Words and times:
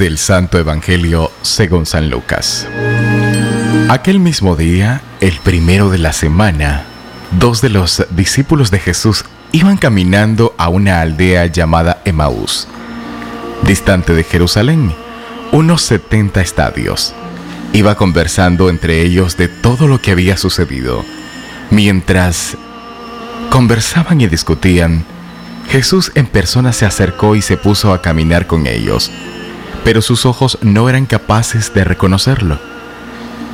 Del 0.00 0.16
Santo 0.16 0.58
Evangelio 0.58 1.30
según 1.42 1.84
San 1.84 2.08
Lucas. 2.08 2.66
Aquel 3.90 4.18
mismo 4.18 4.56
día, 4.56 5.02
el 5.20 5.38
primero 5.40 5.90
de 5.90 5.98
la 5.98 6.14
semana, 6.14 6.84
dos 7.32 7.60
de 7.60 7.68
los 7.68 8.06
discípulos 8.08 8.70
de 8.70 8.78
Jesús 8.78 9.26
iban 9.52 9.76
caminando 9.76 10.54
a 10.56 10.70
una 10.70 11.02
aldea 11.02 11.44
llamada 11.44 12.00
Emaús, 12.06 12.66
distante 13.66 14.14
de 14.14 14.24
Jerusalén, 14.24 14.94
unos 15.52 15.82
70 15.82 16.40
estadios. 16.40 17.12
Iba 17.74 17.96
conversando 17.96 18.70
entre 18.70 19.02
ellos 19.02 19.36
de 19.36 19.48
todo 19.48 19.86
lo 19.86 20.00
que 20.00 20.12
había 20.12 20.38
sucedido. 20.38 21.04
Mientras 21.68 22.56
conversaban 23.50 24.22
y 24.22 24.28
discutían, 24.28 25.04
Jesús 25.68 26.10
en 26.14 26.26
persona 26.26 26.72
se 26.72 26.86
acercó 26.86 27.36
y 27.36 27.42
se 27.42 27.58
puso 27.58 27.92
a 27.92 28.00
caminar 28.00 28.46
con 28.46 28.66
ellos, 28.66 29.10
pero 29.84 30.02
sus 30.02 30.26
ojos 30.26 30.58
no 30.62 30.88
eran 30.88 31.06
capaces 31.06 31.72
de 31.74 31.84
reconocerlo. 31.84 32.58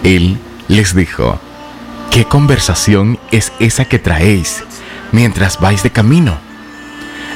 Él 0.03 0.39
les 0.69 0.95
dijo, 0.95 1.39
¿qué 2.11 2.25
conversación 2.25 3.19
es 3.31 3.53
esa 3.61 3.85
que 3.85 3.99
traéis 3.99 4.65
mientras 5.13 5.61
vais 5.61 5.83
de 5.83 5.91
camino? 5.91 6.39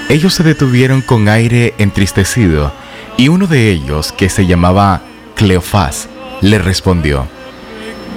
Ellos 0.08 0.34
se 0.34 0.42
detuvieron 0.42 1.02
con 1.02 1.28
aire 1.28 1.74
entristecido 1.78 2.72
y 3.16 3.28
uno 3.28 3.47
de 3.47 3.70
ellos, 3.70 4.12
que 4.12 4.28
se 4.28 4.47
llamaba 4.47 5.02
Cleofás, 5.36 6.08
le 6.41 6.58
respondió, 6.58 7.27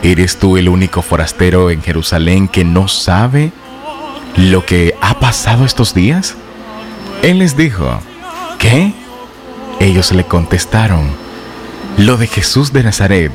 ¿eres 0.02 0.37
tú 0.37 0.58
el 0.58 0.69
único 0.69 1.02
forastero 1.02 1.69
en 1.69 1.81
Jerusalén 1.81 2.47
que 2.47 2.63
no 2.63 2.87
sabe 2.87 3.52
lo 4.37 4.65
que 4.65 4.95
ha 5.02 5.19
pasado 5.19 5.65
estos 5.65 5.93
días? 5.93 6.35
Él 7.21 7.39
les 7.39 7.55
dijo, 7.58 7.99
¿qué? 8.59 8.93
Ellos 9.84 10.14
le 10.14 10.23
contestaron, 10.23 11.02
lo 11.98 12.16
de 12.16 12.28
Jesús 12.28 12.72
de 12.72 12.84
Nazaret, 12.84 13.34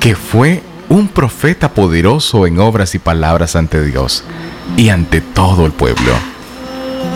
que 0.00 0.16
fue 0.16 0.62
un 0.88 1.08
profeta 1.08 1.74
poderoso 1.74 2.46
en 2.46 2.58
obras 2.58 2.94
y 2.94 2.98
palabras 2.98 3.54
ante 3.54 3.84
Dios 3.84 4.24
y 4.78 4.88
ante 4.88 5.20
todo 5.20 5.66
el 5.66 5.72
pueblo. 5.72 6.14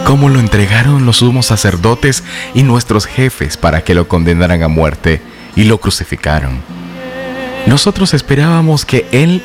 Cómo 0.05 0.29
lo 0.29 0.39
entregaron 0.39 1.07
los 1.07 1.17
sumos 1.17 1.47
sacerdotes 1.47 2.23
y 2.53 2.63
nuestros 2.63 3.07
jefes 3.07 3.57
para 3.57 3.83
que 3.85 3.95
lo 3.95 4.07
condenaran 4.07 4.63
a 4.63 4.69
muerte 4.69 5.23
y 5.57 5.65
lo 5.65 5.79
crucificaron. 5.81 6.61
Nosotros 7.65 8.13
esperábamos 8.13 8.85
que 8.85 9.07
Él 9.13 9.43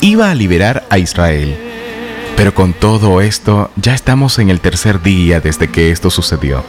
iba 0.00 0.28
a 0.28 0.34
liberar 0.34 0.84
a 0.90 0.98
Israel 0.98 1.56
pero 2.36 2.54
con 2.54 2.74
todo 2.74 3.22
esto, 3.22 3.70
ya 3.76 3.94
estamos 3.94 4.38
en 4.38 4.50
el 4.50 4.60
tercer 4.60 5.00
día 5.00 5.40
desde 5.40 5.68
que 5.68 5.90
esto 5.90 6.10
sucedió. 6.10 6.62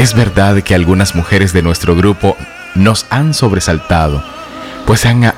Es 0.00 0.14
verdad 0.14 0.62
que 0.62 0.74
algunas 0.74 1.14
mujeres 1.14 1.52
de 1.52 1.60
nuestro 1.60 1.94
grupo 1.94 2.34
nos 2.74 3.04
han 3.10 3.34
sobresaltado, 3.34 4.24
pues 4.86 5.04
han 5.04 5.30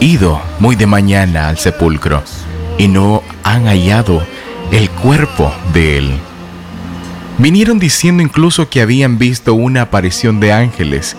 ido 0.00 0.40
muy 0.58 0.74
de 0.74 0.86
mañana 0.86 1.50
al 1.50 1.58
sepulcro 1.58 2.22
y 2.78 2.88
no 2.88 3.22
han 3.44 3.66
hallado 3.66 4.26
el 4.72 4.88
cuerpo 4.88 5.52
de 5.74 5.98
él. 5.98 6.12
Vinieron 7.36 7.78
diciendo 7.78 8.22
incluso 8.22 8.70
que 8.70 8.80
habían 8.80 9.18
visto 9.18 9.52
una 9.52 9.82
aparición 9.82 10.40
de 10.40 10.54
ángeles 10.54 11.14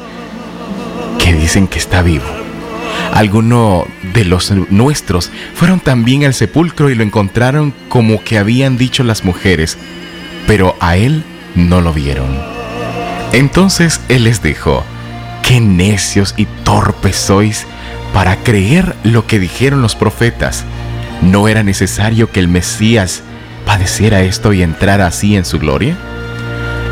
que 1.20 1.34
dicen 1.34 1.68
que 1.68 1.78
está 1.78 2.02
vivo. 2.02 2.26
Algunos 3.14 3.84
de 4.16 4.26
los 4.26 4.52
nuestros 4.72 5.30
fueron 5.54 5.80
también 5.82 6.26
al 6.26 6.34
sepulcro 6.34 6.90
y 6.90 6.96
lo 6.96 7.04
encontraron 7.04 7.76
como 7.90 8.24
que 8.24 8.40
habían 8.40 8.76
dicho 8.76 9.04
las 9.04 9.24
mujeres, 9.24 9.78
pero 10.48 10.76
a 10.80 10.98
él 10.98 11.24
no 11.56 11.82
lo 11.82 11.94
vieron. 11.94 12.28
Entonces 13.32 14.02
él 14.10 14.24
les 14.24 14.42
dijo, 14.42 14.84
qué 15.44 15.60
necios 15.60 16.34
y 16.38 16.46
torpes 16.64 17.16
sois 17.16 17.66
para 18.14 18.38
creer 18.38 18.96
lo 19.04 19.28
que 19.28 19.40
dijeron 19.40 19.82
los 19.82 19.96
profetas. 19.96 20.66
¿No 21.22 21.48
era 21.48 21.64
necesario 21.64 22.32
que 22.32 22.40
el 22.40 22.48
Mesías 22.48 23.22
padeciera 23.66 24.22
esto 24.22 24.54
y 24.54 24.64
entrara 24.64 25.06
así 25.06 25.36
en 25.36 25.46
su 25.46 25.60
gloria? 25.60 25.98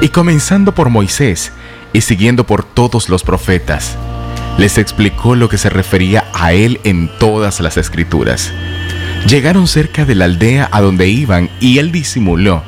Y 0.01 0.09
comenzando 0.09 0.73
por 0.73 0.89
Moisés 0.89 1.51
y 1.93 2.01
siguiendo 2.01 2.45
por 2.45 2.63
todos 2.63 3.09
los 3.09 3.23
profetas, 3.23 3.95
les 4.57 4.77
explicó 4.77 5.35
lo 5.35 5.49
que 5.49 5.57
se 5.57 5.69
refería 5.69 6.25
a 6.33 6.53
él 6.53 6.79
en 6.83 7.09
todas 7.19 7.59
las 7.61 7.77
escrituras. 7.77 8.51
Llegaron 9.27 9.67
cerca 9.67 10.05
de 10.05 10.13
la 10.13 10.25
aldea 10.25 10.69
a 10.71 10.81
donde 10.81 11.07
iban 11.07 11.49
y 11.59 11.79
él 11.79 11.91
disimuló 11.91 12.63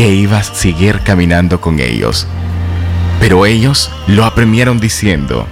que 0.00 0.08
iba 0.08 0.38
a 0.38 0.42
seguir 0.42 1.00
caminando 1.00 1.60
con 1.60 1.78
ellos. 1.78 2.26
Pero 3.20 3.44
ellos 3.44 3.90
lo 4.06 4.24
apremiaron 4.24 4.80
diciendo, 4.80 5.46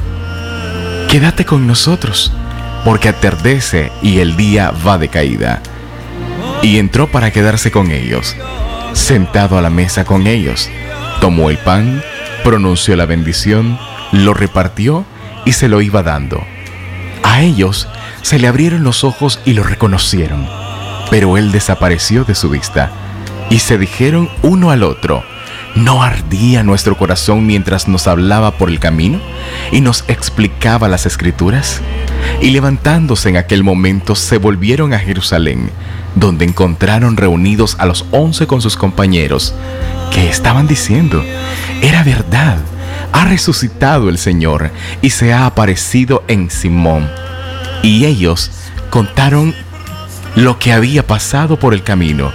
Quédate 1.06 1.44
con 1.44 1.66
nosotros, 1.66 2.32
porque 2.82 3.10
atardece 3.10 3.92
y 4.00 4.20
el 4.20 4.38
día 4.38 4.72
va 4.86 4.96
de 4.96 5.08
caída. 5.08 5.60
Y 6.62 6.78
entró 6.78 7.12
para 7.12 7.30
quedarse 7.30 7.70
con 7.70 7.90
ellos. 7.90 8.34
Sentado 8.94 9.58
a 9.58 9.60
la 9.60 9.68
mesa 9.68 10.06
con 10.06 10.26
ellos, 10.26 10.70
tomó 11.20 11.50
el 11.50 11.58
pan, 11.58 12.02
pronunció 12.42 12.96
la 12.96 13.04
bendición, 13.04 13.78
lo 14.12 14.32
repartió 14.32 15.04
y 15.44 15.52
se 15.52 15.68
lo 15.68 15.82
iba 15.82 16.02
dando. 16.02 16.42
A 17.22 17.42
ellos 17.42 17.86
se 18.22 18.38
le 18.38 18.48
abrieron 18.48 18.82
los 18.82 19.04
ojos 19.04 19.40
y 19.44 19.52
lo 19.52 19.62
reconocieron, 19.62 20.48
pero 21.10 21.36
él 21.36 21.52
desapareció 21.52 22.24
de 22.24 22.34
su 22.34 22.48
vista. 22.48 23.07
Y 23.50 23.60
se 23.60 23.78
dijeron 23.78 24.28
uno 24.42 24.70
al 24.70 24.82
otro, 24.82 25.24
¿no 25.74 26.02
ardía 26.02 26.62
nuestro 26.62 26.96
corazón 26.96 27.46
mientras 27.46 27.88
nos 27.88 28.06
hablaba 28.06 28.52
por 28.52 28.68
el 28.68 28.78
camino 28.78 29.20
y 29.72 29.80
nos 29.80 30.04
explicaba 30.08 30.88
las 30.88 31.06
escrituras? 31.06 31.80
Y 32.42 32.50
levantándose 32.50 33.30
en 33.30 33.36
aquel 33.36 33.64
momento 33.64 34.14
se 34.14 34.38
volvieron 34.38 34.92
a 34.92 34.98
Jerusalén, 34.98 35.70
donde 36.14 36.44
encontraron 36.44 37.16
reunidos 37.16 37.76
a 37.78 37.86
los 37.86 38.04
once 38.10 38.46
con 38.46 38.60
sus 38.60 38.76
compañeros, 38.76 39.54
que 40.12 40.28
estaban 40.28 40.66
diciendo, 40.66 41.24
era 41.80 42.02
verdad 42.02 42.58
ha 43.12 43.24
resucitado 43.24 44.08
el 44.08 44.18
Señor 44.18 44.70
y 45.02 45.10
se 45.10 45.32
ha 45.32 45.46
aparecido 45.46 46.24
en 46.28 46.50
Simón. 46.50 47.08
Y 47.82 48.04
ellos 48.04 48.50
contaron 48.90 49.54
lo 50.36 50.58
que 50.58 50.72
había 50.72 51.06
pasado 51.06 51.58
por 51.58 51.74
el 51.74 51.82
camino 51.82 52.32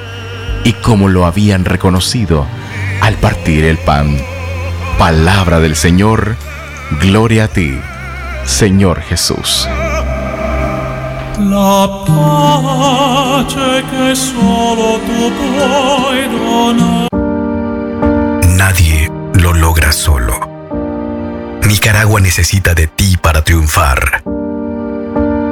y 0.63 0.73
cómo 0.73 1.09
lo 1.09 1.25
habían 1.25 1.65
reconocido 1.65 2.45
al 3.01 3.15
partir 3.15 3.65
el 3.65 3.77
pan. 3.77 4.17
Palabra 4.97 5.59
del 5.59 5.75
Señor, 5.75 6.35
gloria 7.01 7.45
a 7.45 7.47
ti, 7.47 7.77
Señor 8.45 9.01
Jesús. 9.01 9.67
La 11.39 12.03
que 13.91 14.15
solo 14.15 14.99
Nadie 18.57 19.11
lo 19.33 19.53
logra 19.53 19.91
solo 19.91 20.53
Nicaragua 21.73 22.19
necesita 22.19 22.75
de 22.75 22.87
ti 22.87 23.17
para 23.17 23.43
triunfar. 23.43 24.21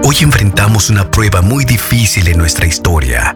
Hoy 0.03 0.15
enfrentamos 0.21 0.89
una 0.89 1.09
prueba 1.09 1.41
muy 1.41 1.65
difícil 1.65 2.27
en 2.27 2.37
nuestra 2.37 2.67
historia, 2.67 3.35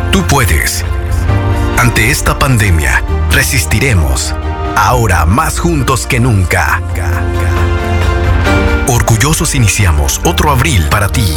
tú 0.11 0.25
puedes. 0.27 0.85
Ante 1.77 2.11
esta 2.11 2.37
pandemia, 2.37 3.03
resistiremos, 3.31 4.35
ahora 4.75 5.25
más 5.25 5.59
juntos 5.59 6.05
que 6.05 6.19
nunca. 6.19 6.81
Orgullosos 8.87 9.55
iniciamos 9.55 10.21
otro 10.25 10.51
abril 10.51 10.87
para 10.89 11.07
ti. 11.09 11.33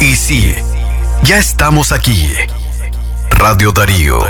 Y 0.00 0.16
sí, 0.16 0.54
ya 1.22 1.38
estamos 1.38 1.92
aquí. 1.92 2.32
Radio 3.30 3.72
Darío. 3.72 4.20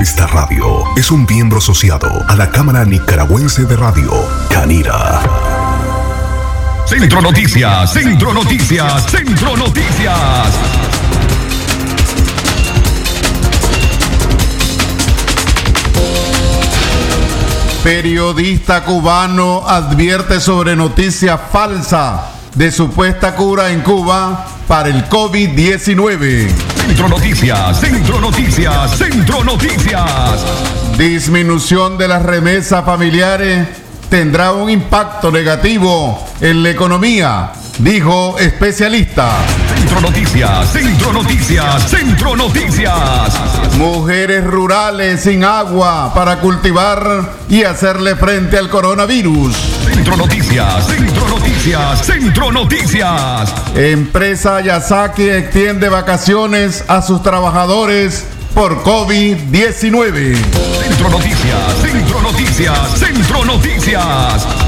Esta 0.00 0.28
radio 0.28 0.84
es 0.96 1.10
un 1.10 1.26
miembro 1.28 1.58
asociado 1.58 2.24
a 2.28 2.36
la 2.36 2.50
Cámara 2.50 2.84
Nicaragüense 2.84 3.64
de 3.64 3.76
Radio, 3.76 4.12
Canira. 4.48 5.57
Centro 6.88 7.20
Noticias, 7.20 7.92
Centro 7.92 8.32
Noticias, 8.32 9.10
Centro 9.10 9.54
Noticias. 9.58 10.16
Periodista 17.84 18.84
cubano 18.84 19.68
advierte 19.68 20.40
sobre 20.40 20.74
noticia 20.76 21.36
falsa 21.36 22.30
de 22.54 22.72
supuesta 22.72 23.34
cura 23.34 23.70
en 23.70 23.82
Cuba 23.82 24.46
para 24.66 24.88
el 24.88 25.06
COVID-19. 25.10 26.48
Centro 26.86 27.08
Noticias, 27.10 27.80
Centro 27.80 28.18
Noticias, 28.18 28.96
Centro 28.96 29.44
Noticias. 29.44 30.42
Disminución 30.96 31.98
de 31.98 32.08
las 32.08 32.22
remesas 32.22 32.82
familiares 32.82 33.87
tendrá 34.08 34.52
un 34.52 34.70
impacto 34.70 35.30
negativo 35.30 36.26
en 36.40 36.62
la 36.62 36.70
economía, 36.70 37.52
dijo 37.78 38.38
especialista. 38.38 39.30
Centro 39.74 40.00
Noticias, 40.00 40.72
Centro 40.72 41.12
Noticias, 41.12 41.90
Centro 41.90 42.36
Noticias. 42.36 43.74
Mujeres 43.76 44.44
rurales 44.44 45.20
sin 45.20 45.44
agua 45.44 46.12
para 46.14 46.40
cultivar 46.40 47.32
y 47.48 47.62
hacerle 47.64 48.16
frente 48.16 48.58
al 48.58 48.68
coronavirus. 48.68 49.54
Centro 49.84 50.16
Noticias, 50.16 50.86
Centro 50.86 51.28
Noticias, 51.28 52.06
Centro 52.06 52.52
Noticias. 52.52 53.54
Empresa 53.74 54.60
Yasaki 54.60 55.28
extiende 55.28 55.88
vacaciones 55.88 56.84
a 56.88 57.02
sus 57.02 57.22
trabajadores 57.22 58.24
por 58.54 58.82
COVID-19. 58.82 60.34
Centro 60.34 61.10
Noticias, 61.10 61.74
Centro 61.80 62.17
Noticias, 62.38 63.00
Centro 63.00 63.44
Noticias. 63.44 64.67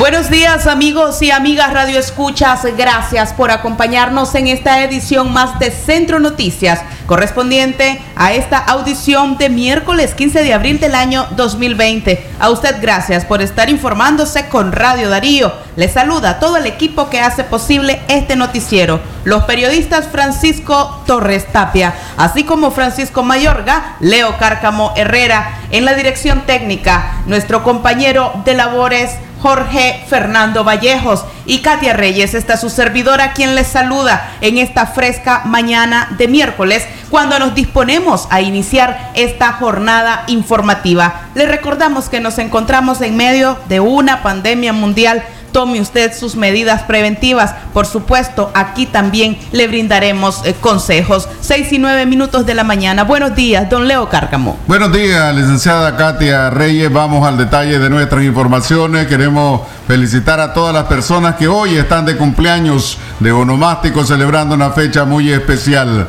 Buenos 0.00 0.30
días 0.30 0.66
amigos 0.66 1.20
y 1.20 1.30
amigas 1.30 1.74
Radio 1.74 1.98
Escuchas, 1.98 2.64
gracias 2.74 3.34
por 3.34 3.50
acompañarnos 3.50 4.34
en 4.34 4.46
esta 4.46 4.82
edición 4.82 5.30
más 5.30 5.58
de 5.58 5.70
Centro 5.70 6.18
Noticias, 6.18 6.80
correspondiente 7.04 8.00
a 8.16 8.32
esta 8.32 8.56
audición 8.56 9.36
de 9.36 9.50
miércoles 9.50 10.14
15 10.14 10.42
de 10.42 10.54
abril 10.54 10.80
del 10.80 10.94
año 10.94 11.26
2020. 11.36 12.26
A 12.38 12.48
usted 12.48 12.76
gracias 12.80 13.26
por 13.26 13.42
estar 13.42 13.68
informándose 13.68 14.48
con 14.48 14.72
Radio 14.72 15.10
Darío. 15.10 15.52
Le 15.76 15.90
saluda 15.90 16.38
todo 16.40 16.56
el 16.56 16.64
equipo 16.64 17.10
que 17.10 17.20
hace 17.20 17.44
posible 17.44 18.00
este 18.08 18.36
noticiero, 18.36 19.00
los 19.24 19.44
periodistas 19.44 20.08
Francisco 20.08 21.02
Torres 21.06 21.46
Tapia, 21.52 21.92
así 22.16 22.44
como 22.44 22.70
Francisco 22.70 23.22
Mayorga, 23.22 23.96
Leo 24.00 24.38
Cárcamo 24.38 24.94
Herrera, 24.96 25.58
en 25.70 25.84
la 25.84 25.92
dirección 25.92 26.46
técnica, 26.46 27.20
nuestro 27.26 27.62
compañero 27.62 28.32
de 28.46 28.54
labores 28.54 29.10
Jorge 29.40 30.04
Fernando 30.08 30.64
Vallejos 30.64 31.24
y 31.46 31.60
Katia 31.60 31.94
Reyes, 31.94 32.34
está 32.34 32.56
su 32.56 32.68
servidora 32.68 33.32
quien 33.32 33.54
les 33.54 33.66
saluda 33.66 34.30
en 34.40 34.58
esta 34.58 34.86
fresca 34.86 35.42
mañana 35.46 36.08
de 36.18 36.28
miércoles 36.28 36.86
cuando 37.08 37.38
nos 37.38 37.54
disponemos 37.54 38.28
a 38.30 38.40
iniciar 38.40 39.10
esta 39.14 39.52
jornada 39.52 40.24
informativa. 40.26 41.22
Le 41.34 41.46
recordamos 41.46 42.08
que 42.08 42.20
nos 42.20 42.38
encontramos 42.38 43.00
en 43.00 43.16
medio 43.16 43.58
de 43.68 43.80
una 43.80 44.22
pandemia 44.22 44.72
mundial 44.72 45.24
tome 45.52 45.80
usted 45.80 46.12
sus 46.16 46.36
medidas 46.36 46.82
preventivas. 46.82 47.54
Por 47.72 47.86
supuesto, 47.86 48.50
aquí 48.54 48.86
también 48.86 49.38
le 49.52 49.68
brindaremos 49.68 50.42
eh, 50.44 50.54
consejos. 50.60 51.28
Seis 51.40 51.72
y 51.72 51.78
nueve 51.78 52.06
minutos 52.06 52.46
de 52.46 52.54
la 52.54 52.64
mañana. 52.64 53.04
Buenos 53.04 53.34
días, 53.34 53.68
don 53.68 53.86
Leo 53.86 54.08
Cárcamo. 54.08 54.58
Buenos 54.66 54.92
días, 54.92 55.34
licenciada 55.34 55.96
Katia 55.96 56.50
Reyes. 56.50 56.92
Vamos 56.92 57.26
al 57.26 57.36
detalle 57.36 57.78
de 57.78 57.90
nuestras 57.90 58.22
informaciones. 58.24 59.06
Queremos 59.06 59.62
felicitar 59.86 60.40
a 60.40 60.52
todas 60.52 60.74
las 60.74 60.84
personas 60.84 61.36
que 61.36 61.48
hoy 61.48 61.76
están 61.76 62.04
de 62.04 62.16
cumpleaños 62.16 62.98
de 63.18 63.32
onomástico 63.32 64.04
celebrando 64.04 64.54
una 64.54 64.70
fecha 64.70 65.04
muy 65.04 65.30
especial. 65.30 66.08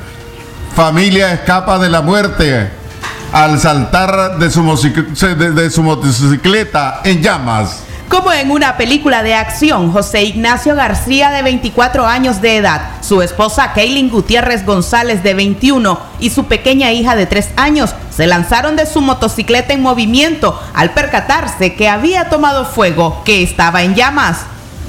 Familia 0.75 1.33
escapa 1.33 1.79
de 1.79 1.89
la 1.89 2.01
muerte 2.01 2.71
al 3.33 3.59
saltar 3.59 4.37
de 4.39 4.49
su, 4.49 4.63
de, 5.37 5.51
de 5.51 5.69
su 5.69 5.83
motocicleta 5.83 7.01
en 7.03 7.21
llamas. 7.21 7.83
Como 8.11 8.33
en 8.33 8.51
una 8.51 8.75
película 8.75 9.23
de 9.23 9.35
acción, 9.35 9.93
José 9.93 10.23
Ignacio 10.23 10.75
García, 10.75 11.29
de 11.29 11.43
24 11.43 12.05
años 12.05 12.41
de 12.41 12.57
edad, 12.57 12.81
su 12.99 13.21
esposa 13.21 13.71
Kaylin 13.73 14.09
Gutiérrez 14.09 14.65
González, 14.65 15.23
de 15.23 15.33
21, 15.33 15.97
y 16.19 16.29
su 16.29 16.43
pequeña 16.43 16.91
hija 16.91 17.15
de 17.15 17.25
3 17.25 17.51
años 17.55 17.95
se 18.13 18.27
lanzaron 18.27 18.75
de 18.75 18.85
su 18.85 18.99
motocicleta 18.99 19.71
en 19.71 19.81
movimiento 19.81 20.61
al 20.73 20.91
percatarse 20.91 21.75
que 21.75 21.87
había 21.87 22.27
tomado 22.27 22.65
fuego, 22.65 23.21
que 23.23 23.43
estaba 23.43 23.83
en 23.83 23.95
llamas. 23.95 24.39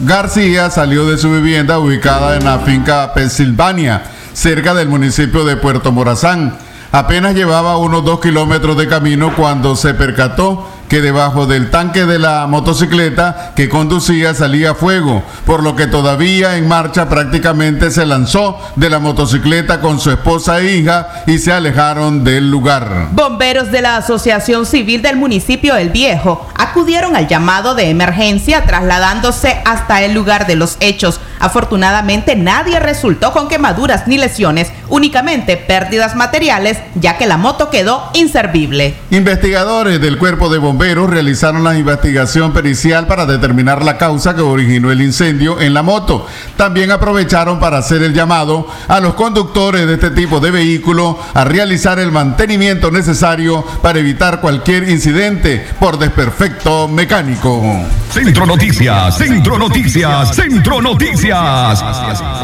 García 0.01 0.69
salió 0.71 1.07
de 1.07 1.17
su 1.17 1.31
vivienda 1.31 1.79
ubicada 1.79 2.35
en 2.35 2.45
la 2.45 2.59
finca 2.59 3.15
Pensilvania, 3.15 4.03
cerca 4.33 4.75
del 4.75 4.89
municipio 4.89 5.45
de 5.45 5.57
Puerto 5.57 5.93
Morazán. 5.93 6.59
Apenas 6.91 7.37
llevaba 7.37 7.77
unos 7.77 8.05
dos 8.05 8.19
kilómetros 8.19 8.77
de 8.77 8.89
camino 8.89 9.33
cuando 9.37 9.77
se 9.77 9.95
percató 9.95 10.72
que 10.93 11.01
debajo 11.01 11.47
del 11.47 11.71
tanque 11.71 12.05
de 12.05 12.19
la 12.19 12.47
motocicleta 12.47 13.53
que 13.57 13.71
conducía 13.71 14.35
salía 14.35 14.75
fuego, 14.75 15.23
por 15.47 15.63
lo 15.63 15.75
que 15.75 15.87
todavía 15.87 16.59
en 16.59 16.69
marcha 16.69 17.09
prácticamente 17.09 17.91
se 17.91 18.05
lanzó 18.05 18.59
de 18.77 18.91
la 18.91 18.99
motocicleta 18.99 19.81
con 19.81 19.99
su 19.99 20.11
esposa 20.11 20.61
e 20.61 20.77
hija 20.77 21.25
y 21.27 21.39
se 21.39 21.51
alejaron 21.51 22.25
del 22.25 22.51
lugar. 22.51 23.09
Bomberos 23.13 23.73
de 23.73 23.81
la 23.81 23.97
Asociación 23.97 24.67
Civil 24.67 25.01
del 25.01 25.17
municipio 25.17 25.77
El 25.77 25.89
Viejo 25.89 26.47
acudieron 26.57 27.17
al 27.17 27.27
llamado 27.27 27.75
de 27.75 27.89
emergencia 27.89 28.67
trasladándose 28.67 29.63
hasta 29.65 30.03
el 30.03 30.13
lugar 30.13 30.47
de 30.47 30.57
los 30.57 30.77
hechos. 30.81 31.21
Afortunadamente 31.41 32.37
nadie 32.37 32.79
resultó 32.79 33.33
con 33.33 33.49
quemaduras 33.49 34.07
ni 34.07 34.19
lesiones, 34.19 34.71
únicamente 34.91 35.57
pérdidas 35.57 36.15
materiales, 36.17 36.79
ya 36.97 37.17
que 37.17 37.27
la 37.27 37.39
moto 37.39 37.71
quedó 37.71 38.11
inservible. 38.13 38.95
Investigadores 39.11 39.99
del 39.99 40.19
cuerpo 40.19 40.51
de 40.51 40.59
bomberos 40.59 40.82
realizaron 40.83 41.63
la 41.63 41.79
investigación 41.79 42.53
pericial 42.53 43.07
para 43.07 43.25
determinar 43.25 43.85
la 43.85 43.99
causa 43.99 44.35
que 44.35 44.41
originó 44.43 44.91
el 44.91 45.01
incendio 45.01 45.61
en 45.61 45.75
la 45.75 45.83
moto. 45.83 46.27
También 46.57 46.91
aprovecharon 46.91 47.61
para 47.61 47.79
hacer 47.79 48.03
el 48.03 48.13
llamado 48.13 48.67
a 48.89 48.99
los 48.99 49.15
conductores 49.15 49.87
de 49.87 49.95
este 49.95 50.11
tipo 50.11 50.41
de 50.41 50.51
vehículo 50.51 51.19
a 51.35 51.45
realizar 51.45 52.01
el 52.01 52.11
mantenimiento 52.11 52.91
necesario 52.91 53.65
para 53.81 54.01
evitar 54.01 54.41
cualquier 54.41 54.89
incidente 54.89 55.65
por 55.79 55.99
desperfecto 55.99 56.89
mecánico. 56.89 57.63
Centro 58.11 58.45
Noticias, 58.45 59.17
Centro 59.17 59.59
Noticias, 59.59 60.35
Centro 60.35 60.83
Noticias. 60.83 61.83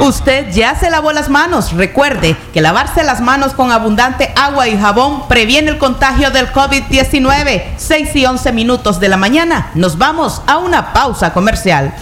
Usted 0.00 0.50
ya 0.52 0.78
se 0.78 0.90
lavó 0.90 1.12
las 1.12 1.28
manos. 1.28 1.72
Recuerde 1.72 2.36
que 2.54 2.60
lavarse 2.60 3.02
las 3.02 3.20
manos 3.20 3.52
con 3.52 3.72
abundante 3.72 4.32
agua 4.36 4.68
y 4.68 4.78
jabón 4.78 5.28
previene 5.28 5.70
el 5.70 5.78
contagio 5.78 6.30
del 6.30 6.52
COVID-19. 6.52 7.62
6 7.76 8.08
y 8.14 8.27
11 8.28 8.52
minutos 8.52 9.00
de 9.00 9.08
la 9.08 9.16
mañana. 9.16 9.70
Nos 9.74 9.98
vamos 9.98 10.42
a 10.46 10.58
una 10.58 10.92
pausa 10.92 11.32
comercial. 11.32 11.94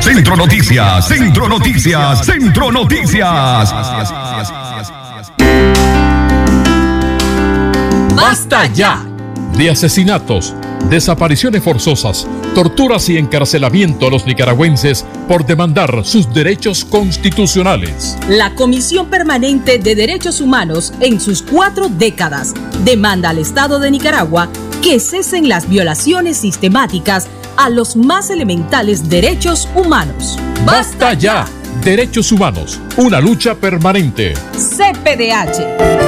Centro 0.00 0.36
Noticias, 0.36 1.06
Centro 1.06 1.48
Noticias, 1.48 2.24
Centro 2.24 2.72
Noticias. 2.72 3.74
¡Basta 8.14 8.66
ya! 8.66 9.17
De 9.56 9.70
asesinatos, 9.70 10.54
desapariciones 10.88 11.62
forzosas, 11.62 12.26
torturas 12.54 13.08
y 13.08 13.18
encarcelamiento 13.18 14.06
a 14.06 14.10
los 14.10 14.24
nicaragüenses 14.24 15.04
por 15.26 15.44
demandar 15.44 16.04
sus 16.04 16.32
derechos 16.32 16.84
constitucionales. 16.84 18.16
La 18.28 18.54
Comisión 18.54 19.08
Permanente 19.08 19.78
de 19.78 19.94
Derechos 19.94 20.40
Humanos, 20.40 20.92
en 21.00 21.20
sus 21.20 21.42
cuatro 21.42 21.88
décadas, 21.88 22.54
demanda 22.84 23.30
al 23.30 23.38
Estado 23.38 23.80
de 23.80 23.90
Nicaragua 23.90 24.48
que 24.82 25.00
cesen 25.00 25.48
las 25.48 25.68
violaciones 25.68 26.36
sistemáticas 26.36 27.26
a 27.56 27.68
los 27.68 27.96
más 27.96 28.30
elementales 28.30 29.08
derechos 29.08 29.68
humanos. 29.74 30.38
¡Basta 30.64 31.14
ya! 31.14 31.44
Derechos 31.82 32.32
humanos, 32.32 32.80
una 32.96 33.20
lucha 33.20 33.54
permanente. 33.54 34.34
CPDH. 34.52 36.07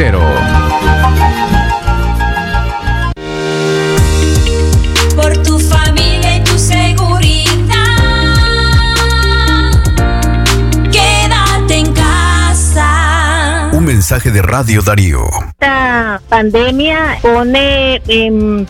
por 5.15 5.37
tu 5.43 5.59
familia 5.59 6.37
y 6.37 6.43
tu 6.43 6.57
seguridad, 6.57 7.45
quédate 10.91 11.75
en 11.75 11.93
casa. 11.93 13.69
Un 13.73 13.85
mensaje 13.85 14.31
de 14.31 14.41
Radio 14.41 14.81
Darío. 14.81 15.27
Esta 15.59 16.19
pandemia 16.27 17.19
pone 17.21 18.01
en 18.07 18.67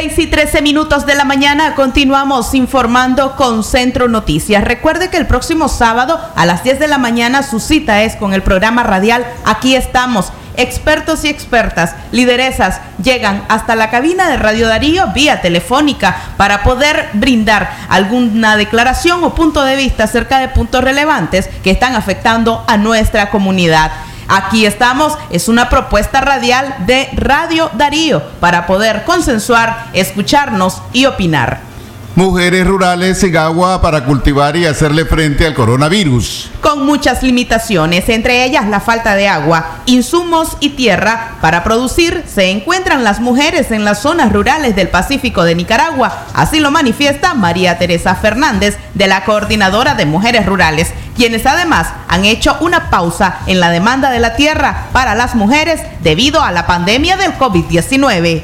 6 0.00 0.18
y 0.18 0.26
13 0.28 0.62
minutos 0.62 1.04
de 1.04 1.14
la 1.14 1.24
mañana 1.24 1.74
continuamos 1.74 2.54
informando 2.54 3.36
con 3.36 3.62
Centro 3.62 4.08
Noticias. 4.08 4.64
Recuerde 4.64 5.10
que 5.10 5.18
el 5.18 5.26
próximo 5.26 5.68
sábado 5.68 6.18
a 6.36 6.46
las 6.46 6.64
10 6.64 6.78
de 6.78 6.88
la 6.88 6.96
mañana 6.96 7.42
su 7.42 7.60
cita 7.60 8.02
es 8.02 8.16
con 8.16 8.32
el 8.32 8.42
programa 8.42 8.82
radial 8.82 9.26
Aquí 9.44 9.74
estamos. 9.74 10.32
Expertos 10.56 11.26
y 11.26 11.28
expertas, 11.28 11.94
lideresas, 12.12 12.80
llegan 13.02 13.44
hasta 13.50 13.76
la 13.76 13.90
cabina 13.90 14.30
de 14.30 14.38
Radio 14.38 14.68
Darío 14.68 15.08
vía 15.08 15.42
telefónica 15.42 16.16
para 16.38 16.62
poder 16.62 17.10
brindar 17.12 17.70
alguna 17.90 18.56
declaración 18.56 19.22
o 19.22 19.34
punto 19.34 19.62
de 19.64 19.76
vista 19.76 20.04
acerca 20.04 20.38
de 20.38 20.48
puntos 20.48 20.82
relevantes 20.82 21.50
que 21.62 21.72
están 21.72 21.94
afectando 21.94 22.64
a 22.66 22.78
nuestra 22.78 23.28
comunidad. 23.28 23.90
Aquí 24.32 24.64
estamos, 24.64 25.18
es 25.30 25.48
una 25.48 25.68
propuesta 25.68 26.20
radial 26.20 26.86
de 26.86 27.08
Radio 27.14 27.68
Darío 27.74 28.22
para 28.38 28.64
poder 28.68 29.02
consensuar, 29.02 29.88
escucharnos 29.92 30.80
y 30.92 31.06
opinar. 31.06 31.69
Mujeres 32.16 32.66
rurales 32.66 33.20
sin 33.20 33.36
agua 33.36 33.80
para 33.80 34.04
cultivar 34.04 34.56
y 34.56 34.66
hacerle 34.66 35.04
frente 35.04 35.46
al 35.46 35.54
coronavirus. 35.54 36.50
Con 36.60 36.84
muchas 36.84 37.22
limitaciones, 37.22 38.08
entre 38.08 38.44
ellas 38.44 38.66
la 38.66 38.80
falta 38.80 39.14
de 39.14 39.28
agua, 39.28 39.78
insumos 39.86 40.56
y 40.58 40.70
tierra 40.70 41.36
para 41.40 41.62
producir, 41.62 42.24
se 42.26 42.50
encuentran 42.50 43.04
las 43.04 43.20
mujeres 43.20 43.70
en 43.70 43.84
las 43.84 44.02
zonas 44.02 44.32
rurales 44.32 44.74
del 44.74 44.88
Pacífico 44.88 45.44
de 45.44 45.54
Nicaragua. 45.54 46.24
Así 46.34 46.58
lo 46.58 46.72
manifiesta 46.72 47.34
María 47.34 47.78
Teresa 47.78 48.16
Fernández, 48.16 48.76
de 48.94 49.06
la 49.06 49.24
Coordinadora 49.24 49.94
de 49.94 50.04
Mujeres 50.04 50.46
Rurales, 50.46 50.92
quienes 51.16 51.46
además 51.46 51.88
han 52.08 52.24
hecho 52.24 52.56
una 52.60 52.90
pausa 52.90 53.38
en 53.46 53.60
la 53.60 53.70
demanda 53.70 54.10
de 54.10 54.18
la 54.18 54.34
tierra 54.34 54.88
para 54.92 55.14
las 55.14 55.36
mujeres 55.36 55.80
debido 56.02 56.42
a 56.42 56.50
la 56.50 56.66
pandemia 56.66 57.16
del 57.16 57.38
COVID-19 57.38 58.42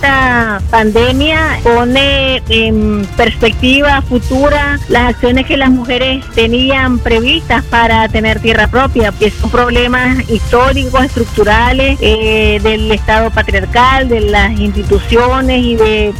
esta 0.00 0.62
pandemia 0.70 1.60
pone 1.62 2.42
en 2.48 3.06
perspectiva 3.18 4.00
futura 4.00 4.78
las 4.88 5.10
acciones 5.10 5.44
que 5.44 5.58
las 5.58 5.68
mujeres 5.68 6.24
tenían 6.34 6.98
previstas 6.98 7.62
para 7.66 8.08
tener 8.08 8.40
tierra 8.40 8.66
propia, 8.68 9.12
que 9.12 9.30
son 9.30 9.50
problemas 9.50 10.26
históricos, 10.30 11.04
estructurales 11.04 11.98
eh, 12.00 12.60
del 12.62 12.90
Estado 12.90 13.30
patriarcal, 13.30 14.08
de 14.08 14.22
las 14.22 14.58
instituciones 14.58 15.62
y 15.62 15.76
de 15.76 16.14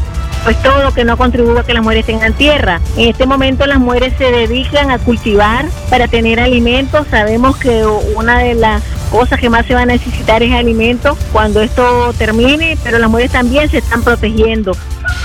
pues 0.45 0.63
todo 0.63 0.83
lo 0.83 0.93
que 0.93 1.07
no 1.07 1.17
contribuye 1.17 1.61
a 1.61 1.63
que 1.63 1.73
las 1.73 1.83
mujeres 1.83 2.05
tengan 2.05 2.35
tierra. 2.35 2.83
En 2.99 3.09
este 3.09 3.25
momento 3.25 3.67
las 3.67 3.79
mujeres 3.79 4.13
se 4.19 4.25
dedican 4.25 4.91
a 4.91 4.99
cultivar 4.99 5.65
para 5.89 6.07
tener 6.07 6.39
alimentos. 6.39 7.07
Sabemos 7.11 7.57
que 7.57 7.87
una 8.15 8.41
de 8.41 8.55
las 8.55 8.83
cosas 9.11 9.41
que 9.41 9.51
más 9.51 9.67
se 9.67 9.75
va 9.75 9.83
a 9.83 9.87
necesitar 9.87 10.43
es 10.43 10.53
alimento 10.53 11.17
cuando 11.33 11.61
esto 11.61 12.13
termine, 12.17 12.79
pero 12.83 12.99
las 12.99 13.11
mujeres 13.11 13.33
también 13.33 13.69
se 13.69 13.79
están 13.79 14.03
protegiendo. 14.03 14.73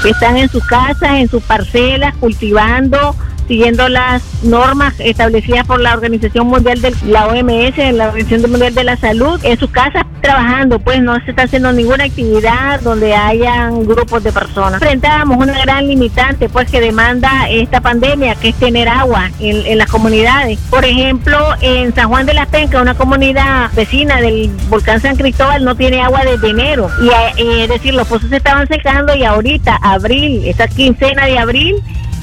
Están 0.04 0.38
en 0.38 0.50
sus 0.50 0.65
casas, 0.65 1.15
en 1.15 1.30
sus 1.30 1.44
parcelas, 1.44 2.15
cultivando, 2.18 3.15
siguiendo 3.48 3.90
las 3.90 4.24
normas 4.44 4.94
establecidas 5.00 5.66
por 5.66 5.80
la 5.80 5.94
Organización 5.94 6.48
Mundial 6.48 6.82
de 6.82 6.94
la 7.06 7.28
OMS, 7.28 7.78
la 7.94 8.08
Organización 8.08 8.52
Mundial 8.52 8.74
de 8.74 8.84
la 8.84 8.98
Salud, 8.98 9.40
en 9.44 9.58
sus 9.58 9.70
casas 9.70 10.06
trabajando, 10.25 10.80
pues 10.80 11.02
no 11.02 11.16
se 11.24 11.32
está 11.32 11.44
haciendo 11.44 11.72
ninguna 11.72 12.06
actividad 12.06 12.82
donde 12.82 13.14
hayan 13.14 13.86
grupos 13.86 14.24
de 14.24 14.32
personas. 14.32 14.82
Enfrentamos 14.82 15.38
una 15.38 15.60
gran 15.62 15.88
limitante, 15.88 16.50
pues 16.50 16.70
que 16.70 16.82
demanda 16.82 17.48
esta 17.50 17.80
pandemia, 17.80 18.34
que 18.36 18.50
es 18.50 18.56
tener 18.56 18.90
agua 18.90 19.30
en, 19.40 19.78
las 19.78 19.90
comunidades. 19.90 20.58
Por 20.70 20.84
ejemplo, 20.84 21.38
en 21.62 21.94
San 21.94 22.10
Juan 22.10 22.25
de 22.25 22.34
las 22.34 22.48
Pencas, 22.48 22.82
una 22.82 22.96
comunidad 22.96 23.72
vecina 23.74 24.20
del 24.20 24.50
volcán 24.70 25.00
San 25.00 25.16
Cristóbal, 25.16 25.64
no 25.64 25.75
tiene 25.75 26.02
agua 26.02 26.22
desde 26.24 26.50
enero. 26.50 26.90
Y 27.02 27.08
eh, 27.42 27.64
es 27.64 27.70
decir, 27.70 27.94
los 27.94 28.08
pozos 28.08 28.30
se 28.30 28.38
estaban 28.38 28.68
secando 28.68 29.16
y 29.16 29.24
ahorita, 29.24 29.78
abril, 29.82 30.42
esta 30.46 30.68
quincena 30.68 31.25
de 31.25 31.38
abril, 31.38 31.75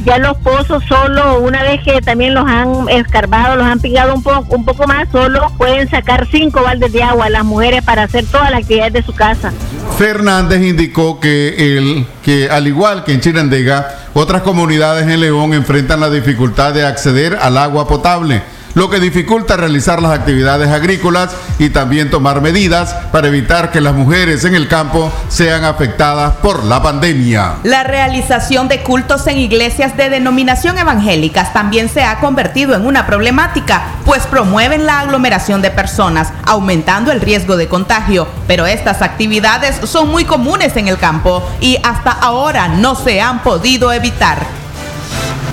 ya 0.05 0.19
los 0.19 0.37
pozos 0.39 0.83
solo, 0.89 1.41
una 1.41 1.63
vez 1.63 1.81
que 1.83 2.01
también 2.01 2.35
los 2.35 2.47
han 2.47 2.89
escarbado, 2.89 3.57
los 3.57 3.67
han 3.67 3.81
picado 3.81 4.15
un 4.15 4.23
poco, 4.23 4.55
un 4.55 4.65
poco 4.65 4.87
más, 4.87 5.09
solo 5.11 5.53
pueden 5.57 5.89
sacar 5.89 6.27
cinco 6.31 6.63
baldes 6.63 6.93
de 6.93 7.03
agua 7.03 7.27
a 7.27 7.31
las 7.31 7.45
mujeres 7.45 7.83
para 7.85 8.05
hacer 8.05 8.25
todas 8.27 8.51
las 8.51 8.61
actividades 8.61 8.93
de 8.93 9.03
su 9.03 9.15
casa. 9.15 9.53
Fernández 9.99 10.63
indicó 10.63 11.21
que, 11.21 11.77
el, 11.77 12.07
que 12.23 12.49
al 12.51 12.67
igual 12.67 13.05
que 13.05 13.13
en 13.13 13.21
Chirandega, 13.21 13.95
otras 14.15 14.43
comunidades 14.43 15.07
en 15.09 15.21
León 15.21 15.55
enfrentan 15.55 16.01
la 16.01 16.11
dificultad 16.11 16.75
de 16.75 16.85
acceder 16.85 17.39
al 17.41 17.57
agua 17.57 17.87
potable 17.87 18.43
lo 18.75 18.91
que 18.91 19.01
dificulta 19.01 19.57
realizar 19.57 20.01
las 20.01 20.13
actividades 20.13 20.71
agrícolas 20.71 21.31
y 21.59 21.71
también 21.71 22.11
tomar 22.11 22.41
medidas 22.41 22.95
para 23.13 23.29
evitar 23.29 23.71
que 23.71 23.81
las 23.81 23.95
mujeres 23.95 24.45
en 24.45 24.55
el 24.55 24.69
campo 24.69 25.13
sean 25.29 25.65
afectadas 25.65 26.35
por 26.37 26.65
la 26.65 26.83
pandemia. 26.83 27.57
La 27.65 27.85
realización 27.85 28.69
de 28.69 28.83
cultos 28.83 29.27
en 29.27 29.39
iglesias 29.39 29.97
de 29.97 30.11
denominación 30.11 30.79
evangélicas 30.79 31.53
también 31.53 31.89
se 31.89 32.03
ha 32.03 32.19
convertido 32.21 32.75
en 32.75 32.87
una 32.87 33.07
problemática, 33.07 33.83
pues 34.05 34.27
promueven 34.27 34.87
la 34.87 35.01
aglomeración 35.01 35.63
de 35.63 35.71
personas, 35.71 36.33
aumentando 36.45 37.13
el 37.13 37.21
riesgo 37.21 37.57
de 37.57 37.69
contagio, 37.69 38.27
pero 38.47 38.67
estas 38.67 39.03
actividades 39.03 39.77
son 39.89 40.09
muy 40.11 40.25
comunes 40.25 40.77
en 40.77 40.89
el 40.89 40.99
campo 40.99 41.43
y 41.61 41.79
hasta 41.83 42.11
ahora 42.11 42.69
no 42.69 42.95
se 42.95 43.21
han 43.21 43.43
podido 43.43 43.93
evitar 43.93 44.62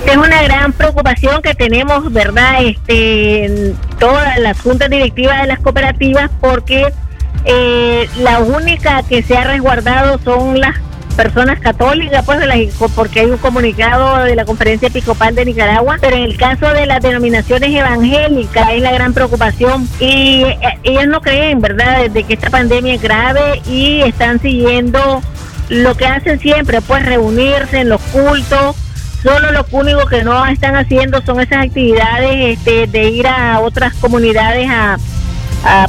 es 0.05 0.17
una 0.17 0.41
gran 0.43 0.73
preocupación 0.73 1.41
que 1.41 1.53
tenemos, 1.53 2.11
¿verdad? 2.11 2.63
Este, 2.63 3.45
en 3.45 3.75
todas 3.99 4.37
las 4.39 4.59
juntas 4.59 4.89
directivas 4.89 5.41
de 5.41 5.47
las 5.47 5.59
cooperativas 5.59 6.29
porque 6.41 6.91
eh, 7.45 8.09
la 8.19 8.39
única 8.39 9.03
que 9.03 9.23
se 9.23 9.37
ha 9.37 9.43
resguardado 9.43 10.19
son 10.23 10.59
las 10.59 10.75
personas 11.15 11.59
católicas, 11.59 12.23
pues, 12.25 12.39
porque 12.95 13.19
hay 13.19 13.25
un 13.25 13.37
comunicado 13.37 14.23
de 14.23 14.35
la 14.35 14.45
Conferencia 14.45 14.87
Episcopal 14.87 15.35
de 15.35 15.43
Nicaragua, 15.43 15.97
pero 15.99 16.15
en 16.15 16.23
el 16.23 16.37
caso 16.37 16.71
de 16.71 16.85
las 16.85 17.01
denominaciones 17.01 17.75
evangélicas 17.75 18.69
es 18.71 18.81
la 18.81 18.93
gran 18.93 19.13
preocupación 19.13 19.87
y 19.99 20.43
eh, 20.43 20.57
ellas 20.83 21.07
no 21.07 21.19
creen, 21.19 21.59
¿verdad?, 21.59 22.09
de 22.09 22.23
que 22.23 22.35
esta 22.35 22.49
pandemia 22.49 22.93
es 22.93 23.01
grave 23.01 23.61
y 23.67 23.99
están 24.01 24.39
siguiendo 24.39 25.21
lo 25.67 25.95
que 25.95 26.05
hacen 26.05 26.39
siempre, 26.39 26.79
pues 26.79 27.05
reunirse 27.05 27.81
en 27.81 27.89
los 27.89 28.01
cultos, 28.01 28.77
Solo 29.23 29.51
lo 29.51 29.65
único 29.71 30.05
que 30.05 30.23
no 30.23 30.45
están 30.45 30.75
haciendo 30.75 31.21
son 31.25 31.41
esas 31.41 31.65
actividades 31.65 32.57
este, 32.57 32.87
de 32.87 33.09
ir 33.09 33.27
a 33.27 33.59
otras 33.59 33.93
comunidades 33.95 34.69
a, 34.69 34.97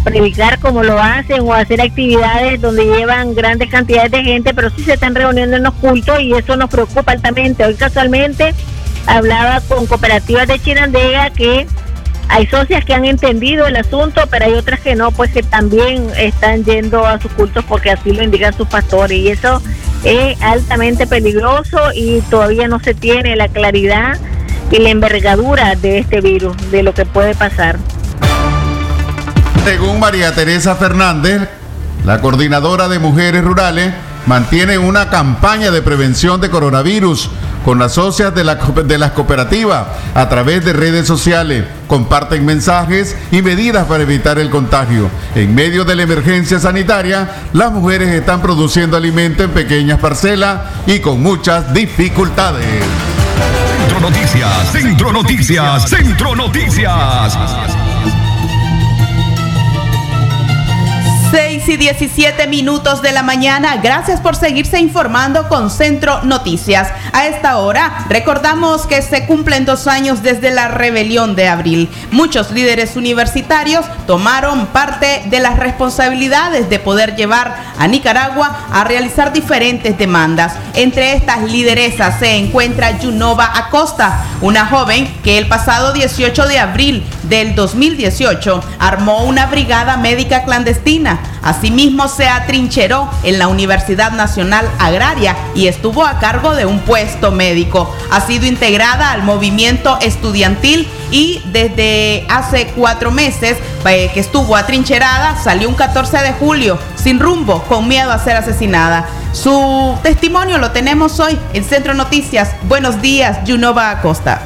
predicar 0.03 0.59
como 0.59 0.83
lo 0.83 1.01
hacen 1.01 1.43
o 1.43 1.55
hacer 1.55 1.81
actividades 1.81 2.61
donde 2.61 2.85
llevan 2.87 3.37
grandes 3.37 3.71
cantidades 3.71 4.11
de 4.11 4.25
gente, 4.25 4.53
pero 4.53 4.69
sí 4.71 4.83
se 4.83 4.95
están 4.95 5.15
reuniendo 5.15 5.57
en 5.57 5.63
los 5.63 5.75
cultos 5.75 6.21
y 6.21 6.33
eso 6.33 6.57
nos 6.57 6.69
preocupa 6.69 7.13
altamente. 7.13 7.65
Hoy 7.65 7.77
casualmente 7.77 8.53
hablaba 9.07 9.61
con 9.61 9.87
cooperativas 9.87 10.49
de 10.49 10.59
Chinandega 10.59 11.31
que 11.31 11.69
hay 12.29 12.47
socias 12.47 12.85
que 12.85 12.95
han 12.95 13.05
entendido 13.05 13.67
el 13.67 13.77
asunto, 13.77 14.23
pero 14.29 14.47
hay 14.47 14.55
otras 14.55 14.81
que 14.81 14.97
no, 14.97 15.13
pues 15.13 15.31
que 15.31 15.45
también 15.45 16.09
están 16.17 16.65
yendo 16.65 17.07
a 17.07 17.21
sus 17.21 17.31
cultos 17.33 17.65
porque 17.65 17.91
así 17.91 18.13
lo 18.13 18.25
indican 18.25 18.53
sus 18.53 18.67
pastores. 18.67 19.19
Y 19.19 19.29
eso 19.29 19.63
es 20.04 20.40
altamente 20.42 21.07
peligroso 21.07 21.78
y 21.95 22.21
todavía 22.23 22.69
no 22.69 22.80
se 22.80 22.95
tiene 22.95 23.37
la 23.37 23.49
claridad 23.49 24.19
y 24.71 24.78
la 24.78 24.90
envergadura 24.90 25.75
de 25.75 25.99
este 25.99 26.21
virus, 26.21 26.57
de 26.71 26.83
lo 26.83 26.95
que 26.95 27.04
puede 27.04 27.35
pasar. 27.35 27.78
Según 29.64 30.00
María 30.00 30.35
Teresa 30.35 30.75
Fernández, 30.76 31.49
la 32.04 32.21
coordinadora 32.21 32.88
de 32.88 32.99
mujeres 32.99 33.45
rurales, 33.45 33.92
mantiene 34.27 34.79
una 34.79 35.11
campaña 35.11 35.71
de 35.71 35.83
prevención 35.83 36.41
de 36.41 36.50
coronavirus 36.50 37.31
con 37.65 37.79
las 37.79 37.93
socias 37.93 38.35
de, 38.35 38.45
la, 38.45 38.55
de 38.55 38.99
las 38.99 39.12
cooperativas 39.12 39.87
a 40.15 40.29
través 40.29 40.65
de 40.65 40.73
redes 40.73 41.07
sociales. 41.07 41.65
Comparten 41.87 42.45
mensajes 42.45 43.17
y 43.31 43.43
medidas 43.43 43.87
para 43.87 44.03
evitar 44.03 44.39
el 44.39 44.50
contagio. 44.50 45.11
En 45.35 45.55
medio 45.55 45.85
de 45.85 45.97
la 45.97 46.03
emergencia 46.03 46.59
sanitaria, 46.59 47.29
las 47.53 47.73
mujeres 47.73 48.09
están 48.09 48.41
produciendo 48.41 48.97
alimento 48.97 49.43
en 49.43 49.50
pequeñas 49.50 49.99
parcelas 49.99 50.61
y 50.87 51.00
con 51.00 51.23
muchas 51.23 51.73
dificultades. 51.75 52.85
Centro 53.79 54.00
Noticias, 54.00 54.73
Centro 54.73 55.12
Noticias, 55.12 55.91
Centro 55.91 56.37
Noticias. 56.37 57.80
6 61.61 61.69
y 61.69 61.76
17 61.76 62.47
minutos 62.47 63.02
de 63.02 63.12
la 63.12 63.23
mañana. 63.23 63.76
Gracias 63.83 64.21
por 64.21 64.35
seguirse 64.35 64.79
informando 64.79 65.49
con 65.49 65.71
Centro 65.71 66.23
Noticias. 66.23 66.88
A 67.12 67.26
esta 67.26 67.59
hora 67.59 68.07
recordamos 68.09 68.87
que 68.87 69.02
se 69.02 69.26
cumplen 69.26 69.64
dos 69.64 69.87
años 69.87 70.23
desde 70.23 70.52
la 70.52 70.69
rebelión 70.69 71.35
de 71.37 71.49
abril. 71.49 71.90
Muchos 72.12 72.50
líderes 72.50 72.97
universitarios 72.97 73.85
tomaron 74.07 74.67
parte 74.69 75.25
de 75.26 75.40
las 75.40 75.59
responsabilidades 75.59 76.71
de 76.71 76.79
poder 76.79 77.17
llevar 77.17 77.57
a 77.79 77.87
Nicaragua 77.88 78.69
a 78.73 78.85
realizar 78.85 79.33
diferentes 79.33 79.99
demandas. 79.99 80.55
Entre 80.75 81.14
estas 81.14 81.43
lideresas 81.43 82.19
se 82.21 82.37
encuentra 82.37 82.99
Yunova 82.99 83.50
Acosta, 83.54 84.25
una 84.41 84.67
joven 84.67 85.13
que 85.23 85.37
el 85.37 85.49
pasado 85.49 85.93
18 85.93 86.47
de 86.47 86.58
abril 86.58 87.04
del 87.25 87.54
2018 87.54 88.63
armó 88.78 89.25
una 89.25 89.47
brigada 89.47 89.97
médica 89.97 90.45
clandestina 90.45 91.21
Asimismo, 91.50 92.06
se 92.06 92.28
atrincheró 92.28 93.10
en 93.25 93.41
la 93.41 93.49
Universidad 93.49 94.13
Nacional 94.13 94.71
Agraria 94.78 95.36
y 95.52 95.67
estuvo 95.67 96.06
a 96.06 96.21
cargo 96.21 96.54
de 96.54 96.65
un 96.65 96.78
puesto 96.78 97.32
médico. 97.32 97.93
Ha 98.13 98.21
sido 98.21 98.47
integrada 98.47 99.10
al 99.10 99.25
movimiento 99.25 99.99
estudiantil 100.00 100.86
y 101.10 101.43
desde 101.47 102.25
hace 102.28 102.69
cuatro 102.76 103.10
meses 103.10 103.58
eh, 103.84 104.13
que 104.15 104.21
estuvo 104.21 104.54
atrincherada, 104.54 105.43
salió 105.43 105.69
un 105.69 105.75
14 105.75 106.19
de 106.19 106.32
julio 106.34 106.78
sin 106.95 107.19
rumbo, 107.19 107.65
con 107.65 107.89
miedo 107.89 108.13
a 108.13 108.21
ser 108.21 108.36
asesinada. 108.36 109.08
Su 109.32 109.99
testimonio 110.04 110.58
lo 110.58 110.71
tenemos 110.71 111.19
hoy 111.19 111.36
en 111.52 111.65
Centro 111.65 111.95
Noticias. 111.95 112.54
Buenos 112.69 113.02
días, 113.02 113.39
Junova 113.45 113.91
Acosta. 113.91 114.41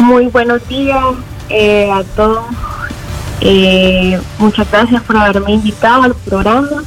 Muy 0.00 0.26
buenos 0.26 0.66
días 0.66 1.04
eh, 1.50 1.88
a 1.92 2.02
todos 2.16 2.46
eh, 3.40 4.20
muchas 4.38 4.70
gracias 4.70 5.02
por 5.02 5.16
haberme 5.16 5.52
invitado 5.52 6.02
al 6.02 6.14
programa. 6.14 6.82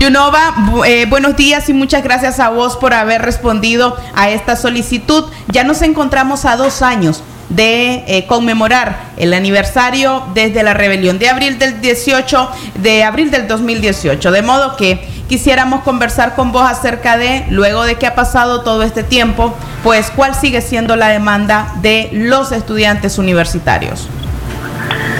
Yunova, 0.00 0.54
eh, 0.86 1.06
buenos 1.06 1.36
días 1.36 1.68
y 1.68 1.72
muchas 1.72 2.04
gracias 2.04 2.38
a 2.38 2.50
vos 2.50 2.76
por 2.76 2.94
haber 2.94 3.20
respondido 3.22 3.96
a 4.14 4.30
esta 4.30 4.54
solicitud. 4.54 5.24
Ya 5.48 5.64
nos 5.64 5.82
encontramos 5.82 6.44
a 6.44 6.56
dos 6.56 6.82
años 6.82 7.24
de 7.48 8.04
eh, 8.06 8.26
conmemorar 8.26 9.10
el 9.16 9.34
aniversario 9.34 10.22
desde 10.34 10.62
la 10.62 10.74
rebelión 10.74 11.18
de 11.18 11.28
abril 11.28 11.58
del 11.58 11.80
18 11.80 12.50
de 12.76 13.02
abril 13.02 13.30
del 13.30 13.48
2018, 13.48 14.30
de 14.30 14.42
modo 14.42 14.76
que 14.76 15.00
quisiéramos 15.28 15.82
conversar 15.82 16.34
con 16.36 16.52
vos 16.52 16.70
acerca 16.70 17.16
de 17.16 17.46
luego 17.50 17.82
de 17.84 17.96
que 17.96 18.06
ha 18.06 18.14
pasado 18.14 18.60
todo 18.60 18.82
este 18.82 19.02
tiempo, 19.02 19.54
pues 19.82 20.10
cuál 20.14 20.34
sigue 20.34 20.60
siendo 20.60 20.94
la 20.94 21.08
demanda 21.08 21.74
de 21.82 22.10
los 22.12 22.52
estudiantes 22.52 23.18
universitarios. 23.18 24.08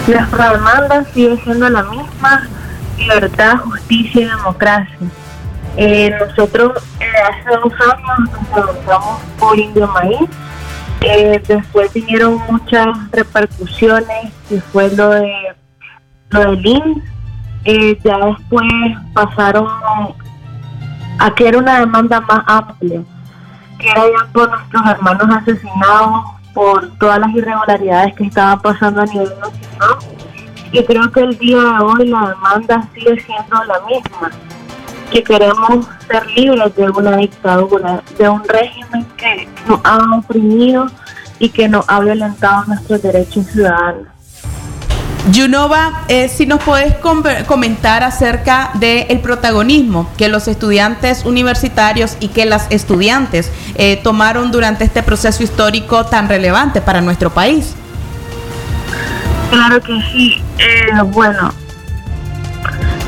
Nuestra 0.06 0.52
demanda 0.52 1.04
sigue 1.12 1.38
siendo 1.42 1.68
la 1.68 1.82
misma, 1.84 2.48
libertad, 2.96 3.58
justicia 3.58 4.22
y 4.22 4.24
democracia. 4.24 4.98
Eh, 5.76 6.12
nosotros 6.18 6.82
eh, 6.98 7.06
hace 7.30 7.56
dos 7.56 7.72
años 7.72 8.30
nos 8.32 8.48
preguntamos 8.48 9.20
por 9.38 9.58
Indio 9.58 9.86
Maíz, 9.86 10.28
eh, 11.02 11.40
después 11.46 11.92
vinieron 11.92 12.40
muchas 12.50 12.88
repercusiones, 13.12 14.32
que 14.48 14.60
fue 14.60 14.90
lo 14.96 15.10
de 15.10 15.32
lo 16.30 16.40
del 16.40 16.66
IN, 16.66 17.04
ya 17.64 18.18
después 18.18 18.68
pasaron 19.14 19.68
a 21.18 21.34
que 21.34 21.48
era 21.48 21.58
una 21.58 21.80
demanda 21.80 22.20
más 22.22 22.42
amplia, 22.46 23.02
que 23.78 23.88
era 23.88 24.02
ya 24.02 24.32
por 24.32 24.50
nuestros 24.50 24.86
hermanos 24.86 25.36
asesinados, 25.36 26.24
por 26.54 26.90
todas 26.98 27.20
las 27.20 27.30
irregularidades 27.34 28.14
que 28.14 28.24
estaban 28.24 28.60
pasando 28.60 29.02
a 29.02 29.06
nivel 29.06 29.28
nacional. 29.28 29.98
Y 30.72 30.84
creo 30.84 31.10
que 31.10 31.20
el 31.20 31.38
día 31.38 31.58
de 31.58 31.84
hoy 31.84 32.08
la 32.08 32.28
demanda 32.28 32.88
sigue 32.94 33.20
siendo 33.20 33.64
la 33.64 33.80
misma, 33.86 34.30
que 35.10 35.22
queremos 35.22 35.86
ser 36.06 36.26
libres 36.26 36.74
de 36.76 36.90
una 36.90 37.16
dictadura, 37.16 38.02
de 38.18 38.28
un 38.28 38.44
régimen 38.44 39.06
que 39.16 39.48
nos 39.66 39.80
ha 39.84 40.18
oprimido 40.18 40.86
y 41.38 41.48
que 41.48 41.68
nos 41.68 41.88
ha 41.88 42.00
violentado 42.00 42.64
nuestros 42.66 43.00
derechos 43.02 43.46
ciudadanos. 43.46 44.17
Yunova, 45.30 46.04
eh, 46.08 46.28
si 46.28 46.46
nos 46.46 46.62
puedes 46.62 46.94
comentar 47.46 48.02
acerca 48.02 48.70
del 48.74 49.20
protagonismo 49.20 50.10
que 50.16 50.28
los 50.28 50.48
estudiantes 50.48 51.24
universitarios 51.24 52.16
y 52.20 52.28
que 52.28 52.46
las 52.46 52.66
estudiantes 52.70 53.52
eh, 53.74 53.96
tomaron 54.02 54.50
durante 54.50 54.84
este 54.84 55.02
proceso 55.02 55.42
histórico 55.42 56.06
tan 56.06 56.28
relevante 56.28 56.80
para 56.80 57.00
nuestro 57.00 57.30
país. 57.30 57.74
Claro 59.50 59.80
que 59.82 60.00
sí. 60.12 60.42
Eh, 60.58 61.02
bueno, 61.06 61.52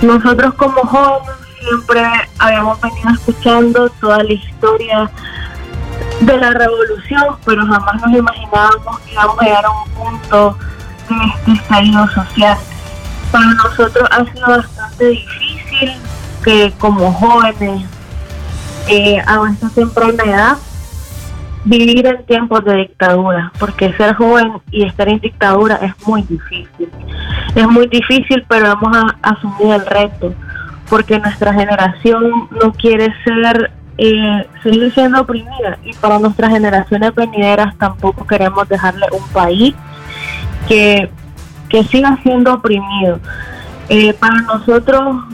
nosotros 0.03 0.55
como 0.55 0.83
jóvenes 0.83 1.37
siempre 1.59 2.03
habíamos 2.39 2.81
venido 2.81 3.11
escuchando 3.15 3.89
toda 4.01 4.23
la 4.23 4.33
historia 4.33 5.11
de 6.21 6.37
la 6.37 6.51
revolución, 6.51 7.37
pero 7.45 7.65
jamás 7.67 8.01
nos 8.03 8.13
imaginábamos 8.13 8.99
que 9.01 9.13
íbamos 9.13 9.39
a 9.39 9.45
llegar 9.45 9.65
a 9.65 9.71
un 9.71 9.91
punto 9.91 10.59
este 11.35 11.53
estallido 11.53 12.09
social. 12.11 12.59
Para 13.31 13.47
nosotros 13.47 14.09
ha 14.11 14.25
sido 14.25 14.47
bastante 14.49 15.09
difícil 15.09 15.93
que 16.45 16.73
como 16.79 17.13
jóvenes 17.13 17.85
a 19.27 19.51
esta 19.53 19.69
temprana 19.71 20.25
edad 20.25 20.57
vivir 21.65 22.07
en 22.07 22.25
tiempos 22.25 22.65
de 22.65 22.75
dictadura, 22.77 23.53
porque 23.59 23.93
ser 23.93 24.15
joven 24.15 24.55
y 24.71 24.85
estar 24.85 25.09
en 25.09 25.21
dictadura 25.21 25.77
es 25.77 25.93
muy 26.07 26.23
difícil. 26.23 26.91
Es 27.55 27.69
muy 27.69 27.87
difícil, 27.87 28.45
pero 28.49 28.73
hemos 28.73 28.97
asumido 29.23 29.75
el 29.75 29.87
reto, 29.87 30.35
porque 30.89 31.19
nuestra 31.19 31.53
generación 31.53 32.49
no 32.51 32.73
quiere 32.73 33.15
ser 33.25 33.71
eh, 33.99 34.47
seguir 34.63 34.93
siendo 34.95 35.21
oprimida 35.21 35.79
y 35.85 35.93
para 35.95 36.19
nuestras 36.19 36.51
generaciones 36.51 37.15
venideras 37.15 37.77
tampoco 37.77 38.27
queremos 38.27 38.67
dejarle 38.67 39.07
un 39.13 39.29
país 39.29 39.75
que, 40.69 41.11
siga 41.91 42.19
siendo 42.23 42.55
oprimido. 42.55 43.21
Eh, 43.89 44.13
para 44.15 44.41
nosotros 44.43 45.25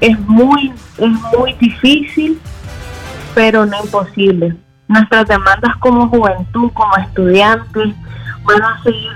es 0.00 0.18
muy, 0.20 0.72
es 0.98 1.10
muy 1.36 1.52
difícil, 1.54 2.40
pero 3.34 3.66
no 3.66 3.76
imposible. 3.82 4.56
Nuestras 4.88 5.26
demandas 5.26 5.76
como 5.78 6.08
juventud, 6.08 6.70
como 6.72 6.96
estudiantes, 6.96 7.94
van 8.44 8.62
a 8.62 8.82
seguir 8.82 9.12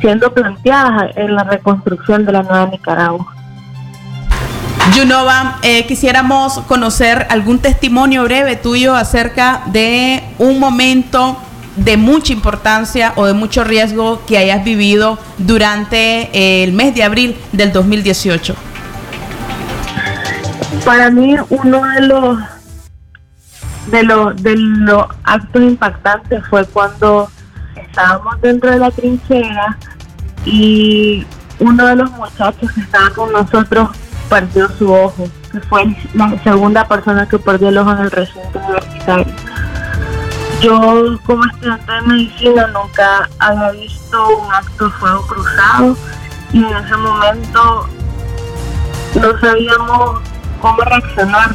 siendo 0.00 0.32
planteadas 0.32 1.16
en 1.16 1.34
la 1.34 1.44
reconstrucción 1.44 2.24
de 2.24 2.32
la 2.32 2.42
nueva 2.42 2.66
Nicaragua. 2.66 3.34
Junova, 4.94 5.58
eh, 5.62 5.86
quisiéramos 5.86 6.60
conocer 6.60 7.26
algún 7.30 7.60
testimonio 7.60 8.24
breve 8.24 8.56
tuyo 8.56 8.94
acerca 8.94 9.62
de 9.66 10.22
un 10.38 10.58
momento 10.58 11.36
de 11.76 11.96
mucha 11.96 12.32
importancia 12.32 13.12
o 13.16 13.26
de 13.26 13.32
mucho 13.32 13.64
riesgo 13.64 14.22
que 14.26 14.38
hayas 14.38 14.64
vivido 14.64 15.18
durante 15.38 16.30
eh, 16.32 16.64
el 16.64 16.72
mes 16.72 16.94
de 16.94 17.02
abril 17.02 17.36
del 17.52 17.72
2018? 17.72 18.54
Para 20.84 21.10
mí 21.10 21.36
uno 21.48 21.84
de 21.84 22.00
los 22.02 22.38
de 23.90 24.02
los 24.02 24.42
de 24.42 24.56
los 24.56 25.06
actos 25.24 25.62
impactantes 25.62 26.46
fue 26.48 26.64
cuando 26.66 27.28
estábamos 27.76 28.40
dentro 28.40 28.70
de 28.70 28.78
la 28.78 28.90
trinchera 28.90 29.76
y 30.44 31.24
uno 31.58 31.86
de 31.86 31.96
los 31.96 32.10
muchachos 32.12 32.70
que 32.72 32.80
estaba 32.80 33.10
con 33.10 33.32
nosotros 33.32 33.90
perdió 34.28 34.68
su 34.78 34.92
ojo, 34.92 35.28
que 35.50 35.60
fue 35.60 35.96
la 36.14 36.40
segunda 36.42 36.86
persona 36.86 37.28
que 37.28 37.38
perdió 37.38 37.68
el 37.68 37.78
ojo 37.78 37.92
en 37.92 37.98
el 37.98 38.10
recinto 38.10 38.58
universitario 38.58 39.49
Yo 40.60 41.18
como 41.24 41.44
estudiante 41.46 41.90
de 41.90 42.02
medicina 42.02 42.66
nunca 42.66 43.28
había 43.38 43.70
visto 43.70 44.28
un 44.28 44.52
acto 44.52 44.84
de 44.84 44.90
fuego 44.90 45.26
cruzado 45.26 45.96
y 46.52 46.58
en 46.62 46.76
ese 46.76 46.96
momento 46.96 47.88
no 49.14 49.40
sabíamos 49.40 50.20
cómo 50.60 50.82
reaccionar. 50.82 51.54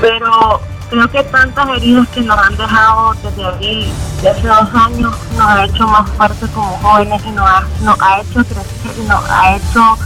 Pero 0.00 0.60
creo 0.88 1.10
que 1.10 1.22
tantas 1.24 1.68
heridas 1.68 2.08
que 2.08 2.22
nos 2.22 2.38
han 2.38 2.56
dejado 2.56 3.14
desde 3.22 3.44
abril 3.44 3.92
de 4.22 4.30
hace 4.30 4.48
dos 4.48 4.74
años 4.74 5.14
nos 5.36 5.46
ha 5.46 5.64
hecho 5.64 5.86
más 5.86 6.10
fuertes 6.12 6.50
como 6.50 6.78
jóvenes 6.78 7.22
y 7.26 7.30
nos 7.30 7.46
ha, 7.46 7.64
nos 7.82 8.00
ha 8.00 8.20
hecho 8.20 8.42
crecer 8.42 8.92
y 8.98 9.06
nos 9.06 9.30
ha 9.30 9.56
hecho 9.56 9.98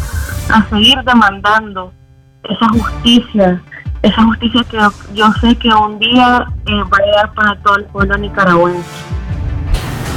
a 0.53 0.69
seguir 0.71 1.03
demandando 1.05 1.93
esa 2.43 2.69
justicia, 2.69 3.63
esa 4.05 4.23
justicia 4.23 4.63
que 4.71 4.79
yo 5.15 5.33
sé 5.41 5.57
que 5.57 5.69
un 5.69 5.99
día 5.99 6.47
eh, 6.67 6.73
va 6.93 6.99
a 6.99 7.07
llegar 7.07 7.35
para 7.35 7.57
todo 7.63 7.77
el 7.77 7.85
pueblo 7.85 8.17
nicaragüense. 8.19 8.83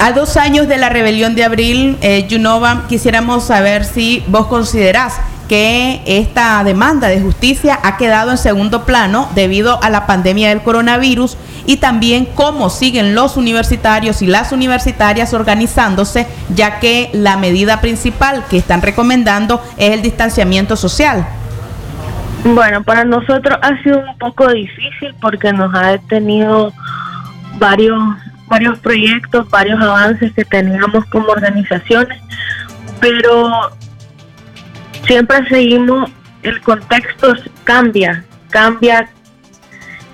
A 0.02 0.12
dos 0.12 0.38
años 0.38 0.68
de 0.68 0.78
la 0.78 0.90
rebelión 0.90 1.34
de 1.36 1.44
abril, 1.44 1.98
eh, 2.02 2.28
Yunova, 2.28 2.84
quisiéramos 2.88 3.46
saber 3.46 3.86
si 3.86 4.24
vos 4.28 4.48
considerás 4.48 5.20
que 5.48 6.02
esta 6.06 6.62
demanda 6.66 7.08
de 7.08 7.22
justicia 7.22 7.80
ha 7.82 7.96
quedado 7.96 8.32
en 8.32 8.38
segundo 8.38 8.84
plano 8.84 9.30
debido 9.34 9.82
a 9.82 9.90
la 9.90 10.06
pandemia 10.06 10.50
del 10.50 10.62
coronavirus 10.62 11.38
y 11.66 11.78
también 11.78 12.28
cómo 12.36 12.70
siguen 12.70 13.16
los 13.16 13.38
universitarios 13.38 14.22
y 14.22 14.28
las 14.28 14.52
universitarias 14.52 15.34
organizándose, 15.34 16.28
ya 16.54 16.80
que 16.80 17.10
la 17.14 17.38
medida 17.38 17.80
principal 17.80 18.44
que 18.50 18.58
están 18.58 18.82
recomendando 18.82 19.62
es 19.78 19.94
el 19.94 20.02
distanciamiento 20.02 20.76
social. 20.76 21.26
Bueno, 22.44 22.84
para 22.84 23.04
nosotros 23.04 23.58
ha 23.62 23.82
sido 23.84 24.00
un 24.00 24.18
poco 24.18 24.48
difícil 24.50 25.14
porque 25.22 25.52
nos 25.52 25.74
ha 25.76 25.92
detenido 25.92 26.72
varios 27.58 28.00
varios 28.48 28.80
proyectos, 28.80 29.50
varios 29.50 29.80
avances 29.82 30.34
que 30.34 30.46
teníamos 30.46 31.06
como 31.06 31.28
organizaciones, 31.28 32.20
pero 33.00 33.52
siempre 35.06 35.48
seguimos, 35.50 36.10
el 36.44 36.62
contexto 36.62 37.34
cambia, 37.64 38.24
cambia. 38.50 39.10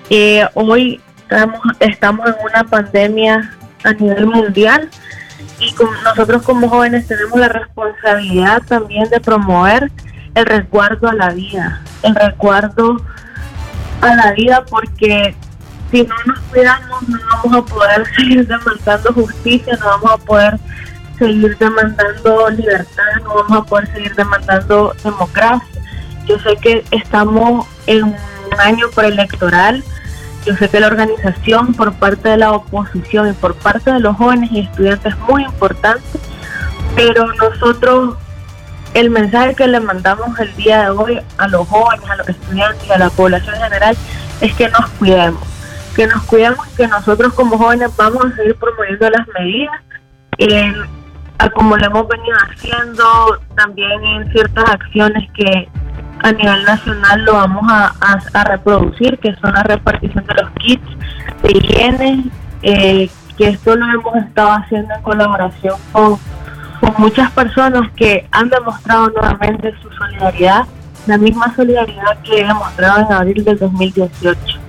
Eh, 0.09 0.45
hoy 0.53 0.99
estamos, 1.21 1.61
estamos 1.79 2.27
en 2.27 2.35
una 2.43 2.63
pandemia 2.63 3.53
a 3.83 3.93
nivel 3.93 4.27
mundial 4.27 4.89
y 5.59 5.73
nosotros 6.03 6.41
como 6.43 6.67
jóvenes 6.69 7.07
tenemos 7.07 7.39
la 7.39 7.49
responsabilidad 7.49 8.61
también 8.67 9.09
de 9.09 9.19
promover 9.19 9.91
el 10.35 10.45
resguardo 10.45 11.09
a 11.09 11.13
la 11.13 11.29
vida, 11.29 11.81
el 12.01 12.15
resguardo 12.15 12.97
a 14.01 14.15
la 14.15 14.31
vida 14.33 14.63
porque 14.65 15.35
si 15.91 16.03
no 16.03 16.15
nos 16.25 16.39
cuidamos 16.39 17.07
no 17.07 17.19
vamos 17.43 17.57
a 17.57 17.73
poder 17.73 18.05
seguir 18.15 18.47
demandando 18.47 19.13
justicia, 19.13 19.77
no 19.79 19.85
vamos 19.85 20.11
a 20.11 20.17
poder 20.17 20.59
seguir 21.19 21.57
demandando 21.57 22.49
libertad, 22.49 23.03
no 23.23 23.35
vamos 23.35 23.57
a 23.59 23.63
poder 23.63 23.93
seguir 23.93 24.15
demandando 24.15 24.95
democracia. 25.03 25.81
Yo 26.25 26.39
sé 26.39 26.57
que 26.57 26.83
estamos 26.91 27.67
en 27.85 28.03
un 28.03 28.15
año 28.59 28.89
preelectoral, 28.95 29.83
yo 30.45 30.55
sé 30.55 30.67
que 30.69 30.79
la 30.79 30.87
organización 30.87 31.73
por 31.73 31.93
parte 31.93 32.29
de 32.29 32.37
la 32.37 32.53
oposición 32.53 33.29
y 33.29 33.33
por 33.33 33.55
parte 33.55 33.91
de 33.91 33.99
los 33.99 34.15
jóvenes 34.17 34.51
y 34.51 34.61
estudiantes 34.61 35.13
es 35.13 35.19
muy 35.19 35.43
importante, 35.43 36.19
pero 36.95 37.27
nosotros 37.33 38.15
el 38.93 39.09
mensaje 39.09 39.55
que 39.55 39.67
le 39.67 39.79
mandamos 39.79 40.39
el 40.39 40.53
día 40.55 40.83
de 40.83 40.89
hoy 40.89 41.19
a 41.37 41.47
los 41.47 41.67
jóvenes, 41.67 42.09
a 42.09 42.15
los 42.17 42.29
estudiantes 42.29 42.91
a 42.91 42.97
la 42.97 43.09
población 43.09 43.55
en 43.55 43.61
general 43.61 43.97
es 44.41 44.53
que 44.55 44.69
nos 44.69 44.89
cuidemos, 44.91 45.41
que 45.95 46.07
nos 46.07 46.23
cuidemos 46.23 46.67
y 46.67 46.75
que 46.75 46.87
nosotros 46.87 47.33
como 47.33 47.57
jóvenes 47.57 47.95
vamos 47.97 48.25
a 48.25 48.35
seguir 48.35 48.55
promoviendo 48.55 49.09
las 49.09 49.27
medidas, 49.39 49.81
eh, 50.37 50.73
como 51.55 51.75
lo 51.75 51.85
hemos 51.85 52.07
venido 52.07 52.35
haciendo 52.49 53.39
también 53.55 54.03
en 54.03 54.31
ciertas 54.31 54.69
acciones 54.69 55.29
que 55.33 55.67
a 56.19 56.31
nivel 56.31 56.63
nacional 56.63 57.25
lo 57.25 57.33
vamos 57.33 57.63
a, 57.69 58.43
reproducir, 58.45 59.17
que 59.19 59.35
son 59.35 59.53
la 59.53 59.63
repartición 59.63 60.25
de 60.25 60.33
los 60.35 60.51
kits 60.51 60.87
de 61.41 61.51
higiene, 61.51 62.23
eh, 62.61 63.09
que 63.37 63.49
esto 63.49 63.75
lo 63.75 63.85
hemos 63.85 64.15
estado 64.17 64.51
haciendo 64.51 64.93
en 64.93 65.01
colaboración 65.01 65.75
con 65.91 66.17
con 66.83 66.93
muchas 66.97 67.31
personas 67.31 67.89
que 67.95 68.27
han 68.31 68.49
demostrado 68.49 69.09
nuevamente 69.09 69.73
su 69.81 69.89
solidaridad, 69.91 70.65
la 71.07 71.17
misma 71.17 71.53
solidaridad 71.55 72.17
que 72.23 72.43
demostrado 72.43 73.05
en 73.05 73.13
abril 73.13 73.43
del 73.45 73.57
2018. 73.57 74.59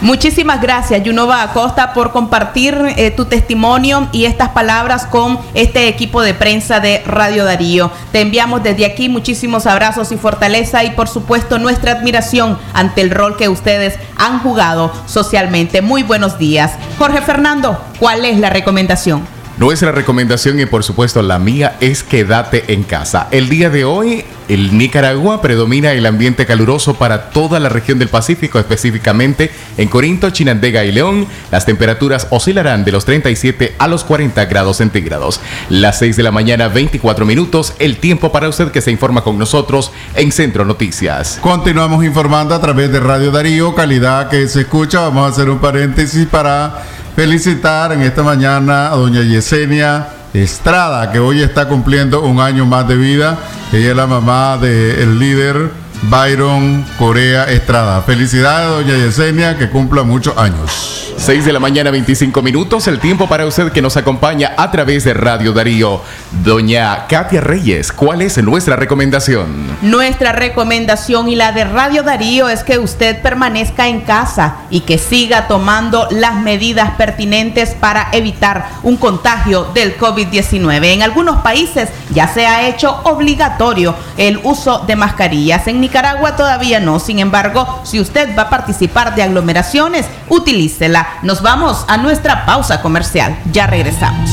Muchísimas 0.00 0.60
gracias, 0.60 1.04
Yunova 1.04 1.42
Acosta, 1.42 1.92
por 1.92 2.10
compartir 2.10 2.74
eh, 2.96 3.12
tu 3.12 3.26
testimonio 3.26 4.08
y 4.12 4.24
estas 4.24 4.48
palabras 4.48 5.06
con 5.06 5.38
este 5.54 5.86
equipo 5.88 6.22
de 6.22 6.34
prensa 6.34 6.80
de 6.80 7.02
Radio 7.06 7.44
Darío. 7.44 7.92
Te 8.10 8.22
enviamos 8.22 8.64
desde 8.64 8.86
aquí 8.86 9.08
muchísimos 9.08 9.66
abrazos 9.66 10.10
y 10.10 10.16
fortaleza 10.16 10.82
y, 10.82 10.90
por 10.90 11.06
supuesto, 11.06 11.58
nuestra 11.58 11.92
admiración 11.92 12.58
ante 12.72 13.02
el 13.02 13.10
rol 13.10 13.36
que 13.36 13.48
ustedes 13.48 13.96
han 14.16 14.40
jugado 14.40 14.90
socialmente. 15.06 15.82
Muy 15.82 16.02
buenos 16.02 16.36
días. 16.36 16.72
Jorge 16.98 17.20
Fernando, 17.20 17.78
¿cuál 18.00 18.24
es 18.24 18.38
la 18.40 18.50
recomendación? 18.50 19.41
Nuestra 19.62 19.92
recomendación 19.92 20.58
y 20.58 20.66
por 20.66 20.82
supuesto 20.82 21.22
la 21.22 21.38
mía 21.38 21.76
es 21.78 22.02
quédate 22.02 22.72
en 22.72 22.82
casa. 22.82 23.28
El 23.30 23.48
día 23.48 23.70
de 23.70 23.84
hoy, 23.84 24.24
el 24.48 24.76
Nicaragua 24.76 25.40
predomina 25.40 25.92
el 25.92 26.04
ambiente 26.04 26.46
caluroso 26.46 26.94
para 26.94 27.30
toda 27.30 27.60
la 27.60 27.68
región 27.68 28.00
del 28.00 28.08
Pacífico, 28.08 28.58
específicamente 28.58 29.52
en 29.76 29.88
Corinto, 29.88 30.30
Chinandega 30.30 30.84
y 30.84 30.90
León. 30.90 31.28
Las 31.52 31.64
temperaturas 31.64 32.26
oscilarán 32.30 32.84
de 32.84 32.90
los 32.90 33.04
37 33.04 33.76
a 33.78 33.86
los 33.86 34.02
40 34.02 34.44
grados 34.46 34.78
centígrados. 34.78 35.40
Las 35.68 36.00
6 36.00 36.16
de 36.16 36.24
la 36.24 36.32
mañana, 36.32 36.66
24 36.66 37.24
minutos, 37.24 37.74
el 37.78 37.98
tiempo 37.98 38.32
para 38.32 38.48
usted 38.48 38.72
que 38.72 38.80
se 38.80 38.90
informa 38.90 39.22
con 39.22 39.38
nosotros 39.38 39.92
en 40.16 40.32
Centro 40.32 40.64
Noticias. 40.64 41.38
Continuamos 41.40 42.04
informando 42.04 42.56
a 42.56 42.60
través 42.60 42.90
de 42.90 42.98
Radio 42.98 43.30
Darío, 43.30 43.76
calidad 43.76 44.28
que 44.28 44.48
se 44.48 44.62
escucha. 44.62 45.02
Vamos 45.02 45.24
a 45.24 45.28
hacer 45.28 45.48
un 45.48 45.60
paréntesis 45.60 46.26
para 46.26 46.82
felicitar 47.14 47.92
en 47.92 48.02
esta 48.02 48.22
mañana 48.22 48.88
a 48.88 48.96
doña 48.96 49.22
Yesenia 49.22 50.08
Estrada, 50.32 51.12
que 51.12 51.18
hoy 51.18 51.42
está 51.42 51.68
cumpliendo 51.68 52.22
un 52.22 52.40
año 52.40 52.64
más 52.64 52.88
de 52.88 52.96
vida. 52.96 53.38
Ella 53.72 53.90
es 53.90 53.96
la 53.96 54.06
mamá 54.06 54.56
del 54.58 55.18
líder 55.18 55.81
Byron 56.02 56.84
Corea 56.98 57.44
Estrada. 57.44 58.02
Felicidades, 58.02 58.86
doña 58.86 59.04
Yesenia, 59.04 59.56
que 59.56 59.70
cumpla 59.70 60.02
muchos 60.02 60.36
años. 60.36 61.02
6 61.16 61.44
de 61.44 61.52
la 61.52 61.60
mañana, 61.60 61.92
25 61.92 62.42
minutos, 62.42 62.88
el 62.88 62.98
tiempo 62.98 63.28
para 63.28 63.46
usted 63.46 63.70
que 63.70 63.80
nos 63.80 63.96
acompaña 63.96 64.54
a 64.56 64.72
través 64.72 65.04
de 65.04 65.14
Radio 65.14 65.52
Darío. 65.52 66.00
Doña 66.42 67.06
Katia 67.06 67.40
Reyes, 67.40 67.92
¿cuál 67.92 68.22
es 68.22 68.42
nuestra 68.42 68.74
recomendación? 68.74 69.46
Nuestra 69.82 70.32
recomendación 70.32 71.28
y 71.28 71.36
la 71.36 71.52
de 71.52 71.64
Radio 71.64 72.02
Darío 72.02 72.48
es 72.48 72.64
que 72.64 72.78
usted 72.78 73.22
permanezca 73.22 73.86
en 73.86 74.00
casa 74.00 74.56
y 74.68 74.80
que 74.80 74.98
siga 74.98 75.46
tomando 75.46 76.08
las 76.10 76.34
medidas 76.34 76.96
pertinentes 76.96 77.76
para 77.78 78.08
evitar 78.10 78.66
un 78.82 78.96
contagio 78.96 79.64
del 79.74 79.96
COVID-19. 79.96 80.86
En 80.86 81.02
algunos 81.02 81.42
países 81.42 81.90
ya 82.10 82.26
se 82.26 82.46
ha 82.46 82.66
hecho 82.66 83.00
obligatorio 83.04 83.94
el 84.16 84.40
uso 84.42 84.80
de 84.86 84.96
mascarillas. 84.96 85.68
En 85.68 85.80
Nicaragua 85.92 86.36
todavía 86.36 86.80
no. 86.80 86.98
Sin 86.98 87.18
embargo, 87.18 87.82
si 87.84 88.00
usted 88.00 88.34
va 88.34 88.44
a 88.44 88.48
participar 88.48 89.14
de 89.14 89.24
aglomeraciones, 89.24 90.06
utilícela 90.30 91.06
nos 91.20 91.42
vamos 91.42 91.84
a 91.86 91.98
nuestra 91.98 92.46
pausa 92.46 92.80
comercial. 92.80 93.38
Ya 93.52 93.66
regresamos. 93.66 94.30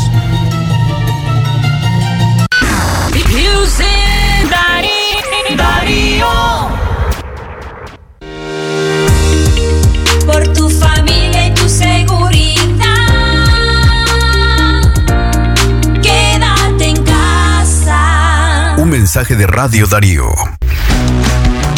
Por 10.26 10.54
tu 10.54 10.69
familia 10.69 11.48
y 11.48 11.54
tu 11.56 11.67
seguridad. 11.67 12.56
Quédate 16.02 16.86
en 16.86 17.04
casa. 17.04 18.76
Un 18.78 18.89
mensaje 18.89 19.36
de 19.36 19.45
Radio 19.45 19.88
Darío. 19.88 20.32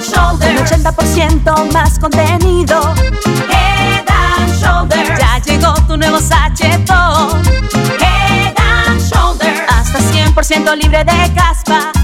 Un 0.00 0.06
80% 0.06 1.72
más 1.74 1.98
contenido. 1.98 2.94
Head 3.50 4.06
and 4.08 4.58
Shoulders. 4.58 5.18
Ya 5.18 5.38
llegó 5.44 5.74
tu 5.86 5.98
nuevo 5.98 6.18
sachetón. 6.18 7.42
Head 8.00 8.54
and 8.56 8.98
Shoulders. 8.98 9.60
Hasta 9.68 9.98
100% 9.98 10.74
libre 10.76 11.04
de 11.04 11.34
caspa. 11.34 11.99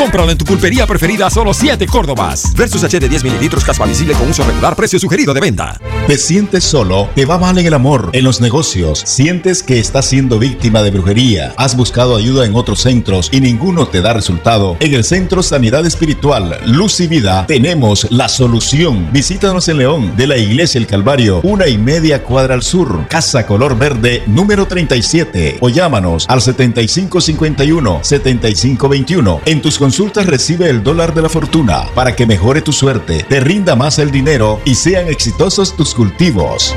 Cómpralo 0.00 0.30
en 0.30 0.38
tu 0.38 0.46
pulpería 0.46 0.86
preferida 0.86 1.28
solo 1.28 1.52
7 1.52 1.86
Córdobas. 1.86 2.54
Versus 2.54 2.82
H 2.82 2.98
de 2.98 3.06
10 3.06 3.22
mililitros 3.22 3.62
caspa 3.62 3.84
visible 3.84 4.14
con 4.14 4.30
uso 4.30 4.42
regular, 4.44 4.74
precio 4.74 4.98
sugerido 4.98 5.34
de 5.34 5.42
venta. 5.42 5.78
¿Te 6.06 6.16
sientes 6.16 6.64
solo? 6.64 7.10
¿Te 7.14 7.26
va 7.26 7.36
mal 7.36 7.58
en 7.58 7.66
el 7.66 7.74
amor? 7.74 8.08
¿En 8.14 8.24
los 8.24 8.40
negocios? 8.40 9.02
¿Sientes 9.04 9.62
que 9.62 9.78
estás 9.78 10.06
siendo 10.06 10.38
víctima 10.38 10.82
de 10.82 10.90
brujería? 10.90 11.52
¿Has 11.58 11.76
buscado 11.76 12.16
ayuda 12.16 12.46
en 12.46 12.54
otros 12.54 12.80
centros 12.80 13.28
y 13.30 13.42
ninguno 13.42 13.88
te 13.88 14.00
da 14.00 14.14
resultado? 14.14 14.78
En 14.80 14.94
el 14.94 15.04
Centro 15.04 15.42
Sanidad 15.42 15.84
Espiritual 15.84 16.58
Luz 16.64 16.98
y 17.00 17.06
Vida 17.06 17.44
tenemos 17.46 18.06
la 18.10 18.30
solución. 18.30 19.10
Visítanos 19.12 19.68
en 19.68 19.76
León, 19.76 20.16
de 20.16 20.26
la 20.26 20.38
Iglesia 20.38 20.78
El 20.78 20.86
Calvario, 20.86 21.40
una 21.42 21.68
y 21.68 21.76
media 21.76 22.22
cuadra 22.22 22.54
al 22.54 22.62
sur, 22.62 23.06
Casa 23.08 23.44
Color 23.44 23.76
Verde, 23.76 24.22
número 24.26 24.66
37. 24.66 25.58
O 25.60 25.68
llámanos 25.68 26.24
al 26.26 26.40
7551-7521. 26.40 29.40
En 29.44 29.60
tus 29.60 29.76
consultas 29.90 30.26
recibe 30.26 30.70
el 30.70 30.84
dólar 30.84 31.14
de 31.14 31.22
la 31.22 31.28
fortuna 31.28 31.88
para 31.96 32.14
que 32.14 32.24
mejore 32.24 32.62
tu 32.62 32.72
suerte, 32.72 33.24
te 33.28 33.40
rinda 33.40 33.74
más 33.74 33.98
el 33.98 34.12
dinero 34.12 34.60
y 34.64 34.76
sean 34.76 35.08
exitosos 35.08 35.74
tus 35.74 35.96
cultivos. 35.96 36.76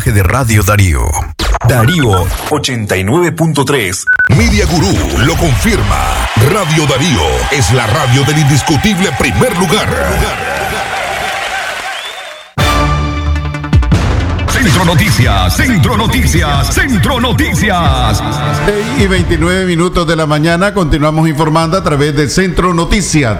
Mensaje 0.00 0.12
de 0.12 0.22
Radio 0.22 0.62
Darío. 0.62 1.00
Darío 1.68 2.24
89.3. 2.48 4.04
Media 4.36 4.64
Gurú 4.66 4.92
lo 5.26 5.34
confirma. 5.36 6.26
Radio 6.50 6.86
Darío 6.86 7.20
es 7.50 7.70
la 7.72 7.86
radio 7.86 8.24
del 8.24 8.38
indiscutible 8.38 9.10
primer 9.18 9.56
lugar. 9.58 9.88
Centro 14.48 14.84
Noticias, 14.84 15.56
Centro 15.56 15.96
Noticias, 15.96 16.74
Centro 16.74 17.20
Noticias. 17.20 18.22
6 18.64 18.86
y 19.00 19.06
29 19.06 19.66
minutos 19.66 20.06
de 20.06 20.16
la 20.16 20.26
mañana 20.26 20.72
continuamos 20.72 21.28
informando 21.28 21.76
a 21.76 21.84
través 21.84 22.16
de 22.16 22.28
Centro 22.28 22.72
Noticias. 22.72 23.38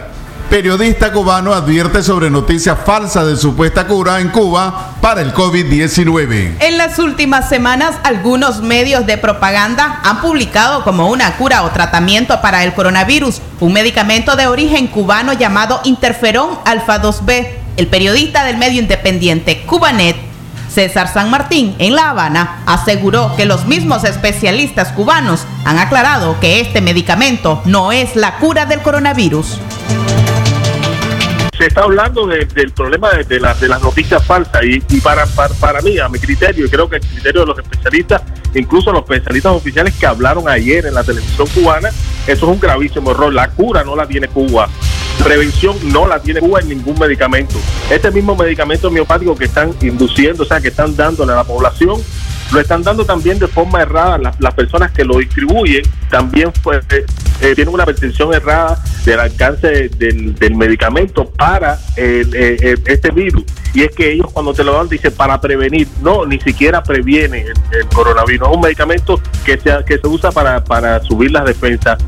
Periodista 0.50 1.12
cubano 1.12 1.54
advierte 1.54 2.02
sobre 2.02 2.28
noticias 2.28 2.76
falsas 2.84 3.24
de 3.24 3.36
supuesta 3.36 3.86
cura 3.86 4.18
en 4.18 4.30
Cuba 4.30 4.96
para 5.00 5.20
el 5.22 5.32
COVID-19. 5.32 6.56
En 6.58 6.76
las 6.76 6.98
últimas 6.98 7.48
semanas, 7.48 7.94
algunos 8.02 8.60
medios 8.60 9.06
de 9.06 9.16
propaganda 9.16 10.00
han 10.02 10.20
publicado 10.20 10.82
como 10.82 11.08
una 11.08 11.36
cura 11.36 11.62
o 11.62 11.70
tratamiento 11.70 12.40
para 12.40 12.64
el 12.64 12.74
coronavirus 12.74 13.40
un 13.60 13.72
medicamento 13.72 14.34
de 14.34 14.48
origen 14.48 14.88
cubano 14.88 15.34
llamado 15.34 15.80
interferón 15.84 16.58
alfa 16.64 17.00
2B. 17.00 17.46
El 17.76 17.86
periodista 17.86 18.42
del 18.42 18.56
medio 18.56 18.80
independiente 18.80 19.62
Cubanet, 19.66 20.16
César 20.68 21.06
San 21.06 21.30
Martín, 21.30 21.76
en 21.78 21.94
La 21.94 22.10
Habana, 22.10 22.64
aseguró 22.66 23.36
que 23.36 23.44
los 23.44 23.66
mismos 23.66 24.02
especialistas 24.02 24.88
cubanos 24.88 25.42
han 25.64 25.78
aclarado 25.78 26.40
que 26.40 26.58
este 26.58 26.80
medicamento 26.80 27.62
no 27.66 27.92
es 27.92 28.16
la 28.16 28.38
cura 28.38 28.66
del 28.66 28.82
coronavirus. 28.82 29.60
Se 31.60 31.66
está 31.66 31.82
hablando 31.82 32.26
de- 32.26 32.46
del 32.46 32.70
problema 32.72 33.10
de, 33.10 33.24
de 33.24 33.38
de 33.38 33.68
las 33.68 33.82
noticias 33.82 34.24
falsas 34.24 34.62
y, 34.64 34.80
para, 35.00 35.26
para, 35.26 35.52
para 35.54 35.80
mí, 35.82 35.98
a 35.98 36.08
mi 36.08 36.18
criterio, 36.18 36.64
y 36.64 36.70
creo 36.70 36.88
que 36.88 36.96
el 36.96 37.02
criterio 37.02 37.42
de 37.42 37.46
los 37.48 37.58
especialistas, 37.58 38.22
incluso 38.54 38.90
los 38.92 39.02
especialistas 39.02 39.52
oficiales 39.52 39.94
que 39.94 40.06
hablaron 40.06 40.48
ayer 40.48 40.86
en 40.86 40.94
la 40.94 41.04
televisión 41.04 41.46
cubana, 41.48 41.90
eso 42.26 42.32
es 42.32 42.42
un 42.42 42.58
gravísimo 42.60 43.10
error. 43.10 43.32
La 43.32 43.48
cura 43.50 43.84
no 43.84 43.94
la 43.94 44.06
tiene 44.06 44.28
Cuba. 44.28 44.68
Prevención 45.22 45.76
no 45.92 46.06
la 46.06 46.20
tiene 46.20 46.40
Cuba 46.40 46.60
en 46.60 46.68
ningún 46.70 46.98
medicamento. 46.98 47.56
Este 47.90 48.10
mismo 48.10 48.34
medicamento 48.34 48.88
homeopático 48.88 49.36
que 49.36 49.44
están 49.44 49.74
induciendo, 49.82 50.44
o 50.44 50.46
sea, 50.46 50.60
que 50.62 50.68
están 50.68 50.96
dándole 50.96 51.32
a 51.32 51.36
la 51.36 51.44
población, 51.44 52.00
lo 52.52 52.60
están 52.60 52.82
dando 52.82 53.04
también 53.04 53.38
de 53.38 53.48
forma 53.48 53.82
errada. 53.82 54.16
Las, 54.16 54.40
las 54.40 54.54
personas 54.54 54.92
que 54.92 55.04
lo 55.04 55.18
distribuyen 55.18 55.82
también 56.08 56.50
fue, 56.62 56.80
eh, 57.40 57.54
tienen 57.54 57.72
una 57.72 57.84
percepción 57.84 58.32
errada 58.34 58.82
del 59.04 59.20
alcance 59.20 59.88
del, 59.88 60.34
del 60.34 60.54
medicamento 60.54 61.30
para 61.30 61.78
el, 61.96 62.34
eh, 62.34 62.56
eh, 62.60 62.76
este 62.86 63.10
virus. 63.10 63.44
Y 63.72 63.82
es 63.82 63.90
que 63.94 64.12
ellos 64.12 64.26
cuando 64.32 64.52
te 64.52 64.64
lo 64.64 64.72
dan 64.72 64.88
dicen 64.88 65.12
para 65.12 65.40
prevenir. 65.40 65.88
No, 66.02 66.26
ni 66.26 66.40
siquiera 66.40 66.82
previene 66.82 67.42
el, 67.42 67.78
el 67.78 67.86
coronavirus. 67.86 68.48
Es 68.48 68.54
un 68.54 68.60
medicamento 68.60 69.20
que 69.44 69.58
se, 69.58 69.72
que 69.86 69.98
se 69.98 70.06
usa 70.06 70.30
para, 70.32 70.62
para 70.64 71.02
subir 71.02 71.30
las 71.30 71.44
defensas. 71.44 71.98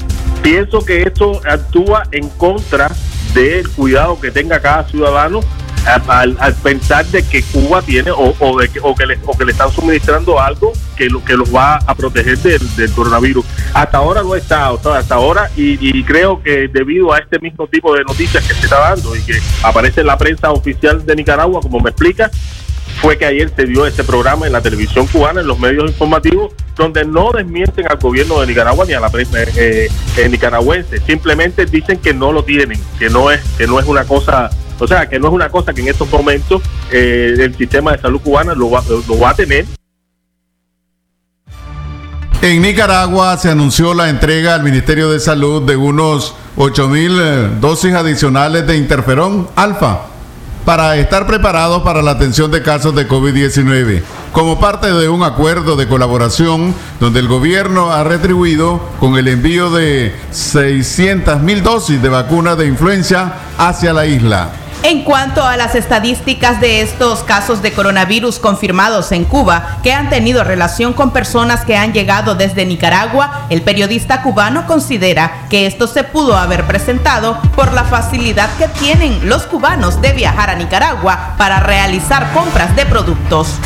Pienso 0.42 0.84
que 0.84 1.02
esto 1.02 1.40
actúa 1.48 2.02
en 2.10 2.28
contra 2.30 2.90
del 3.32 3.68
cuidado 3.70 4.20
que 4.20 4.30
tenga 4.30 4.60
cada 4.60 4.84
ciudadano 4.84 5.40
al, 5.86 6.54
pensar 6.62 7.04
de 7.06 7.22
que 7.22 7.42
Cuba 7.42 7.82
tiene 7.82 8.10
o, 8.10 8.34
o 8.38 8.58
de 8.58 8.68
que, 8.68 8.80
o, 8.82 8.94
que 8.94 9.06
le, 9.06 9.18
o 9.26 9.36
que 9.36 9.44
le 9.44 9.52
están 9.52 9.70
suministrando 9.70 10.40
algo 10.40 10.72
que 10.96 11.08
lo 11.08 11.24
que 11.24 11.36
los 11.36 11.54
va 11.54 11.76
a 11.76 11.94
proteger 11.94 12.38
del, 12.38 12.76
del 12.76 12.92
coronavirus. 12.92 13.44
Hasta 13.74 13.98
ahora 13.98 14.22
no 14.22 14.34
está, 14.34 14.72
o 14.72 14.92
hasta 14.92 15.14
ahora, 15.14 15.50
y, 15.56 15.78
y 15.80 16.04
creo 16.04 16.42
que 16.42 16.68
debido 16.68 17.12
a 17.12 17.18
este 17.18 17.38
mismo 17.38 17.66
tipo 17.66 17.94
de 17.94 18.04
noticias 18.04 18.46
que 18.46 18.54
se 18.54 18.64
está 18.64 18.78
dando 18.78 19.16
y 19.16 19.22
que 19.22 19.40
aparece 19.62 20.00
en 20.00 20.06
la 20.06 20.18
prensa 20.18 20.50
oficial 20.50 21.04
de 21.04 21.16
Nicaragua, 21.16 21.60
como 21.60 21.80
me 21.80 21.90
explica, 21.90 22.30
fue 23.00 23.18
que 23.18 23.24
ayer 23.24 23.50
se 23.54 23.66
dio 23.66 23.86
ese 23.86 24.04
programa 24.04 24.46
en 24.46 24.52
la 24.52 24.60
televisión 24.60 25.06
cubana, 25.06 25.40
en 25.40 25.46
los 25.46 25.58
medios 25.58 25.90
informativos, 25.90 26.52
donde 26.76 27.04
no 27.04 27.32
desmienten 27.32 27.86
al 27.90 27.98
gobierno 27.98 28.40
de 28.40 28.46
Nicaragua 28.46 28.84
ni 28.86 28.92
a 28.92 29.00
la 29.00 29.10
prensa 29.10 29.42
eh, 29.42 29.88
eh, 30.16 30.28
nicaragüense, 30.28 31.00
simplemente 31.00 31.66
dicen 31.66 31.98
que 31.98 32.14
no 32.14 32.32
lo 32.32 32.44
tienen, 32.44 32.80
que 32.98 33.10
no 33.10 33.30
es, 33.30 33.40
que 33.58 33.66
no 33.66 33.80
es 33.80 33.86
una 33.86 34.04
cosa, 34.04 34.50
o 34.82 34.88
sea, 34.88 35.08
que 35.08 35.20
no 35.20 35.28
es 35.28 35.32
una 35.32 35.48
cosa 35.48 35.72
que 35.72 35.80
en 35.80 35.88
estos 35.88 36.10
momentos 36.10 36.60
eh, 36.90 37.34
el 37.38 37.56
sistema 37.56 37.92
de 37.92 37.98
salud 38.00 38.20
cubana 38.20 38.52
lo 38.52 38.68
va, 38.68 38.82
lo 39.06 39.18
va 39.18 39.30
a 39.30 39.34
tener. 39.34 39.64
En 42.40 42.60
Nicaragua 42.60 43.36
se 43.36 43.48
anunció 43.48 43.94
la 43.94 44.08
entrega 44.08 44.56
al 44.56 44.64
Ministerio 44.64 45.08
de 45.08 45.20
Salud 45.20 45.62
de 45.62 45.76
unos 45.76 46.34
8 46.56 46.88
mil 46.88 47.16
eh, 47.20 47.48
dosis 47.60 47.94
adicionales 47.94 48.66
de 48.66 48.76
interferón 48.76 49.48
alfa 49.54 50.06
para 50.64 50.96
estar 50.96 51.28
preparados 51.28 51.82
para 51.82 52.02
la 52.02 52.12
atención 52.12 52.50
de 52.50 52.62
casos 52.62 52.94
de 52.96 53.08
COVID-19, 53.08 54.02
como 54.32 54.58
parte 54.58 54.92
de 54.92 55.08
un 55.08 55.22
acuerdo 55.22 55.76
de 55.76 55.86
colaboración 55.86 56.74
donde 56.98 57.20
el 57.20 57.28
gobierno 57.28 57.92
ha 57.92 58.02
retribuido 58.02 58.80
con 58.98 59.16
el 59.16 59.28
envío 59.28 59.70
de 59.70 60.12
600 60.32 61.40
mil 61.40 61.62
dosis 61.62 62.02
de 62.02 62.08
vacuna 62.08 62.56
de 62.56 62.66
influenza 62.66 63.34
hacia 63.58 63.92
la 63.92 64.06
isla. 64.06 64.61
En 64.84 65.04
cuanto 65.04 65.44
a 65.44 65.56
las 65.56 65.76
estadísticas 65.76 66.60
de 66.60 66.80
estos 66.80 67.22
casos 67.22 67.62
de 67.62 67.72
coronavirus 67.72 68.40
confirmados 68.40 69.12
en 69.12 69.24
Cuba 69.24 69.78
que 69.84 69.92
han 69.92 70.10
tenido 70.10 70.42
relación 70.42 70.92
con 70.92 71.12
personas 71.12 71.64
que 71.64 71.76
han 71.76 71.92
llegado 71.92 72.34
desde 72.34 72.66
Nicaragua, 72.66 73.46
el 73.48 73.62
periodista 73.62 74.22
cubano 74.22 74.66
considera 74.66 75.46
que 75.48 75.66
esto 75.66 75.86
se 75.86 76.02
pudo 76.02 76.36
haber 76.36 76.64
presentado 76.64 77.40
por 77.54 77.72
la 77.72 77.84
facilidad 77.84 78.50
que 78.58 78.66
tienen 78.66 79.28
los 79.28 79.44
cubanos 79.44 80.02
de 80.02 80.14
viajar 80.14 80.50
a 80.50 80.56
Nicaragua 80.56 81.36
para 81.38 81.60
realizar 81.60 82.32
compras 82.32 82.74
de 82.74 82.84
productos. 82.84 83.60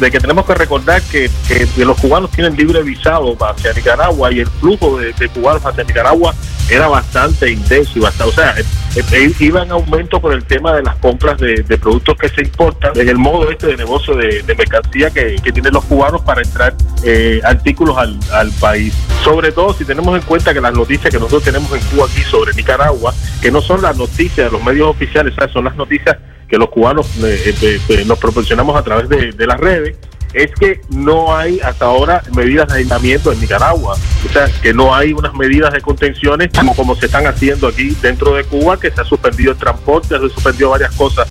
de 0.00 0.10
que 0.10 0.18
tenemos 0.18 0.44
que 0.46 0.54
recordar 0.54 1.00
que 1.02 1.30
los 1.76 1.96
cubanos 1.98 2.32
tienen 2.32 2.56
libre 2.56 2.82
visado 2.82 3.36
hacia 3.40 3.72
Nicaragua 3.72 4.32
y 4.32 4.40
el 4.40 4.48
flujo 4.48 4.98
de, 4.98 5.12
de 5.12 5.28
cubanos 5.28 5.64
hacia 5.64 5.84
Nicaragua 5.84 6.34
era 6.68 6.88
bastante 6.88 7.50
intenso 7.50 7.92
y 7.96 8.00
bastante, 8.00 8.32
o 8.32 8.34
sea, 8.34 8.54
eh, 8.58 8.64
eh, 9.12 9.32
iba 9.40 9.62
en 9.62 9.70
aumento 9.70 10.20
por 10.20 10.32
el 10.32 10.44
tema 10.44 10.74
de 10.74 10.82
las 10.82 10.96
compras 10.96 11.38
de, 11.38 11.62
productos 11.78 12.16
que 12.16 12.28
se 12.28 12.42
importan, 12.42 12.92
en 12.98 13.08
el 13.08 13.18
modo 13.18 13.50
este 13.50 13.68
de 13.68 13.76
negocio 13.76 14.16
de, 14.16 14.42
mercancía 14.56 15.10
que, 15.10 15.36
tienen 15.52 15.72
los 15.72 15.84
cubanos 15.84 16.22
para 16.22 16.42
entrar 16.42 16.74
eh, 17.04 17.40
artículos 17.44 17.96
al, 17.96 18.18
al 18.32 18.50
país. 18.52 18.94
Sobre 19.22 19.52
todo 19.52 19.72
si 19.74 19.84
tenemos 19.84 20.14
en 20.16 20.22
cuenta 20.22 20.52
que 20.52 20.60
las 20.60 20.74
noticias 20.74 21.10
que 21.10 21.18
nosotros 21.18 21.44
tenemos 21.44 21.72
en 21.72 21.80
Cuba 21.88 22.06
aquí 22.06 22.22
sobre 22.22 22.54
Nicaragua, 22.54 23.14
que 23.40 23.50
no 23.50 23.60
son 23.60 23.82
las 23.82 23.96
noticias 23.96 24.46
de 24.46 24.50
los 24.50 24.62
medios 24.62 24.88
oficiales, 24.88 25.34
son 25.52 25.64
las 25.64 25.76
noticias 25.76 26.16
que 26.48 26.58
los 26.58 26.68
cubanos 26.70 27.06
eh, 27.24 27.54
eh, 27.62 27.80
eh, 27.88 28.04
nos 28.06 28.18
proporcionamos 28.18 28.76
a 28.76 28.82
través 28.82 29.08
de 29.08 29.46
las 29.46 29.58
redes, 29.58 29.96
es 30.32 30.50
que 30.52 30.80
no 30.90 31.36
hay 31.36 31.60
hasta 31.60 31.86
ahora 31.86 32.22
medidas 32.34 32.68
de 32.68 32.78
aislamiento 32.78 33.32
en 33.32 33.40
Nicaragua. 33.40 33.96
O 34.28 34.32
sea, 34.32 34.46
que 34.62 34.74
no 34.74 34.94
hay 34.94 35.12
unas 35.12 35.34
medidas 35.34 35.72
de 35.72 35.80
contenciones 35.80 36.50
como, 36.56 36.74
como 36.74 36.94
se 36.94 37.06
están 37.06 37.26
haciendo 37.26 37.68
aquí 37.68 37.96
dentro 38.02 38.34
de 38.34 38.44
Cuba, 38.44 38.78
que 38.78 38.90
se 38.90 39.00
ha 39.00 39.04
suspendido 39.04 39.52
el 39.52 39.58
transporte, 39.58 40.08
se 40.08 40.16
ha 40.16 40.20
suspendido 40.20 40.70
varias 40.70 40.94
cosas. 40.94 41.28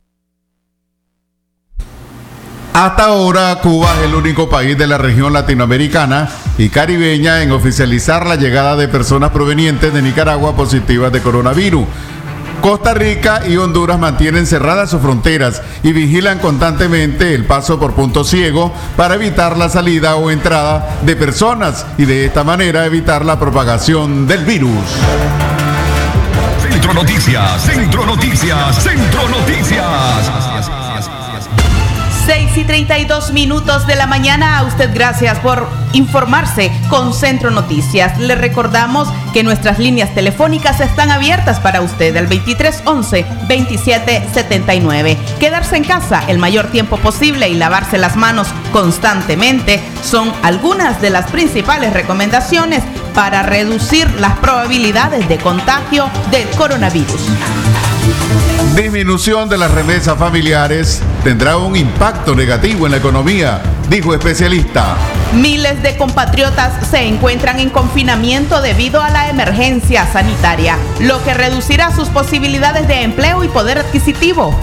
Hasta 2.76 3.06
ahora, 3.06 3.58
Cuba 3.62 3.96
es 4.00 4.10
el 4.10 4.16
único 4.16 4.50
país 4.50 4.78
de 4.78 4.86
la 4.86 4.98
región 4.98 5.32
latinoamericana 5.32 6.28
y 6.58 6.68
caribeña 6.68 7.42
en 7.42 7.54
oficializar 7.54 8.26
la 8.26 8.36
llegada 8.36 8.76
de 8.76 8.90
personas 8.90 9.32
provenientes 9.32 9.94
de 9.94 10.02
Nicaragua 10.02 10.58
positivas 10.58 11.10
de 11.14 11.22
coronavirus. 11.22 11.86
Costa 12.66 12.96
Rica 12.96 13.44
y 13.48 13.58
Honduras 13.58 14.00
mantienen 14.00 14.48
cerradas 14.48 14.90
sus 14.90 15.00
fronteras 15.00 15.62
y 15.84 15.94
vigilan 15.94 16.40
constantemente 16.40 17.36
el 17.36 17.46
paso 17.46 17.80
por 17.80 17.94
punto 17.94 18.24
ciego 18.24 18.74
para 18.98 19.14
evitar 19.14 19.56
la 19.56 19.70
salida 19.70 20.16
o 20.16 20.32
entrada 20.32 20.98
de 21.04 21.16
personas 21.16 21.86
y 22.00 22.06
de 22.06 22.26
esta 22.26 22.44
manera 22.44 22.88
evitar 22.88 23.24
la 23.24 23.38
propagación 23.40 24.26
del 24.26 24.46
virus. 24.46 24.84
Centro 26.60 26.92
Noticias, 26.92 27.62
Centro 27.62 28.04
Noticias, 28.04 28.84
Centro 28.84 29.30
Noticias. 29.30 30.75
6 32.26 32.58
y 32.58 32.64
32 32.64 33.34
minutos 33.34 33.86
de 33.86 33.96
la 33.96 34.08
mañana. 34.08 34.58
A 34.58 34.64
usted 34.64 34.90
gracias 34.94 35.38
por 35.40 35.68
informarse 35.94 36.72
con 36.90 37.14
Centro 37.14 37.52
Noticias. 37.52 38.18
Le 38.18 38.34
recordamos 38.34 39.08
que 39.32 39.44
nuestras 39.44 39.78
líneas 39.78 40.16
telefónicas 40.16 40.80
están 40.80 41.12
abiertas 41.12 41.60
para 41.60 41.82
usted 41.82 42.18
al 42.18 42.28
2311-2779. 42.30 45.18
Quedarse 45.40 45.78
en 45.78 45.84
casa 45.84 46.24
el 46.28 46.40
mayor 46.40 46.72
tiempo 46.72 46.98
posible 46.98 47.48
y 47.48 47.54
lavarse 47.54 48.00
las 48.00 48.16
manos 48.16 48.48
constantemente 48.72 49.80
son 50.04 50.34
algunas 50.42 51.00
de 51.02 51.12
las 51.12 51.30
principales 51.30 51.94
recomendaciones 51.94 52.82
para 53.14 53.44
reducir 53.44 54.10
las 54.20 54.36
probabilidades 54.40 55.30
de 55.30 55.38
contagio 55.38 56.10
del 56.32 56.50
coronavirus. 56.58 57.22
Disminución 58.76 59.48
de 59.48 59.58
las 59.58 59.72
remesas 59.72 60.18
familiares 60.18 61.02
tendrá 61.24 61.56
un 61.58 61.78
impacto 61.78 62.36
negativo 62.36 62.86
en 62.86 62.92
la 62.92 62.98
economía, 62.98 63.62
dijo 63.90 64.14
especialista. 64.14 64.98
Miles 65.34 65.82
de 65.82 65.96
compatriotas 65.96 66.86
se 66.90 67.08
encuentran 67.08 67.60
en 67.60 67.70
confinamiento 67.70 68.62
debido 68.62 69.02
a 69.02 69.10
la 69.10 69.30
emergencia 69.30 70.06
sanitaria, 70.12 70.78
lo 71.00 71.24
que 71.24 71.34
reducirá 71.34 71.96
sus 71.96 72.10
posibilidades 72.10 72.88
de 72.88 73.04
empleo 73.04 73.44
y 73.46 73.48
poder 73.48 73.80
adquisitivo. 73.80 74.54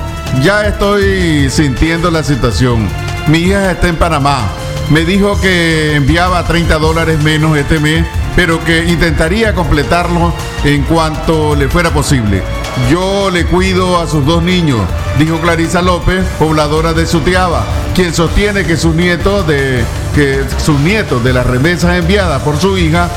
Ya 0.42 0.66
estoy 0.66 1.48
sintiendo 1.50 2.10
la 2.10 2.22
situación. 2.22 2.88
Mi 3.28 3.38
hija 3.38 3.70
está 3.70 3.88
en 3.88 3.96
Panamá. 3.96 4.48
Me 4.90 5.04
dijo 5.04 5.40
que 5.40 5.94
enviaba 5.94 6.44
30 6.44 6.78
dólares 6.78 7.22
menos 7.22 7.56
este 7.56 7.78
mes, 7.78 8.04
pero 8.36 8.62
que 8.64 8.84
intentaría 8.84 9.54
completarlo 9.54 10.34
en 10.64 10.82
cuanto 10.82 11.54
le 11.54 11.68
fuera 11.68 11.90
posible. 11.90 12.42
Yo 12.90 13.30
le 13.30 13.46
cuido 13.46 14.00
a 14.00 14.06
sus 14.06 14.24
dos 14.24 14.42
niños, 14.42 14.80
dijo 15.18 15.38
Clarisa 15.40 15.82
López, 15.82 16.24
pobladora 16.38 16.92
de 16.92 17.06
Sutiaba, 17.06 17.64
quien 17.94 18.14
sostiene 18.14 18.64
que 18.64 18.76
sus 18.76 18.94
nietos 18.94 19.46
de 19.46 19.84
que 20.14 20.44
sus 20.58 20.78
nietos 20.80 21.22
de 21.24 21.32
las 21.32 21.46
remesas 21.46 21.96
enviadas 21.96 22.42
por 22.42 22.58
su 22.58 22.76
hija, 22.76 23.08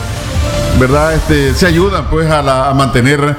¿verdad? 0.79 1.13
Este, 1.13 1.53
se 1.53 1.67
ayudan 1.67 2.09
pues 2.09 2.29
a, 2.29 2.73
mantener 2.73 3.35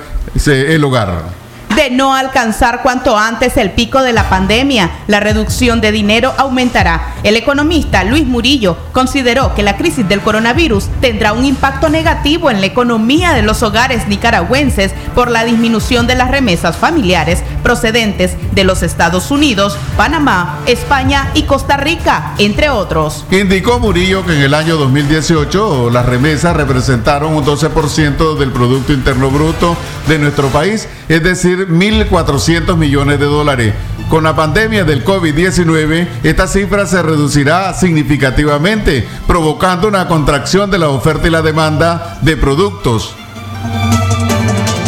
el 0.46 0.84
hogar. 0.84 1.45
De 1.76 1.90
no 1.90 2.14
alcanzar 2.14 2.80
cuanto 2.82 3.18
antes 3.18 3.58
el 3.58 3.70
pico 3.70 4.02
de 4.02 4.14
la 4.14 4.30
pandemia, 4.30 4.90
la 5.08 5.20
reducción 5.20 5.82
de 5.82 5.92
dinero 5.92 6.32
aumentará. 6.38 7.16
El 7.22 7.36
economista 7.36 8.02
Luis 8.02 8.24
Murillo 8.24 8.78
consideró 8.92 9.54
que 9.54 9.62
la 9.62 9.76
crisis 9.76 10.08
del 10.08 10.22
coronavirus 10.22 10.88
tendrá 11.02 11.34
un 11.34 11.44
impacto 11.44 11.90
negativo 11.90 12.50
en 12.50 12.60
la 12.60 12.66
economía 12.66 13.34
de 13.34 13.42
los 13.42 13.62
hogares 13.62 14.08
nicaragüenses 14.08 14.92
por 15.14 15.30
la 15.30 15.44
disminución 15.44 16.06
de 16.06 16.14
las 16.14 16.30
remesas 16.30 16.78
familiares 16.78 17.42
procedentes 17.62 18.32
de 18.52 18.64
los 18.64 18.82
Estados 18.82 19.30
Unidos, 19.30 19.76
Panamá, 19.98 20.60
España 20.64 21.30
y 21.34 21.42
Costa 21.42 21.76
Rica, 21.76 22.32
entre 22.38 22.70
otros. 22.70 23.26
Indicó 23.30 23.80
Murillo 23.80 24.24
que 24.24 24.32
en 24.32 24.40
el 24.40 24.54
año 24.54 24.76
2018 24.76 25.90
las 25.90 26.06
remesas 26.06 26.56
representaron 26.56 27.34
un 27.34 27.44
12% 27.44 28.38
del 28.38 28.50
Producto 28.50 28.94
Interno 28.94 29.30
Bruto 29.30 29.76
de 30.08 30.18
nuestro 30.18 30.48
país, 30.48 30.88
es 31.08 31.22
decir, 31.22 31.65
1.400 31.68 32.76
millones 32.76 33.18
de 33.18 33.26
dólares. 33.26 33.74
Con 34.08 34.24
la 34.24 34.36
pandemia 34.36 34.84
del 34.84 35.04
COVID-19, 35.04 36.06
esta 36.22 36.46
cifra 36.46 36.86
se 36.86 37.02
reducirá 37.02 37.74
significativamente, 37.74 39.06
provocando 39.26 39.88
una 39.88 40.06
contracción 40.06 40.70
de 40.70 40.78
la 40.78 40.88
oferta 40.88 41.26
y 41.26 41.30
la 41.30 41.42
demanda 41.42 42.18
de 42.22 42.36
productos. 42.36 43.14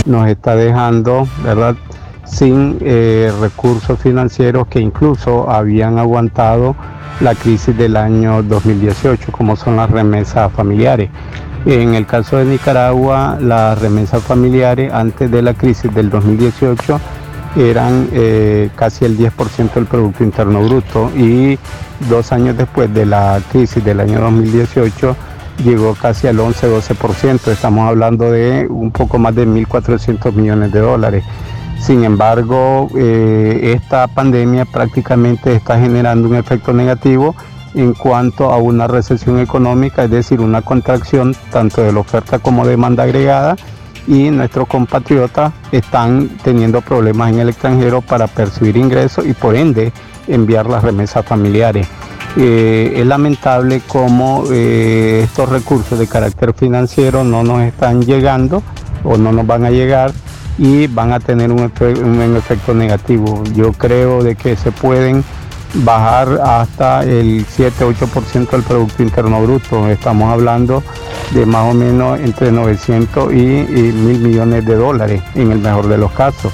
nos 0.06 0.28
está 0.28 0.56
dejando, 0.56 1.28
¿verdad? 1.44 1.76
Sin 2.24 2.78
eh, 2.80 3.32
recursos 3.40 3.98
financieros 3.98 4.68
que 4.68 4.80
incluso 4.80 5.50
habían 5.50 5.98
aguantado 5.98 6.76
la 7.20 7.34
crisis 7.34 7.76
del 7.76 7.96
año 7.96 8.42
2018, 8.42 9.32
como 9.32 9.56
son 9.56 9.76
las 9.76 9.90
remesas 9.90 10.52
familiares. 10.52 11.10
En 11.64 11.94
el 11.94 12.06
caso 12.06 12.36
de 12.36 12.44
Nicaragua, 12.44 13.38
las 13.40 13.78
remesas 13.80 14.22
familiares 14.22 14.92
antes 14.92 15.30
de 15.30 15.42
la 15.42 15.54
crisis 15.54 15.92
del 15.92 16.09
2018 16.09 17.00
eran 17.56 18.09
eh, 18.12 18.70
casi 18.76 19.04
el 19.04 19.18
10% 19.18 19.74
del 19.74 19.86
Producto 19.86 20.22
Interno 20.22 20.62
Bruto 20.62 21.11
y 21.16 21.59
dos 22.09 22.32
años 22.32 22.56
después 22.56 22.92
de 22.94 23.06
la 23.06 23.40
crisis 23.50 23.84
del 23.84 24.00
año 24.00 24.20
2018 24.20 25.16
llegó 25.64 25.94
casi 25.94 26.28
al 26.28 26.38
11-12%. 26.38 27.50
Estamos 27.50 27.88
hablando 27.88 28.30
de 28.30 28.66
un 28.68 28.90
poco 28.90 29.18
más 29.18 29.34
de 29.34 29.46
1.400 29.46 30.32
millones 30.32 30.72
de 30.72 30.80
dólares. 30.80 31.24
Sin 31.80 32.04
embargo, 32.04 32.88
eh, 32.96 33.72
esta 33.74 34.06
pandemia 34.09 34.64
prácticamente 34.64 35.54
está 35.54 35.78
generando 35.78 36.28
un 36.28 36.36
efecto 36.36 36.72
negativo 36.72 37.34
en 37.79 37.95
cuanto 37.95 38.53
a 38.53 38.57
una 38.57 38.89
recesión 38.89 39.39
económica, 39.39 40.03
es 40.03 40.11
decir, 40.11 40.41
una 40.41 40.62
contracción 40.62 41.37
tanto 41.53 41.81
de 41.81 41.93
la 41.93 42.01
oferta 42.01 42.41
como 42.41 42.66
demanda 42.66 43.05
agregada 43.05 43.55
y 44.09 44.31
nuestros 44.31 44.66
compatriotas 44.66 45.53
están 45.70 46.29
teniendo 46.43 46.81
problemas 46.81 47.33
en 47.33 47.39
el 47.39 47.51
extranjero 47.51 48.01
para 48.01 48.26
percibir 48.26 48.76
ingresos 48.76 49.24
y 49.26 49.33
por 49.33 49.55
ende 49.55 49.93
enviar 50.26 50.66
las 50.66 50.83
remesas 50.83 51.24
familiares. 51.24 51.87
Eh, 52.37 52.95
es 52.97 53.07
lamentable 53.07 53.81
cómo 53.87 54.43
eh, 54.51 55.20
estos 55.22 55.49
recursos 55.49 55.99
de 56.01 56.09
carácter 56.09 56.55
financiero 56.55 57.22
no 57.22 57.45
nos 57.45 57.62
están 57.62 58.03
llegando 58.03 58.61
o 59.05 59.16
no 59.16 59.31
nos 59.31 59.47
van 59.47 59.64
a 59.64 59.70
llegar 59.70 60.12
y 60.59 60.89
van 60.89 61.12
a 61.12 61.20
tener 61.20 61.53
un, 61.53 61.70
un 61.81 62.37
efecto 62.37 62.74
negativo. 62.74 63.45
Yo 63.55 63.72
creo 63.72 64.24
de 64.24 64.35
que 64.35 64.57
se 64.57 64.72
pueden 64.72 65.22
bajar 65.74 66.40
hasta 66.42 67.02
el 67.02 67.46
7-8% 67.46 68.50
del 68.50 68.62
Producto 68.62 69.02
Interno 69.02 69.42
Bruto. 69.42 69.88
Estamos 69.88 70.32
hablando 70.32 70.82
de 71.32 71.46
más 71.46 71.70
o 71.70 71.74
menos 71.74 72.18
entre 72.20 72.50
900 72.52 73.32
y, 73.32 73.36
y 73.36 73.92
1.000 73.92 73.94
millones 74.18 74.64
de 74.64 74.74
dólares 74.74 75.22
en 75.34 75.52
el 75.52 75.58
mejor 75.58 75.88
de 75.88 75.98
los 75.98 76.12
casos. 76.12 76.52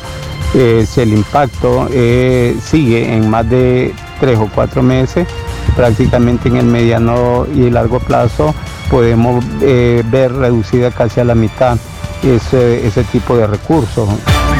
Eh, 0.54 0.86
si 0.88 1.00
el 1.00 1.12
impacto 1.12 1.88
eh, 1.92 2.56
sigue 2.62 3.12
en 3.12 3.28
más 3.28 3.48
de 3.50 3.92
tres 4.20 4.38
o 4.38 4.48
cuatro 4.54 4.84
meses, 4.84 5.26
prácticamente 5.74 6.48
en 6.48 6.56
el 6.56 6.66
mediano 6.66 7.44
y 7.52 7.70
largo 7.70 7.98
plazo 7.98 8.54
podemos 8.88 9.44
eh, 9.60 10.04
ver 10.06 10.32
reducida 10.32 10.92
casi 10.92 11.18
a 11.18 11.24
la 11.24 11.34
mitad 11.34 11.76
ese, 12.22 12.86
ese 12.86 13.02
tipo 13.02 13.36
de 13.36 13.48
recursos. 13.48 14.08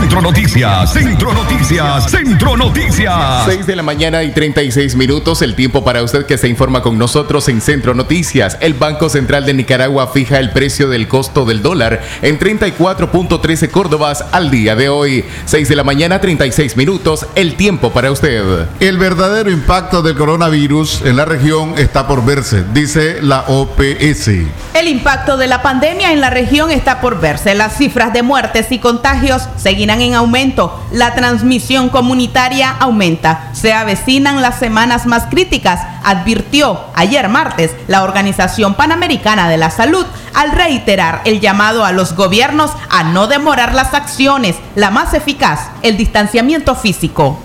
Centro 0.01 0.21
Noticias, 0.21 0.93
Centro 0.93 1.33
Noticias, 1.33 2.11
Centro 2.11 2.57
Noticias. 2.57 3.45
6 3.47 3.67
de 3.67 3.77
la 3.77 3.85
mañana 3.85 4.25
y 4.25 4.33
36 4.33 4.97
minutos, 4.97 5.41
el 5.41 5.55
tiempo 5.55 5.85
para 5.85 6.03
usted 6.03 6.27
que 6.27 6.37
se 6.37 6.49
informa 6.49 6.83
con 6.83 6.99
nosotros 6.99 7.49
en 7.49 7.61
Centro 7.61 7.95
Noticias. 7.95 8.59
El 8.61 8.75
Banco 8.75 9.09
Central 9.09 9.47
de 9.47 9.55
Nicaragua 9.55 10.09
fija 10.09 10.41
el 10.41 10.51
precio 10.51 10.89
del 10.89 11.07
costo 11.07 11.45
del 11.45 11.63
dólar 11.63 12.03
en 12.23 12.41
34.13 12.41 13.71
córdobas 13.71 14.25
al 14.33 14.51
día 14.51 14.75
de 14.75 14.89
hoy. 14.89 15.25
6 15.47 15.69
de 15.69 15.77
la 15.77 15.85
mañana, 15.85 16.21
36 16.21 16.77
minutos, 16.77 17.27
el 17.37 17.55
tiempo 17.55 17.93
para 17.93 18.11
usted. 18.11 18.67
El 18.81 18.99
verdadero 18.99 19.51
impacto 19.51 20.03
del 20.03 20.17
coronavirus 20.17 21.03
en 21.05 21.17
la 21.17 21.25
región 21.25 21.75
está 21.79 22.09
por 22.09 22.25
verse, 22.25 22.65
dice 22.73 23.23
la 23.23 23.45
OPS. 23.47 24.29
El 24.75 24.89
impacto 24.89 25.37
de 25.37 25.47
la 25.47 25.63
pandemia 25.63 26.13
en 26.13 26.21
la 26.21 26.31
región 26.31 26.73
está 26.73 27.01
por 27.01 27.21
verse. 27.21 27.55
Las 27.55 27.77
cifras 27.77 28.13
de 28.13 28.23
muertes 28.23 28.73
y 28.73 28.81
contagios 28.81 29.49
seguirán 29.57 29.84
en 29.93 30.15
aumento. 30.15 30.81
La 30.91 31.15
transmisión 31.15 31.89
comunitaria 31.89 32.71
aumenta. 32.71 33.51
Se 33.53 33.73
avecinan 33.73 34.43
las 34.43 34.59
semanas 34.59 35.07
más 35.07 35.25
críticas, 35.27 35.81
advirtió 36.03 36.81
ayer 36.95 37.29
martes 37.29 37.73
la 37.89 38.03
Organización 38.03 38.75
Panamericana 38.75 39.49
de 39.49 39.57
la 39.57 39.71
Salud 39.71 40.07
al 40.35 40.53
reiterar 40.53 41.23
el 41.25 41.41
llamado 41.41 41.85
a 41.85 41.93
los 41.93 42.15
gobiernos 42.15 42.71
a 42.91 43.05
no 43.05 43.27
demorar 43.27 43.75
las 43.75 43.95
acciones, 43.95 44.57
la 44.75 44.91
más 44.91 45.15
eficaz, 45.15 45.69
el 45.83 45.97
distanciamiento 45.97 46.75
físico. 46.75 47.39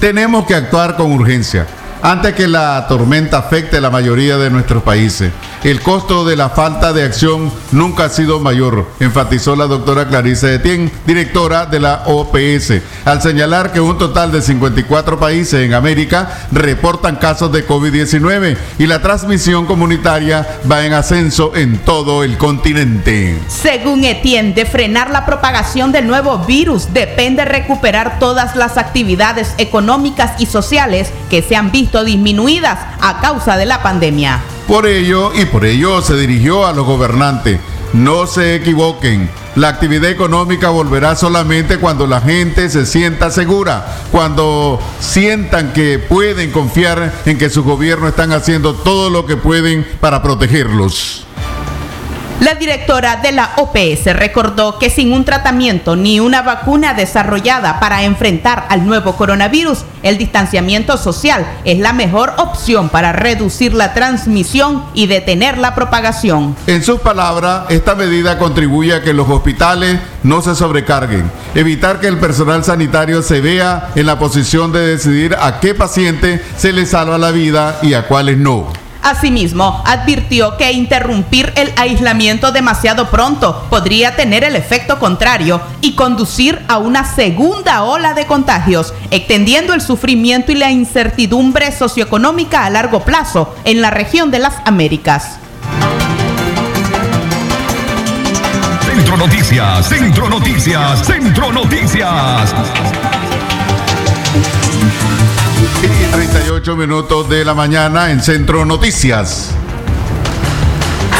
Tenemos 0.00 0.46
que 0.46 0.54
actuar 0.54 0.96
con 0.96 1.12
urgencia 1.12 1.66
antes 2.02 2.34
que 2.34 2.48
la 2.48 2.86
tormenta 2.88 3.38
afecte 3.38 3.76
a 3.76 3.80
la 3.80 3.90
mayoría 3.90 4.36
de 4.36 4.50
nuestros 4.50 4.82
países. 4.82 5.32
El 5.62 5.80
costo 5.80 6.24
de 6.24 6.34
la 6.34 6.50
falta 6.50 6.92
de 6.92 7.04
acción 7.04 7.52
nunca 7.70 8.06
ha 8.06 8.08
sido 8.08 8.40
mayor, 8.40 8.88
enfatizó 8.98 9.54
la 9.54 9.66
doctora 9.66 10.08
Clarice 10.08 10.54
Etienne, 10.56 10.90
directora 11.06 11.66
de 11.66 11.78
la 11.78 12.02
OPS, 12.06 12.82
al 13.04 13.22
señalar 13.22 13.72
que 13.72 13.80
un 13.80 13.96
total 13.96 14.32
de 14.32 14.42
54 14.42 15.20
países 15.20 15.64
en 15.64 15.74
América 15.74 16.46
reportan 16.50 17.16
casos 17.16 17.52
de 17.52 17.66
COVID-19 17.66 18.56
y 18.80 18.86
la 18.86 19.00
transmisión 19.00 19.66
comunitaria 19.66 20.60
va 20.70 20.84
en 20.84 20.94
ascenso 20.94 21.54
en 21.54 21.78
todo 21.78 22.24
el 22.24 22.36
continente. 22.36 23.38
Según 23.46 24.02
Etienne, 24.02 24.54
de 24.54 24.66
frenar 24.66 25.10
la 25.10 25.24
propagación 25.24 25.92
del 25.92 26.08
nuevo 26.08 26.38
virus 26.38 26.92
depende 26.92 27.44
recuperar 27.44 28.18
todas 28.18 28.56
las 28.56 28.78
actividades 28.78 29.54
económicas 29.58 30.32
y 30.40 30.46
sociales 30.46 31.12
que 31.30 31.42
se 31.42 31.54
han 31.54 31.70
visto 31.70 31.91
disminuidas 32.00 32.78
a 33.00 33.20
causa 33.20 33.56
de 33.56 33.66
la 33.66 33.82
pandemia. 33.82 34.40
Por 34.66 34.86
ello, 34.86 35.32
y 35.34 35.44
por 35.44 35.64
ello 35.64 36.00
se 36.00 36.16
dirigió 36.16 36.66
a 36.66 36.72
los 36.72 36.86
gobernantes, 36.86 37.60
no 37.92 38.26
se 38.26 38.54
equivoquen. 38.54 39.28
La 39.54 39.68
actividad 39.68 40.10
económica 40.10 40.70
volverá 40.70 41.14
solamente 41.14 41.76
cuando 41.76 42.06
la 42.06 42.22
gente 42.22 42.70
se 42.70 42.86
sienta 42.86 43.30
segura, 43.30 43.84
cuando 44.10 44.80
sientan 44.98 45.74
que 45.74 45.98
pueden 45.98 46.50
confiar 46.52 47.12
en 47.26 47.36
que 47.36 47.50
sus 47.50 47.62
gobiernos 47.62 48.08
están 48.10 48.32
haciendo 48.32 48.72
todo 48.74 49.10
lo 49.10 49.26
que 49.26 49.36
pueden 49.36 49.86
para 50.00 50.22
protegerlos. 50.22 51.26
La 52.42 52.56
directora 52.56 53.18
de 53.22 53.30
la 53.30 53.52
OPS 53.54 54.16
recordó 54.16 54.76
que 54.80 54.90
sin 54.90 55.12
un 55.12 55.24
tratamiento 55.24 55.94
ni 55.94 56.18
una 56.18 56.42
vacuna 56.42 56.92
desarrollada 56.92 57.78
para 57.78 58.02
enfrentar 58.02 58.66
al 58.68 58.84
nuevo 58.84 59.14
coronavirus, 59.14 59.84
el 60.02 60.18
distanciamiento 60.18 60.96
social 60.96 61.46
es 61.64 61.78
la 61.78 61.92
mejor 61.92 62.32
opción 62.38 62.88
para 62.88 63.12
reducir 63.12 63.74
la 63.74 63.94
transmisión 63.94 64.82
y 64.92 65.06
detener 65.06 65.56
la 65.56 65.76
propagación. 65.76 66.56
En 66.66 66.82
sus 66.82 66.98
palabras, 66.98 67.66
esta 67.68 67.94
medida 67.94 68.38
contribuye 68.38 68.92
a 68.92 69.02
que 69.02 69.12
los 69.12 69.28
hospitales 69.28 70.00
no 70.24 70.42
se 70.42 70.56
sobrecarguen, 70.56 71.30
evitar 71.54 72.00
que 72.00 72.08
el 72.08 72.18
personal 72.18 72.64
sanitario 72.64 73.22
se 73.22 73.40
vea 73.40 73.90
en 73.94 74.06
la 74.06 74.18
posición 74.18 74.72
de 74.72 74.80
decidir 74.80 75.36
a 75.40 75.60
qué 75.60 75.76
paciente 75.76 76.44
se 76.56 76.72
le 76.72 76.86
salva 76.86 77.18
la 77.18 77.30
vida 77.30 77.78
y 77.82 77.94
a 77.94 78.08
cuáles 78.08 78.36
no. 78.36 78.81
Asimismo, 79.02 79.82
advirtió 79.84 80.56
que 80.56 80.70
interrumpir 80.70 81.52
el 81.56 81.72
aislamiento 81.76 82.52
demasiado 82.52 83.10
pronto 83.10 83.66
podría 83.68 84.14
tener 84.14 84.44
el 84.44 84.54
efecto 84.54 85.00
contrario 85.00 85.60
y 85.80 85.94
conducir 85.94 86.60
a 86.68 86.78
una 86.78 87.04
segunda 87.04 87.82
ola 87.82 88.14
de 88.14 88.26
contagios, 88.26 88.94
extendiendo 89.10 89.74
el 89.74 89.80
sufrimiento 89.80 90.52
y 90.52 90.54
la 90.54 90.70
incertidumbre 90.70 91.72
socioeconómica 91.72 92.64
a 92.64 92.70
largo 92.70 93.04
plazo 93.04 93.54
en 93.64 93.82
la 93.82 93.90
región 93.90 94.30
de 94.30 94.38
las 94.38 94.54
Américas. 94.64 95.38
Centro 98.86 99.16
Noticias, 99.16 99.88
Centro 99.88 100.28
Noticias, 100.28 101.06
Centro 101.06 101.52
Noticias. 101.52 102.54
Y 105.80 106.12
38 106.12 106.76
minutos 106.76 107.28
de 107.28 107.44
la 107.44 107.54
mañana 107.54 108.10
en 108.10 108.20
Centro 108.20 108.64
Noticias. 108.64 109.52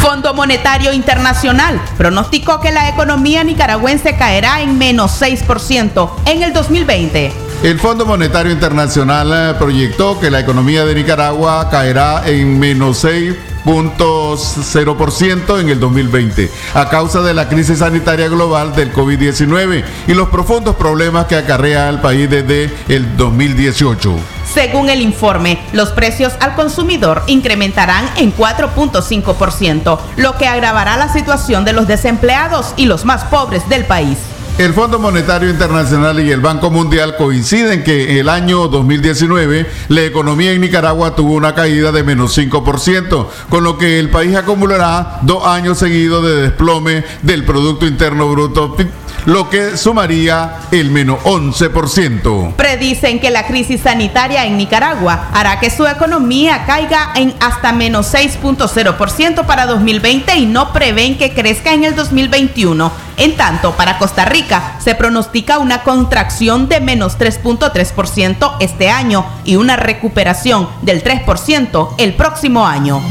Fondo 0.00 0.34
Monetario 0.34 0.92
Internacional 0.92 1.80
pronosticó 1.96 2.61
que 2.61 2.72
la 2.72 2.88
economía 2.88 3.44
nicaragüense 3.44 4.16
caerá 4.16 4.61
en 4.61 4.76
menos 4.76 5.22
6% 5.22 6.11
en 6.26 6.42
el 6.42 6.53
2020. 6.53 7.32
El 7.62 7.78
Fondo 7.78 8.05
Monetario 8.05 8.50
Internacional 8.50 9.30
eh, 9.32 9.55
proyectó 9.57 10.18
que 10.18 10.32
la 10.32 10.40
economía 10.40 10.84
de 10.84 10.96
Nicaragua 10.96 11.70
caerá 11.70 12.28
en 12.28 12.59
menos 12.59 13.05
6.0% 13.05 15.61
en 15.61 15.68
el 15.68 15.78
2020 15.78 16.50
a 16.74 16.88
causa 16.88 17.22
de 17.22 17.34
la 17.34 17.48
crisis 17.48 17.78
sanitaria 17.78 18.26
global 18.26 18.74
del 18.74 18.92
COVID-19 18.92 19.84
y 20.09 20.14
los 20.14 20.30
profundos 20.30 20.74
problemas 20.74 21.26
que 21.26 21.36
acarrea 21.36 21.88
al 21.88 22.00
país 22.00 22.28
desde 22.28 22.68
el 22.88 23.16
2018. 23.16 24.31
Según 24.55 24.90
el 24.90 25.00
informe, 25.00 25.59
los 25.72 25.90
precios 25.92 26.34
al 26.40 26.55
consumidor 26.55 27.22
incrementarán 27.26 28.05
en 28.16 28.34
4.5%, 28.36 29.98
lo 30.16 30.36
que 30.36 30.46
agravará 30.46 30.98
la 30.98 31.11
situación 31.11 31.64
de 31.64 31.72
los 31.72 31.88
desempleados 31.88 32.74
y 32.76 32.84
los 32.84 33.07
más 33.07 33.24
pobres 33.24 33.66
del 33.70 33.86
país. 33.86 34.18
El 34.59 34.74
Fondo 34.74 34.98
Monetario 34.98 35.48
Internacional 35.48 36.20
y 36.20 36.30
el 36.30 36.40
Banco 36.40 36.70
Mundial 36.70 37.16
coinciden 37.16 37.82
que 37.82 38.20
el 38.20 38.28
año 38.28 38.68
2019 38.68 39.66
la 39.88 40.03
economía 40.03 40.53
en 40.53 40.61
Nicaragua 40.61 41.16
tuvo 41.16 41.32
una 41.32 41.55
caída 41.55 41.90
de 41.90 42.03
menos 42.03 42.36
5%, 42.36 43.28
con 43.48 43.64
lo 43.64 43.78
que 43.78 43.98
el 43.98 44.11
país 44.11 44.36
acumulará 44.36 45.20
dos 45.22 45.46
años 45.46 45.78
seguidos 45.78 46.22
de 46.26 46.42
desplome 46.42 47.03
del 47.22 47.46
Producto 47.46 47.86
Interno 47.86 48.28
Bruto 48.28 48.76
lo 49.24 49.48
que 49.48 49.76
sumaría 49.76 50.58
el 50.70 50.90
menos 50.90 51.20
11%. 51.24 52.54
Predicen 52.54 53.20
que 53.20 53.30
la 53.30 53.46
crisis 53.46 53.82
sanitaria 53.82 54.44
en 54.46 54.56
Nicaragua 54.56 55.28
hará 55.32 55.60
que 55.60 55.70
su 55.70 55.86
economía 55.86 56.64
caiga 56.66 57.12
en 57.14 57.34
hasta 57.40 57.72
menos 57.72 58.12
6.0% 58.12 59.46
para 59.46 59.66
2020 59.66 60.36
y 60.36 60.46
no 60.46 60.72
prevén 60.72 61.18
que 61.18 61.32
crezca 61.32 61.72
en 61.72 61.84
el 61.84 61.94
2021. 61.94 62.92
En 63.16 63.36
tanto, 63.36 63.72
para 63.72 63.98
Costa 63.98 64.24
Rica 64.24 64.76
se 64.80 64.94
pronostica 64.94 65.58
una 65.58 65.82
contracción 65.82 66.68
de 66.68 66.80
menos 66.80 67.18
3.3% 67.18 68.56
este 68.60 68.90
año 68.90 69.24
y 69.44 69.56
una 69.56 69.76
recuperación 69.76 70.68
del 70.82 71.04
3% 71.04 71.94
el 71.98 72.14
próximo 72.14 72.66
año. 72.66 73.02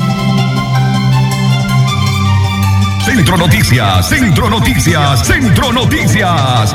Centro 3.04 3.36
Noticias, 3.36 4.10
Centro 4.10 4.50
Noticias, 4.50 5.26
Centro 5.26 5.74
Noticias. 5.74 6.74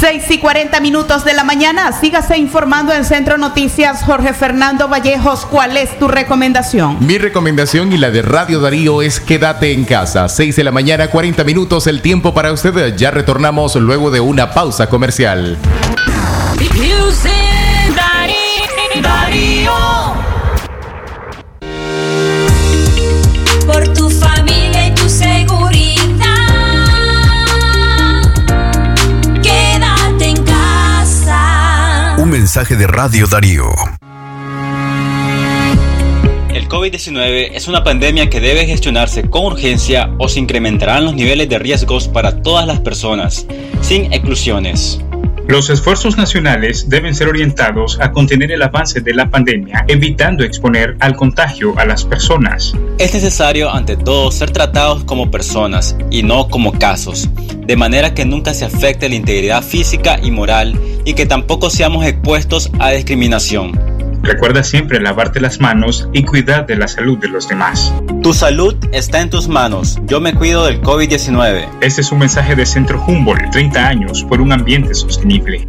6 0.00 0.30
y 0.30 0.38
40 0.38 0.80
minutos 0.80 1.24
de 1.24 1.34
la 1.34 1.44
mañana, 1.44 1.92
sígase 1.92 2.38
informando 2.38 2.94
en 2.94 3.04
Centro 3.04 3.36
Noticias. 3.36 4.02
Jorge 4.02 4.32
Fernando 4.32 4.88
Vallejos, 4.88 5.44
¿cuál 5.44 5.76
es 5.76 5.98
tu 5.98 6.08
recomendación? 6.08 6.96
Mi 7.04 7.18
recomendación 7.18 7.92
y 7.92 7.98
la 7.98 8.10
de 8.10 8.22
Radio 8.22 8.60
Darío 8.60 9.02
es 9.02 9.20
quédate 9.20 9.72
en 9.72 9.84
casa. 9.84 10.28
6 10.28 10.56
de 10.56 10.64
la 10.64 10.72
mañana, 10.72 11.08
40 11.08 11.44
minutos, 11.44 11.86
el 11.86 12.00
tiempo 12.00 12.32
para 12.32 12.52
usted. 12.52 12.96
Ya 12.96 13.10
retornamos 13.10 13.76
luego 13.76 14.10
de 14.10 14.20
una 14.20 14.52
pausa 14.52 14.88
comercial. 14.88 15.58
Mensaje 32.56 32.76
de 32.76 32.86
Radio 32.86 33.26
Darío. 33.26 33.66
El 36.54 36.66
COVID-19 36.70 37.50
es 37.52 37.68
una 37.68 37.84
pandemia 37.84 38.30
que 38.30 38.40
debe 38.40 38.64
gestionarse 38.64 39.28
con 39.28 39.44
urgencia 39.44 40.10
o 40.16 40.26
se 40.30 40.40
incrementarán 40.40 41.04
los 41.04 41.12
niveles 41.12 41.50
de 41.50 41.58
riesgos 41.58 42.08
para 42.08 42.40
todas 42.40 42.66
las 42.66 42.80
personas, 42.80 43.46
sin 43.82 44.10
exclusiones. 44.10 44.98
Los 45.46 45.68
esfuerzos 45.68 46.16
nacionales 46.16 46.88
deben 46.88 47.14
ser 47.14 47.28
orientados 47.28 48.00
a 48.00 48.10
contener 48.10 48.50
el 48.50 48.62
avance 48.62 49.02
de 49.02 49.12
la 49.12 49.28
pandemia, 49.28 49.84
evitando 49.86 50.42
exponer 50.42 50.96
al 51.00 51.14
contagio 51.14 51.78
a 51.78 51.84
las 51.84 52.06
personas. 52.06 52.72
Es 52.98 53.12
necesario, 53.12 53.70
ante 53.70 53.98
todo, 53.98 54.32
ser 54.32 54.50
tratados 54.50 55.04
como 55.04 55.30
personas 55.30 55.94
y 56.10 56.22
no 56.22 56.48
como 56.48 56.72
casos, 56.72 57.28
de 57.66 57.76
manera 57.76 58.14
que 58.14 58.24
nunca 58.24 58.54
se 58.54 58.64
afecte 58.64 59.10
la 59.10 59.14
integridad 59.14 59.62
física 59.62 60.18
y 60.22 60.30
moral 60.30 60.80
y 61.06 61.14
que 61.14 61.24
tampoco 61.24 61.70
seamos 61.70 62.04
expuestos 62.04 62.70
a 62.80 62.90
discriminación. 62.90 63.80
Recuerda 64.22 64.64
siempre 64.64 65.00
lavarte 65.00 65.40
las 65.40 65.60
manos 65.60 66.08
y 66.12 66.24
cuidar 66.24 66.66
de 66.66 66.74
la 66.74 66.88
salud 66.88 67.16
de 67.18 67.28
los 67.28 67.48
demás. 67.48 67.94
Tu 68.22 68.34
salud 68.34 68.74
está 68.90 69.20
en 69.20 69.30
tus 69.30 69.46
manos. 69.46 70.00
Yo 70.06 70.20
me 70.20 70.34
cuido 70.34 70.66
del 70.66 70.82
COVID-19. 70.82 71.68
Este 71.80 72.00
es 72.00 72.10
un 72.10 72.18
mensaje 72.18 72.56
de 72.56 72.66
Centro 72.66 73.02
Humboldt, 73.06 73.52
30 73.52 73.86
años 73.86 74.24
por 74.24 74.40
un 74.40 74.52
ambiente 74.52 74.94
sostenible. 74.94 75.68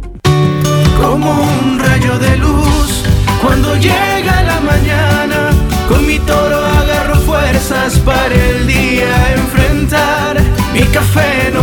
Como 1.00 1.30
un 1.30 1.78
rayo 1.78 2.18
de 2.18 2.36
luz, 2.38 3.04
cuando 3.40 3.76
llega 3.76 4.42
la 4.42 4.60
mañana, 4.60 5.50
con 5.88 6.04
mi 6.04 6.18
toro 6.18 6.56
agarro 6.56 7.14
fuerzas 7.20 7.96
para 8.00 8.34
el 8.34 8.66
día 8.66 9.34
enfrentar. 9.34 10.36
Mi 10.74 10.82
café 10.86 11.52
no 11.54 11.62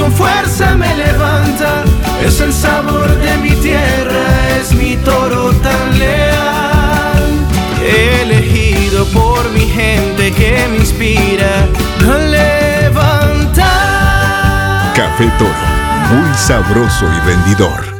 con 0.00 0.10
fuerza 0.12 0.74
me 0.74 0.96
levanta. 0.96 1.84
Es 2.24 2.40
el 2.40 2.52
sabor 2.52 3.08
de 3.16 3.36
mi 3.38 3.50
tierra, 3.56 4.56
es 4.58 4.72
mi 4.72 4.96
toro 4.96 5.52
tan 5.54 5.98
leal. 5.98 7.22
Elegido 7.82 9.04
por 9.06 9.50
mi 9.50 9.66
gente 9.66 10.32
que 10.32 10.66
me 10.70 10.78
inspira 10.78 11.66
a 12.08 12.18
levantar. 12.18 13.62
Café 14.94 15.30
Toro, 15.38 15.54
muy 16.10 16.34
sabroso 16.36 17.06
y 17.06 17.20
rendidor. 17.26 17.99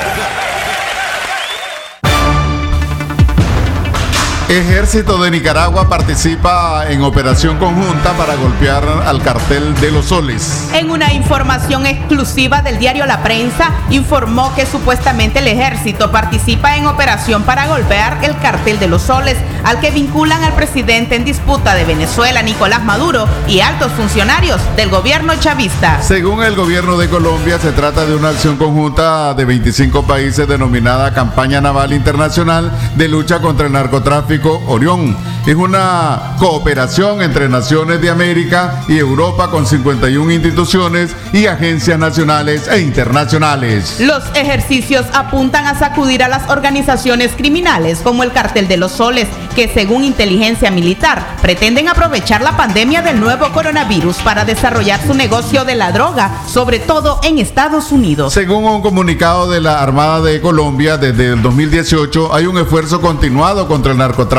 Ejército 4.51 5.17
de 5.23 5.31
Nicaragua 5.31 5.87
participa 5.87 6.83
en 6.89 7.03
operación 7.03 7.57
conjunta 7.57 8.11
para 8.17 8.35
golpear 8.35 8.83
al 9.05 9.21
cartel 9.21 9.73
de 9.79 9.91
los 9.91 10.07
soles. 10.07 10.69
En 10.73 10.91
una 10.91 11.13
información 11.13 11.85
exclusiva 11.85 12.61
del 12.61 12.77
diario 12.77 13.05
La 13.05 13.23
Prensa, 13.23 13.71
informó 13.91 14.53
que 14.53 14.65
supuestamente 14.65 15.39
el 15.39 15.47
ejército 15.47 16.11
participa 16.11 16.75
en 16.75 16.85
operación 16.85 17.43
para 17.43 17.67
golpear 17.67 18.17
el 18.25 18.37
cartel 18.39 18.77
de 18.77 18.89
los 18.89 19.03
soles, 19.03 19.37
al 19.63 19.79
que 19.79 19.89
vinculan 19.89 20.43
al 20.43 20.51
presidente 20.51 21.15
en 21.15 21.23
disputa 21.23 21.73
de 21.73 21.85
Venezuela, 21.85 22.41
Nicolás 22.41 22.83
Maduro, 22.83 23.29
y 23.47 23.61
altos 23.61 23.93
funcionarios 23.93 24.59
del 24.75 24.89
gobierno 24.89 25.33
chavista. 25.39 26.01
Según 26.01 26.43
el 26.43 26.57
gobierno 26.57 26.97
de 26.97 27.07
Colombia, 27.07 27.57
se 27.57 27.71
trata 27.71 28.05
de 28.05 28.15
una 28.15 28.29
acción 28.29 28.57
conjunta 28.57 29.33
de 29.33 29.45
25 29.45 30.03
países 30.03 30.45
denominada 30.45 31.13
Campaña 31.13 31.61
Naval 31.61 31.93
Internacional 31.93 32.69
de 32.97 33.07
Lucha 33.07 33.39
contra 33.39 33.67
el 33.67 33.71
Narcotráfico 33.71 34.40
Orión. 34.49 35.15
Es 35.45 35.55
una 35.55 36.35
cooperación 36.37 37.21
entre 37.21 37.49
naciones 37.49 38.01
de 38.01 38.09
América 38.09 38.83
y 38.87 38.97
Europa 38.97 39.49
con 39.49 39.65
51 39.65 40.31
instituciones 40.31 41.15
y 41.33 41.47
agencias 41.47 41.97
nacionales 41.97 42.67
e 42.67 42.79
internacionales. 42.81 43.99
Los 43.99 44.23
ejercicios 44.35 45.05
apuntan 45.13 45.65
a 45.65 45.77
sacudir 45.77 46.23
a 46.23 46.27
las 46.27 46.49
organizaciones 46.49 47.31
criminales 47.35 47.99
como 47.99 48.23
el 48.23 48.31
Cartel 48.31 48.67
de 48.67 48.77
los 48.77 48.91
Soles, 48.91 49.27
que 49.55 49.67
según 49.67 50.03
inteligencia 50.03 50.71
militar 50.71 51.25
pretenden 51.41 51.87
aprovechar 51.87 52.41
la 52.41 52.55
pandemia 52.55 53.01
del 53.01 53.19
nuevo 53.19 53.51
coronavirus 53.51 54.17
para 54.17 54.45
desarrollar 54.45 54.99
su 55.05 55.13
negocio 55.13 55.65
de 55.65 55.75
la 55.75 55.91
droga, 55.91 56.43
sobre 56.47 56.79
todo 56.79 57.19
en 57.23 57.39
Estados 57.39 57.91
Unidos. 57.91 58.33
Según 58.33 58.63
un 58.65 58.81
comunicado 58.81 59.49
de 59.49 59.61
la 59.61 59.81
Armada 59.81 60.21
de 60.21 60.39
Colombia, 60.41 60.97
desde 60.97 61.33
el 61.33 61.41
2018 61.41 62.33
hay 62.33 62.45
un 62.45 62.57
esfuerzo 62.57 63.01
continuado 63.01 63.67
contra 63.67 63.91
el 63.91 63.97
narcotráfico. 63.97 64.30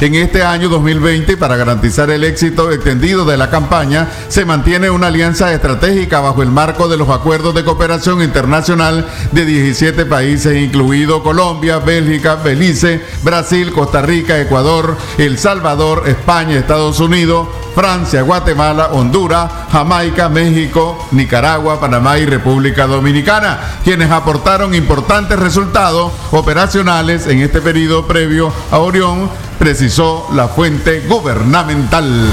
En 0.00 0.14
este 0.16 0.42
año 0.42 0.68
2020, 0.68 1.38
para 1.38 1.56
garantizar 1.56 2.10
el 2.10 2.24
éxito 2.24 2.70
extendido 2.70 3.24
de 3.24 3.38
la 3.38 3.48
campaña, 3.48 4.06
se 4.28 4.44
mantiene 4.44 4.90
una 4.90 5.06
alianza 5.06 5.50
estratégica 5.50 6.20
bajo 6.20 6.42
el 6.42 6.50
marco 6.50 6.88
de 6.88 6.98
los 6.98 7.08
acuerdos 7.08 7.54
de 7.54 7.64
cooperación 7.64 8.22
internacional 8.22 9.08
de 9.32 9.46
17 9.46 10.04
países, 10.04 10.62
incluido 10.62 11.22
Colombia, 11.22 11.78
Bélgica, 11.78 12.34
Belice, 12.34 13.02
Brasil, 13.22 13.72
Costa 13.72 14.02
Rica, 14.02 14.38
Ecuador, 14.38 14.94
El 15.16 15.38
Salvador, 15.38 16.02
España, 16.06 16.58
Estados 16.58 17.00
Unidos, 17.00 17.48
Francia, 17.74 18.22
Guatemala, 18.22 18.90
Honduras, 18.92 19.50
Jamaica, 19.72 20.28
México, 20.28 21.06
Nicaragua, 21.10 21.80
Panamá 21.80 22.18
y 22.18 22.26
República 22.26 22.86
Dominicana, 22.86 23.78
quienes 23.82 24.10
aportaron 24.10 24.74
importantes 24.74 25.38
resultados 25.38 26.12
operacionales 26.30 27.26
en 27.26 27.40
este 27.40 27.60
periodo 27.60 28.06
previo 28.06 28.52
a 28.70 28.78
Orión, 28.78 29.30
precisó 29.58 30.28
la 30.32 30.48
fuente 30.48 31.00
gubernamental. 31.08 32.28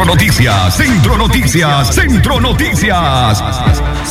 Centro 0.00 0.14
Noticias, 0.14 0.76
Centro 0.78 1.18
Noticias, 1.18 1.94
Centro 1.94 2.40
Noticias. 2.40 3.44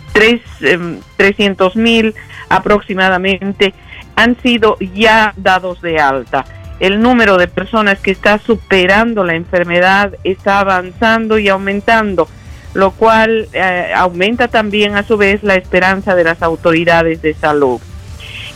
300 1.18 1.76
mil 1.76 2.14
aproximadamente 2.50 3.74
han 4.16 4.40
sido 4.42 4.78
ya 4.94 5.34
dados 5.38 5.82
de 5.82 6.00
alta. 6.00 6.46
El 6.80 7.02
número 7.02 7.38
de 7.38 7.48
personas 7.48 8.00
que 8.00 8.12
está 8.12 8.38
superando 8.38 9.24
la 9.24 9.36
enfermedad 9.36 10.14
está 10.24 10.60
avanzando 10.60 11.40
y 11.40 11.48
aumentando, 11.48 12.28
lo 12.74 12.92
cual 12.92 13.48
eh, 13.54 13.92
aumenta 13.96 14.48
también 14.48 14.96
a 14.96 15.04
su 15.04 15.18
vez 15.18 15.44
la 15.44 15.56
esperanza 15.56 16.16
de 16.16 16.24
las 16.24 16.42
autoridades 16.42 17.22
de 17.22 17.34
salud. 17.34 17.82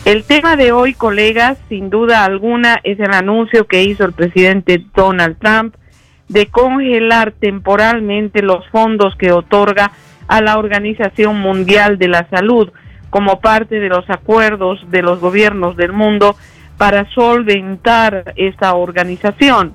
El 0.04 0.24
tema 0.24 0.56
de 0.56 0.72
hoy, 0.72 0.94
colegas, 0.94 1.58
sin 1.68 1.90
duda 1.90 2.24
alguna, 2.24 2.80
es 2.84 3.00
el 3.00 3.12
anuncio 3.12 3.66
que 3.66 3.82
hizo 3.82 4.04
el 4.04 4.12
presidente 4.12 4.84
Donald 4.94 5.36
Trump 5.38 5.74
de 6.28 6.46
congelar 6.46 7.32
temporalmente 7.32 8.42
los 8.42 8.66
fondos 8.68 9.16
que 9.16 9.32
otorga 9.32 9.92
a 10.28 10.40
la 10.40 10.58
Organización 10.58 11.40
Mundial 11.40 11.98
de 11.98 12.08
la 12.08 12.28
Salud 12.28 12.70
como 13.10 13.40
parte 13.40 13.80
de 13.80 13.88
los 13.88 14.08
acuerdos 14.10 14.80
de 14.90 15.02
los 15.02 15.20
gobiernos 15.20 15.76
del 15.76 15.92
mundo 15.92 16.36
para 16.76 17.08
solventar 17.10 18.32
esta 18.36 18.74
organización. 18.74 19.72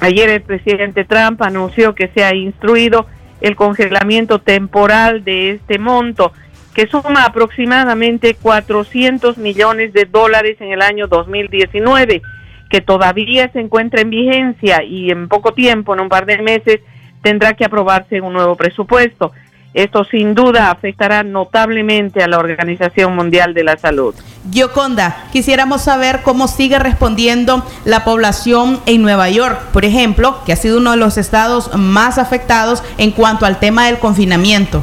Ayer 0.00 0.28
el 0.30 0.42
presidente 0.42 1.04
Trump 1.04 1.42
anunció 1.42 1.94
que 1.94 2.08
se 2.08 2.24
ha 2.24 2.34
instruido 2.34 3.06
el 3.40 3.56
congelamiento 3.56 4.40
temporal 4.40 5.24
de 5.24 5.52
este 5.52 5.78
monto, 5.78 6.32
que 6.74 6.86
suma 6.86 7.24
aproximadamente 7.24 8.34
400 8.34 9.38
millones 9.38 9.92
de 9.92 10.04
dólares 10.04 10.56
en 10.60 10.72
el 10.72 10.82
año 10.82 11.08
2019 11.08 12.22
que 12.70 12.80
todavía 12.80 13.50
se 13.52 13.60
encuentra 13.60 14.00
en 14.00 14.10
vigencia 14.10 14.82
y 14.84 15.10
en 15.10 15.28
poco 15.28 15.52
tiempo, 15.52 15.92
en 15.92 16.00
un 16.00 16.08
par 16.08 16.24
de 16.24 16.40
meses, 16.40 16.80
tendrá 17.20 17.54
que 17.54 17.64
aprobarse 17.64 18.20
un 18.20 18.32
nuevo 18.32 18.54
presupuesto. 18.56 19.32
Esto 19.72 20.04
sin 20.04 20.34
duda 20.34 20.70
afectará 20.70 21.22
notablemente 21.22 22.22
a 22.22 22.28
la 22.28 22.38
Organización 22.38 23.14
Mundial 23.14 23.54
de 23.54 23.62
la 23.62 23.76
Salud. 23.76 24.14
Yoconda, 24.50 25.24
quisiéramos 25.32 25.82
saber 25.82 26.22
cómo 26.22 26.48
sigue 26.48 26.78
respondiendo 26.80 27.64
la 27.84 28.04
población 28.04 28.80
en 28.86 29.02
Nueva 29.02 29.28
York, 29.28 29.60
por 29.72 29.84
ejemplo, 29.84 30.38
que 30.44 30.52
ha 30.52 30.56
sido 30.56 30.78
uno 30.78 30.90
de 30.90 30.96
los 30.96 31.18
estados 31.18 31.76
más 31.76 32.18
afectados 32.18 32.82
en 32.98 33.12
cuanto 33.12 33.46
al 33.46 33.60
tema 33.60 33.86
del 33.86 33.98
confinamiento. 33.98 34.82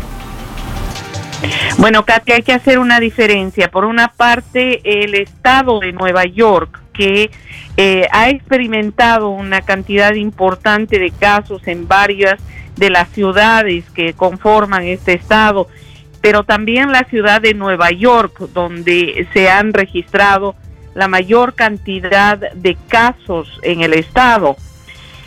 Bueno, 1.78 2.06
Katia, 2.06 2.36
hay 2.36 2.42
que 2.42 2.54
hacer 2.54 2.80
una 2.80 3.00
diferencia. 3.00 3.70
Por 3.70 3.86
una 3.86 4.08
parte, 4.08 4.82
el 4.84 5.14
estado 5.16 5.80
de 5.80 5.92
Nueva 5.92 6.26
York, 6.26 6.82
que 6.94 7.30
eh, 7.76 8.08
ha 8.12 8.30
experimentado 8.30 9.30
una 9.30 9.62
cantidad 9.62 10.14
importante 10.16 10.98
de 10.98 11.12
casos 11.12 11.68
en 11.68 11.88
varias 11.88 12.42
de 12.78 12.90
las 12.90 13.10
ciudades 13.10 13.86
que 13.92 14.14
conforman 14.14 14.84
este 14.84 15.14
estado, 15.14 15.68
pero 16.22 16.44
también 16.44 16.92
la 16.92 17.04
ciudad 17.04 17.42
de 17.42 17.54
Nueva 17.54 17.92
York, 17.92 18.40
donde 18.54 19.28
se 19.34 19.50
han 19.50 19.74
registrado 19.74 20.56
la 20.94 21.08
mayor 21.08 21.54
cantidad 21.54 22.38
de 22.38 22.78
casos 22.88 23.60
en 23.62 23.82
el 23.82 23.94
estado. 23.94 24.56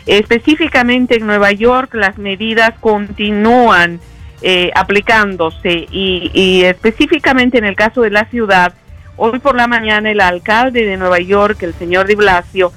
Específicamente 0.05 1.17
en 1.17 1.27
Nueva 1.27 1.51
York 1.51 1.93
las 1.93 2.17
medidas 2.17 2.73
continúan 2.79 3.99
eh, 4.41 4.71
aplicándose 4.73 5.87
y, 5.91 6.31
y 6.33 6.63
específicamente 6.63 7.57
en 7.57 7.65
el 7.65 7.75
caso 7.75 8.01
de 8.01 8.09
la 8.09 8.25
ciudad, 8.25 8.73
hoy 9.15 9.39
por 9.39 9.55
la 9.55 9.67
mañana 9.67 10.09
el 10.09 10.19
alcalde 10.19 10.85
de 10.85 10.97
Nueva 10.97 11.19
York, 11.19 11.61
el 11.61 11.73
señor 11.75 12.07
Di 12.07 12.15
Blasio, 12.15 12.73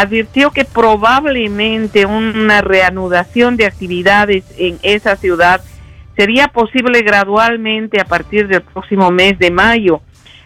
advirtió 0.00 0.52
que 0.52 0.64
probablemente 0.64 2.06
una 2.06 2.60
reanudación 2.60 3.56
de 3.56 3.66
actividades 3.66 4.44
en 4.56 4.78
esa 4.82 5.16
ciudad 5.16 5.60
sería 6.16 6.46
posible 6.46 7.02
gradualmente 7.02 8.00
a 8.00 8.04
partir 8.04 8.46
del 8.46 8.62
próximo 8.62 9.10
mes 9.10 9.40
de 9.40 9.50
mayo, 9.50 10.00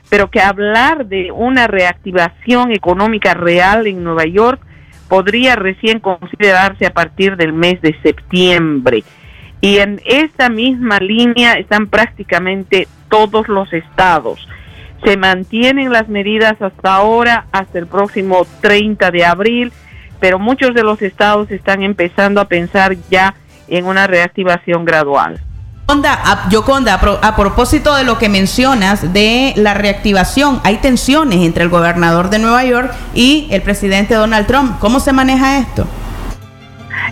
pero 0.09 0.30
que 0.30 0.40
hablar 0.40 1.05
de 1.05 1.30
una 1.32 1.66
reactivación 1.66 2.72
económica 2.72 3.34
real 3.34 3.86
en 3.86 4.03
Nueva 4.03 4.24
York 4.24 4.62
podría 5.09 5.55
recién 5.55 6.00
considerarse 6.00 6.86
a 6.86 6.94
partir 6.94 7.36
del 7.36 7.53
mes 7.53 7.78
de 7.82 7.94
septiembre. 8.03 9.05
Y 9.61 9.78
en 9.78 10.00
esta 10.07 10.48
misma 10.48 10.98
línea 10.98 11.55
están 11.55 11.88
prácticamente 11.88 12.88
todos 13.11 13.48
los 13.48 13.70
estados. 13.74 14.48
Se 15.05 15.16
mantienen 15.16 15.90
las 15.92 16.09
medidas 16.09 16.61
hasta 16.61 16.94
ahora, 16.94 17.46
hasta 17.53 17.78
el 17.78 17.86
próximo 17.86 18.46
30 18.61 19.11
de 19.11 19.24
abril, 19.24 19.72
pero 20.20 20.38
muchos 20.38 20.74
de 20.74 20.82
los 20.82 21.03
estados 21.03 21.50
están 21.50 21.82
empezando 21.82 22.40
a 22.40 22.44
pensar 22.46 22.96
ya 23.11 23.34
en 23.68 23.86
una 23.86 24.07
reactivación 24.07 24.84
gradual. 24.84 25.40
Yoconda, 26.48 26.94
a, 26.94 27.28
a 27.28 27.36
propósito 27.36 27.94
de 27.96 28.05
lo 28.05 28.18
que 28.18 28.28
mencionas 28.28 29.12
de 29.12 29.53
la 29.57 29.74
reactivación, 29.74 30.61
hay 30.64 30.76
tensiones 30.76 31.40
entre 31.40 31.64
el 31.64 31.68
gobernador 31.68 32.30
de 32.30 32.38
Nueva 32.38 32.64
York 32.64 32.92
y 33.14 33.48
el 33.50 33.62
presidente 33.62 34.14
Donald 34.14 34.46
Trump. 34.46 34.78
¿Cómo 34.78 35.00
se 35.00 35.12
maneja 35.12 35.59
esto? 35.59 35.86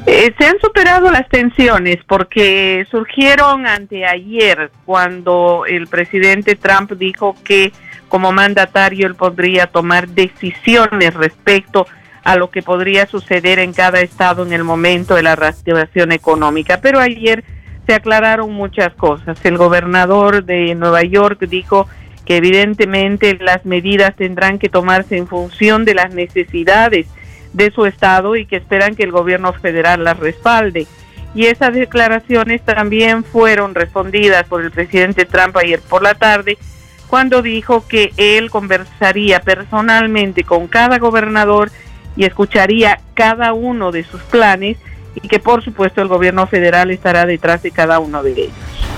Eh, 0.06 0.32
se 0.38 0.46
han 0.46 0.58
superado 0.60 1.10
las 1.10 1.28
tensiones 1.28 1.98
porque 2.06 2.86
surgieron 2.90 3.66
anteayer 3.66 4.70
cuando 4.86 5.64
el 5.66 5.86
presidente 5.88 6.56
Trump 6.56 6.92
dijo 6.92 7.36
que 7.44 7.72
como 8.08 8.32
mandatario 8.32 9.06
él 9.06 9.14
podría 9.14 9.66
tomar 9.66 10.08
decisiones 10.08 11.14
respecto 11.14 11.86
a 12.24 12.36
lo 12.36 12.50
que 12.50 12.62
podría 12.62 13.06
suceder 13.06 13.58
en 13.58 13.72
cada 13.72 14.00
estado 14.00 14.44
en 14.44 14.52
el 14.52 14.64
momento 14.64 15.14
de 15.14 15.22
la 15.22 15.36
reactivación 15.36 16.12
económica. 16.12 16.80
Pero 16.80 16.98
ayer 16.98 17.44
se 17.86 17.94
aclararon 17.94 18.52
muchas 18.52 18.94
cosas. 18.94 19.38
El 19.44 19.56
gobernador 19.56 20.44
de 20.44 20.74
Nueva 20.74 21.02
York 21.02 21.40
dijo 21.48 21.88
que 22.24 22.36
evidentemente 22.36 23.38
las 23.40 23.64
medidas 23.64 24.14
tendrán 24.16 24.58
que 24.58 24.68
tomarse 24.68 25.16
en 25.16 25.26
función 25.26 25.84
de 25.84 25.94
las 25.94 26.14
necesidades 26.14 27.06
de 27.52 27.70
su 27.70 27.86
estado 27.86 28.36
y 28.36 28.46
que 28.46 28.56
esperan 28.56 28.94
que 28.94 29.02
el 29.02 29.12
gobierno 29.12 29.52
federal 29.52 30.04
las 30.04 30.18
respalde. 30.18 30.86
Y 31.34 31.46
esas 31.46 31.72
declaraciones 31.72 32.62
también 32.64 33.24
fueron 33.24 33.74
respondidas 33.74 34.46
por 34.48 34.62
el 34.62 34.70
presidente 34.70 35.24
Trump 35.24 35.56
ayer 35.56 35.80
por 35.80 36.02
la 36.02 36.14
tarde, 36.14 36.58
cuando 37.06 37.42
dijo 37.42 37.86
que 37.86 38.12
él 38.16 38.50
conversaría 38.50 39.40
personalmente 39.40 40.44
con 40.44 40.68
cada 40.68 40.98
gobernador 40.98 41.70
y 42.16 42.24
escucharía 42.24 43.00
cada 43.14 43.52
uno 43.52 43.92
de 43.92 44.04
sus 44.04 44.22
planes 44.22 44.76
y 45.14 45.28
que 45.28 45.38
por 45.38 45.64
supuesto 45.64 46.00
el 46.02 46.08
gobierno 46.08 46.46
federal 46.46 46.90
estará 46.90 47.26
detrás 47.26 47.62
de 47.62 47.70
cada 47.70 47.98
uno 47.98 48.22
de 48.22 48.32
ellos. 48.32 48.52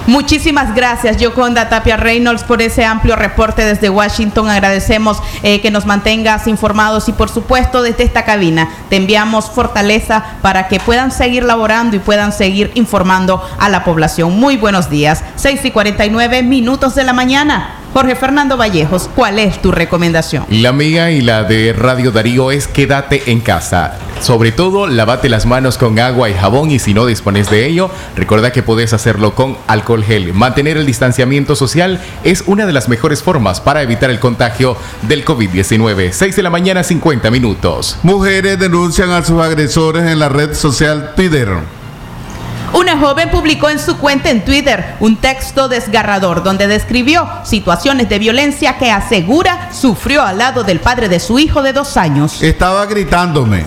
Muchísimas 0.07 0.75
gracias, 0.75 1.19
Yoconda 1.19 1.69
Tapia 1.69 1.97
Reynolds, 1.97 2.43
por 2.43 2.61
ese 2.61 2.85
amplio 2.85 3.15
reporte 3.15 3.65
desde 3.65 3.89
Washington. 3.89 4.51
Agradecemos 4.51 5.23
eh, 5.45 5.61
que 5.61 5.71
nos 5.71 5.87
mantengas 5.87 6.49
informados 6.49 7.09
y, 7.09 7.13
por 7.13 7.29
supuesto, 7.29 7.83
desde 7.83 8.03
esta 8.03 8.25
cabina 8.25 8.69
te 8.89 8.97
enviamos 8.97 9.49
fortaleza 9.49 10.25
para 10.43 10.67
que 10.67 10.81
puedan 10.81 11.13
seguir 11.13 11.45
laborando 11.45 11.95
y 11.95 12.01
puedan 12.01 12.33
seguir 12.33 12.73
informando 12.75 13.49
a 13.61 13.69
la 13.69 13.85
población. 13.85 14.41
Muy 14.41 14.57
buenos 14.57 14.91
días. 14.91 15.23
6 15.37 15.67
y 15.67 15.71
49 15.71 16.43
minutos 16.43 16.97
de 16.97 17.05
la 17.05 17.13
mañana. 17.13 17.82
Jorge 17.93 18.17
Fernando 18.17 18.57
Vallejos, 18.57 19.11
¿cuál 19.15 19.39
es 19.39 19.61
tu 19.61 19.71
recomendación? 19.71 20.47
La 20.49 20.73
mía 20.73 21.11
y 21.11 21.21
la 21.21 21.45
de 21.45 21.75
Radio 21.75 22.11
Darío 22.11 22.51
es 22.51 22.67
quédate 22.67 23.31
en 23.31 23.41
casa. 23.41 23.99
Sobre 24.23 24.51
todo, 24.51 24.87
lavate 24.87 25.29
las 25.29 25.45
manos 25.45 25.77
con 25.77 25.99
agua 25.99 26.31
y 26.31 26.35
jabón 26.35 26.71
y 26.71 26.79
si 26.79 26.95
no 26.95 27.05
dispones 27.05 27.51
de 27.51 27.67
ello, 27.67 27.91
recuerda 28.17 28.51
que 28.51 28.63
puedes 28.63 28.95
hacerlo 28.95 29.35
con 29.35 29.59
alcohol 29.67 30.03
gel. 30.03 30.33
Mantener 30.33 30.79
el 30.79 30.87
distanciamiento 30.87 31.55
social 31.55 32.01
es 32.25 32.45
una 32.47 32.65
de 32.65 32.73
las 32.73 32.89
mejores 32.89 33.23
formas 33.23 33.61
para 33.61 33.83
evitar 33.83 34.09
el 34.09 34.21
contagio 34.21 34.75
del 35.03 35.23
COVID-19. 35.23 36.13
6 36.13 36.37
de 36.37 36.43
la 36.43 36.51
mañana, 36.51 36.83
50 36.85 37.31
minutos. 37.31 37.99
Mujeres 38.03 38.59
denuncian 38.59 39.11
a 39.11 39.23
sus 39.23 39.43
agresores 39.43 40.05
en 40.05 40.19
la 40.19 40.31
red 40.31 40.55
social 40.55 41.13
Twitter. 41.15 41.82
Una 42.75 42.99
joven 42.99 43.31
publicó 43.31 43.69
en 43.69 43.79
su 43.79 43.99
cuenta 43.99 44.31
en 44.31 44.47
Twitter 44.47 44.97
un 44.99 45.17
texto 45.17 45.69
desgarrador 45.69 46.43
donde 46.43 46.67
describió 46.67 47.29
situaciones 47.45 48.09
de 48.09 48.19
violencia 48.19 48.79
que 48.79 48.91
asegura 48.91 49.71
sufrió 49.73 50.23
al 50.23 50.39
lado 50.39 50.65
del 50.65 50.81
padre 50.81 51.11
de 51.11 51.21
su 51.21 51.39
hijo 51.39 51.63
de 51.63 51.75
dos 51.75 51.99
años. 51.99 52.43
Estaba 52.43 52.87
gritándome. 52.87 53.65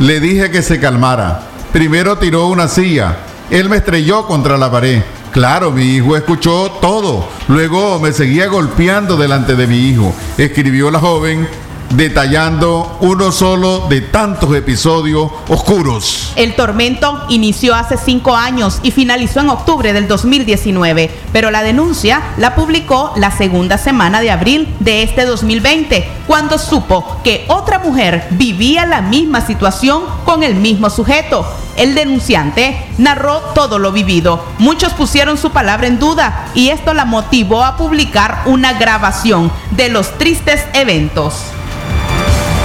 Le 0.00 0.18
dije 0.18 0.50
que 0.50 0.62
se 0.62 0.80
calmara. 0.80 1.42
Primero 1.72 2.18
tiró 2.18 2.48
una 2.48 2.66
silla. 2.66 3.16
Él 3.48 3.68
me 3.68 3.76
estrelló 3.76 4.26
contra 4.26 4.58
la 4.58 4.70
pared. 4.70 5.02
Claro, 5.30 5.70
mi 5.70 5.84
hijo 5.84 6.16
escuchó 6.16 6.78
todo. 6.80 7.28
Luego 7.46 8.00
me 8.00 8.12
seguía 8.12 8.48
golpeando 8.48 9.16
delante 9.16 9.54
de 9.54 9.68
mi 9.68 9.88
hijo. 9.88 10.12
Escribió 10.36 10.90
la 10.90 10.98
joven 10.98 11.48
detallando 11.96 12.98
uno 13.00 13.32
solo 13.32 13.86
de 13.88 14.00
tantos 14.00 14.54
episodios 14.54 15.30
oscuros. 15.48 16.32
El 16.36 16.54
tormento 16.54 17.24
inició 17.28 17.74
hace 17.74 17.96
cinco 17.96 18.34
años 18.34 18.80
y 18.82 18.90
finalizó 18.90 19.40
en 19.40 19.50
octubre 19.50 19.92
del 19.92 20.08
2019, 20.08 21.10
pero 21.32 21.50
la 21.50 21.62
denuncia 21.62 22.22
la 22.38 22.54
publicó 22.54 23.12
la 23.16 23.30
segunda 23.30 23.78
semana 23.78 24.20
de 24.20 24.30
abril 24.30 24.74
de 24.80 25.02
este 25.02 25.24
2020, 25.24 26.08
cuando 26.26 26.58
supo 26.58 27.18
que 27.22 27.44
otra 27.48 27.78
mujer 27.78 28.26
vivía 28.30 28.86
la 28.86 29.02
misma 29.02 29.40
situación 29.40 30.02
con 30.24 30.42
el 30.42 30.54
mismo 30.54 30.90
sujeto. 30.90 31.46
El 31.76 31.94
denunciante 31.94 32.86
narró 32.98 33.38
todo 33.54 33.78
lo 33.78 33.92
vivido. 33.92 34.44
Muchos 34.58 34.92
pusieron 34.92 35.38
su 35.38 35.50
palabra 35.50 35.86
en 35.86 35.98
duda 35.98 36.46
y 36.54 36.68
esto 36.68 36.92
la 36.92 37.04
motivó 37.04 37.64
a 37.64 37.76
publicar 37.76 38.42
una 38.46 38.74
grabación 38.74 39.50
de 39.70 39.88
los 39.88 40.18
tristes 40.18 40.62
eventos. 40.74 41.52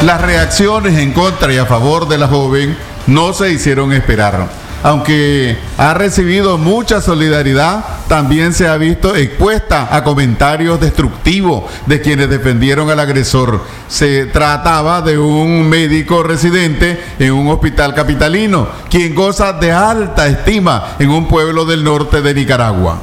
Las 0.03 0.21
reacciones 0.21 0.97
en 0.99 1.11
contra 1.11 1.51
y 1.51 1.57
a 1.57 1.65
favor 1.65 2.07
de 2.07 2.19
la 2.19 2.27
joven 2.27 2.77
no 3.07 3.33
se 3.33 3.51
hicieron 3.51 3.91
esperar. 3.93 4.47
Aunque 4.83 5.57
ha 5.79 5.95
recibido 5.95 6.59
mucha 6.59 7.01
solidaridad, 7.01 7.83
también 8.07 8.53
se 8.53 8.67
ha 8.67 8.77
visto 8.77 9.15
expuesta 9.15 9.89
a 9.91 10.03
comentarios 10.03 10.79
destructivos 10.79 11.63
de 11.87 11.99
quienes 11.99 12.29
defendieron 12.29 12.91
al 12.91 12.99
agresor. 12.99 13.63
Se 13.87 14.27
trataba 14.27 15.01
de 15.01 15.17
un 15.17 15.67
médico 15.67 16.21
residente 16.21 17.03
en 17.17 17.33
un 17.33 17.47
hospital 17.47 17.95
capitalino, 17.95 18.67
quien 18.91 19.15
goza 19.15 19.53
de 19.53 19.71
alta 19.71 20.27
estima 20.27 20.95
en 20.99 21.09
un 21.09 21.27
pueblo 21.27 21.65
del 21.65 21.83
norte 21.83 22.21
de 22.21 22.35
Nicaragua. 22.35 22.99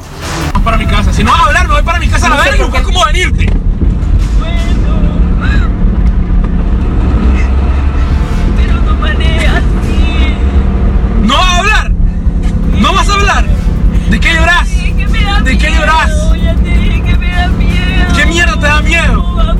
Para 0.62 0.76
mi 0.76 0.86
casa, 0.86 1.12
si 1.12 1.24
no 1.24 1.32
vas 1.32 1.40
a 1.40 1.46
hablar, 1.46 1.66
me 1.66 1.74
voy 1.74 1.82
para 1.82 1.98
mi 1.98 2.08
casa 2.08 2.26
a 2.26 2.30
la 2.30 2.36
verga, 2.36 2.64
buscar 2.64 2.82
cómo 2.84 3.04
venirte. 3.04 3.63
¿De 14.14 14.20
qué 14.20 14.32
lloras? 14.32 14.68
¿De 15.42 15.58
qué 15.58 15.70
lloras? 15.72 16.12
¿Qué 18.14 18.26
mierda 18.26 18.54
te 18.54 18.66
da 18.66 18.80
miedo? 18.80 19.56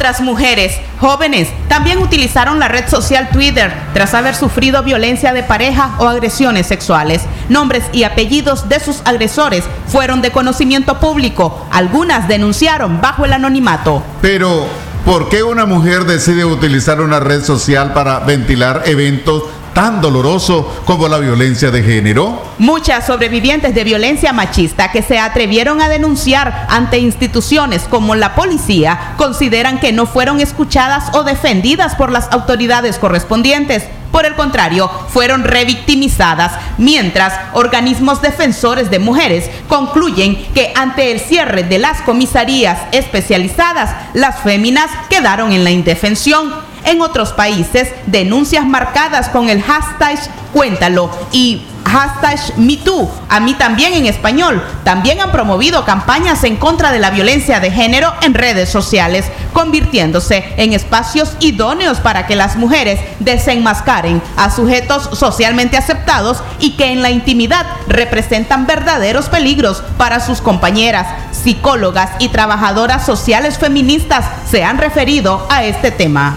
Otras 0.00 0.22
mujeres 0.22 0.72
jóvenes 0.98 1.48
también 1.68 1.98
utilizaron 1.98 2.58
la 2.58 2.68
red 2.68 2.88
social 2.88 3.28
Twitter 3.28 3.70
tras 3.92 4.14
haber 4.14 4.34
sufrido 4.34 4.82
violencia 4.82 5.34
de 5.34 5.42
pareja 5.42 5.94
o 5.98 6.08
agresiones 6.08 6.66
sexuales. 6.66 7.20
Nombres 7.50 7.84
y 7.92 8.04
apellidos 8.04 8.70
de 8.70 8.80
sus 8.80 9.02
agresores 9.04 9.62
fueron 9.88 10.22
de 10.22 10.30
conocimiento 10.30 10.98
público. 11.00 11.66
Algunas 11.70 12.28
denunciaron 12.28 13.02
bajo 13.02 13.26
el 13.26 13.34
anonimato. 13.34 14.02
Pero, 14.22 14.68
¿por 15.04 15.28
qué 15.28 15.42
una 15.42 15.66
mujer 15.66 16.06
decide 16.06 16.46
utilizar 16.46 17.02
una 17.02 17.20
red 17.20 17.44
social 17.44 17.92
para 17.92 18.20
ventilar 18.20 18.84
eventos 18.86 19.42
tan 19.74 20.00
doloroso 20.00 20.82
como 20.84 21.08
la 21.08 21.18
violencia 21.18 21.70
de 21.70 21.82
género? 21.82 22.42
Muchas 22.58 23.06
sobrevivientes 23.06 23.74
de 23.74 23.84
violencia 23.84 24.32
machista 24.32 24.92
que 24.92 25.02
se 25.02 25.18
atrevieron 25.18 25.80
a 25.80 25.88
denunciar 25.88 26.66
ante 26.68 26.98
instituciones 26.98 27.82
como 27.88 28.14
la 28.14 28.34
policía 28.34 29.14
consideran 29.16 29.80
que 29.80 29.92
no 29.92 30.06
fueron 30.06 30.40
escuchadas 30.40 31.14
o 31.14 31.24
defendidas 31.24 31.94
por 31.94 32.10
las 32.10 32.30
autoridades 32.32 32.98
correspondientes. 32.98 33.84
Por 34.12 34.26
el 34.26 34.34
contrario, 34.34 34.90
fueron 35.08 35.44
revictimizadas, 35.44 36.52
mientras 36.78 37.32
organismos 37.52 38.20
defensores 38.20 38.90
de 38.90 38.98
mujeres 38.98 39.48
concluyen 39.68 40.36
que 40.52 40.72
ante 40.74 41.12
el 41.12 41.20
cierre 41.20 41.62
de 41.62 41.78
las 41.78 42.00
comisarías 42.02 42.78
especializadas, 42.90 43.94
las 44.14 44.40
féminas 44.40 44.90
quedaron 45.08 45.52
en 45.52 45.62
la 45.62 45.70
indefensión. 45.70 46.69
En 46.84 47.00
otros 47.00 47.32
países, 47.32 47.88
denuncias 48.06 48.64
marcadas 48.64 49.28
con 49.28 49.48
el 49.48 49.62
hashtag 49.62 50.18
Cuéntalo 50.52 51.10
y 51.30 51.62
hashtag 51.84 52.58
MeToo, 52.58 53.10
a 53.28 53.40
mí 53.40 53.54
también 53.54 53.94
en 53.94 54.06
español, 54.06 54.62
también 54.84 55.20
han 55.20 55.32
promovido 55.32 55.84
campañas 55.84 56.42
en 56.44 56.56
contra 56.56 56.90
de 56.92 56.98
la 56.98 57.10
violencia 57.10 57.60
de 57.60 57.70
género 57.70 58.12
en 58.22 58.34
redes 58.34 58.68
sociales, 58.68 59.26
convirtiéndose 59.52 60.44
en 60.56 60.72
espacios 60.72 61.36
idóneos 61.40 61.98
para 61.98 62.26
que 62.26 62.36
las 62.36 62.56
mujeres 62.56 63.00
desenmascaren 63.20 64.22
a 64.36 64.50
sujetos 64.50 65.10
socialmente 65.12 65.76
aceptados 65.76 66.42
y 66.58 66.72
que 66.72 66.92
en 66.92 67.02
la 67.02 67.10
intimidad 67.10 67.66
representan 67.86 68.66
verdaderos 68.66 69.28
peligros 69.28 69.82
para 69.96 70.20
sus 70.20 70.40
compañeras. 70.40 71.06
Psicólogas 71.32 72.10
y 72.18 72.28
trabajadoras 72.28 73.06
sociales 73.06 73.58
feministas 73.58 74.26
se 74.50 74.64
han 74.64 74.78
referido 74.78 75.46
a 75.48 75.64
este 75.64 75.90
tema. 75.90 76.36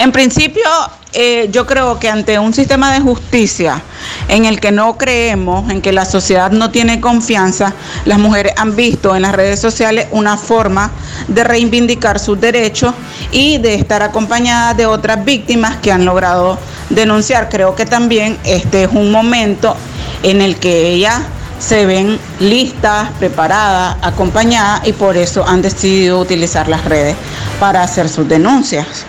En 0.00 0.12
principio, 0.12 0.64
eh, 1.12 1.50
yo 1.52 1.66
creo 1.66 1.98
que 1.98 2.08
ante 2.08 2.38
un 2.38 2.54
sistema 2.54 2.90
de 2.90 3.00
justicia 3.00 3.82
en 4.28 4.46
el 4.46 4.58
que 4.58 4.72
no 4.72 4.96
creemos, 4.96 5.70
en 5.70 5.82
que 5.82 5.92
la 5.92 6.06
sociedad 6.06 6.50
no 6.52 6.70
tiene 6.70 7.02
confianza, 7.02 7.74
las 8.06 8.18
mujeres 8.18 8.54
han 8.56 8.74
visto 8.74 9.14
en 9.14 9.20
las 9.20 9.32
redes 9.32 9.60
sociales 9.60 10.06
una 10.10 10.38
forma 10.38 10.90
de 11.28 11.44
reivindicar 11.44 12.18
sus 12.18 12.40
derechos 12.40 12.94
y 13.30 13.58
de 13.58 13.74
estar 13.74 14.02
acompañadas 14.02 14.74
de 14.78 14.86
otras 14.86 15.22
víctimas 15.22 15.76
que 15.82 15.92
han 15.92 16.06
logrado 16.06 16.58
denunciar. 16.88 17.50
Creo 17.50 17.74
que 17.74 17.84
también 17.84 18.38
este 18.44 18.84
es 18.84 18.90
un 18.90 19.12
momento 19.12 19.76
en 20.22 20.40
el 20.40 20.56
que 20.56 20.94
ellas 20.94 21.20
se 21.58 21.84
ven 21.84 22.18
listas, 22.38 23.10
preparadas, 23.18 23.98
acompañadas 24.00 24.80
y 24.88 24.94
por 24.94 25.18
eso 25.18 25.46
han 25.46 25.60
decidido 25.60 26.18
utilizar 26.18 26.68
las 26.68 26.86
redes 26.86 27.16
para 27.60 27.82
hacer 27.82 28.08
sus 28.08 28.26
denuncias. 28.26 29.04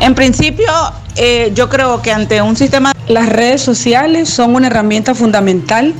En 0.00 0.14
principio, 0.14 0.68
eh, 1.16 1.50
yo 1.54 1.68
creo 1.68 2.00
que 2.02 2.12
ante 2.12 2.40
un 2.40 2.56
sistema... 2.56 2.92
Las 3.08 3.28
redes 3.28 3.62
sociales 3.62 4.28
son 4.28 4.54
una 4.54 4.66
herramienta 4.66 5.14
fundamental 5.14 5.94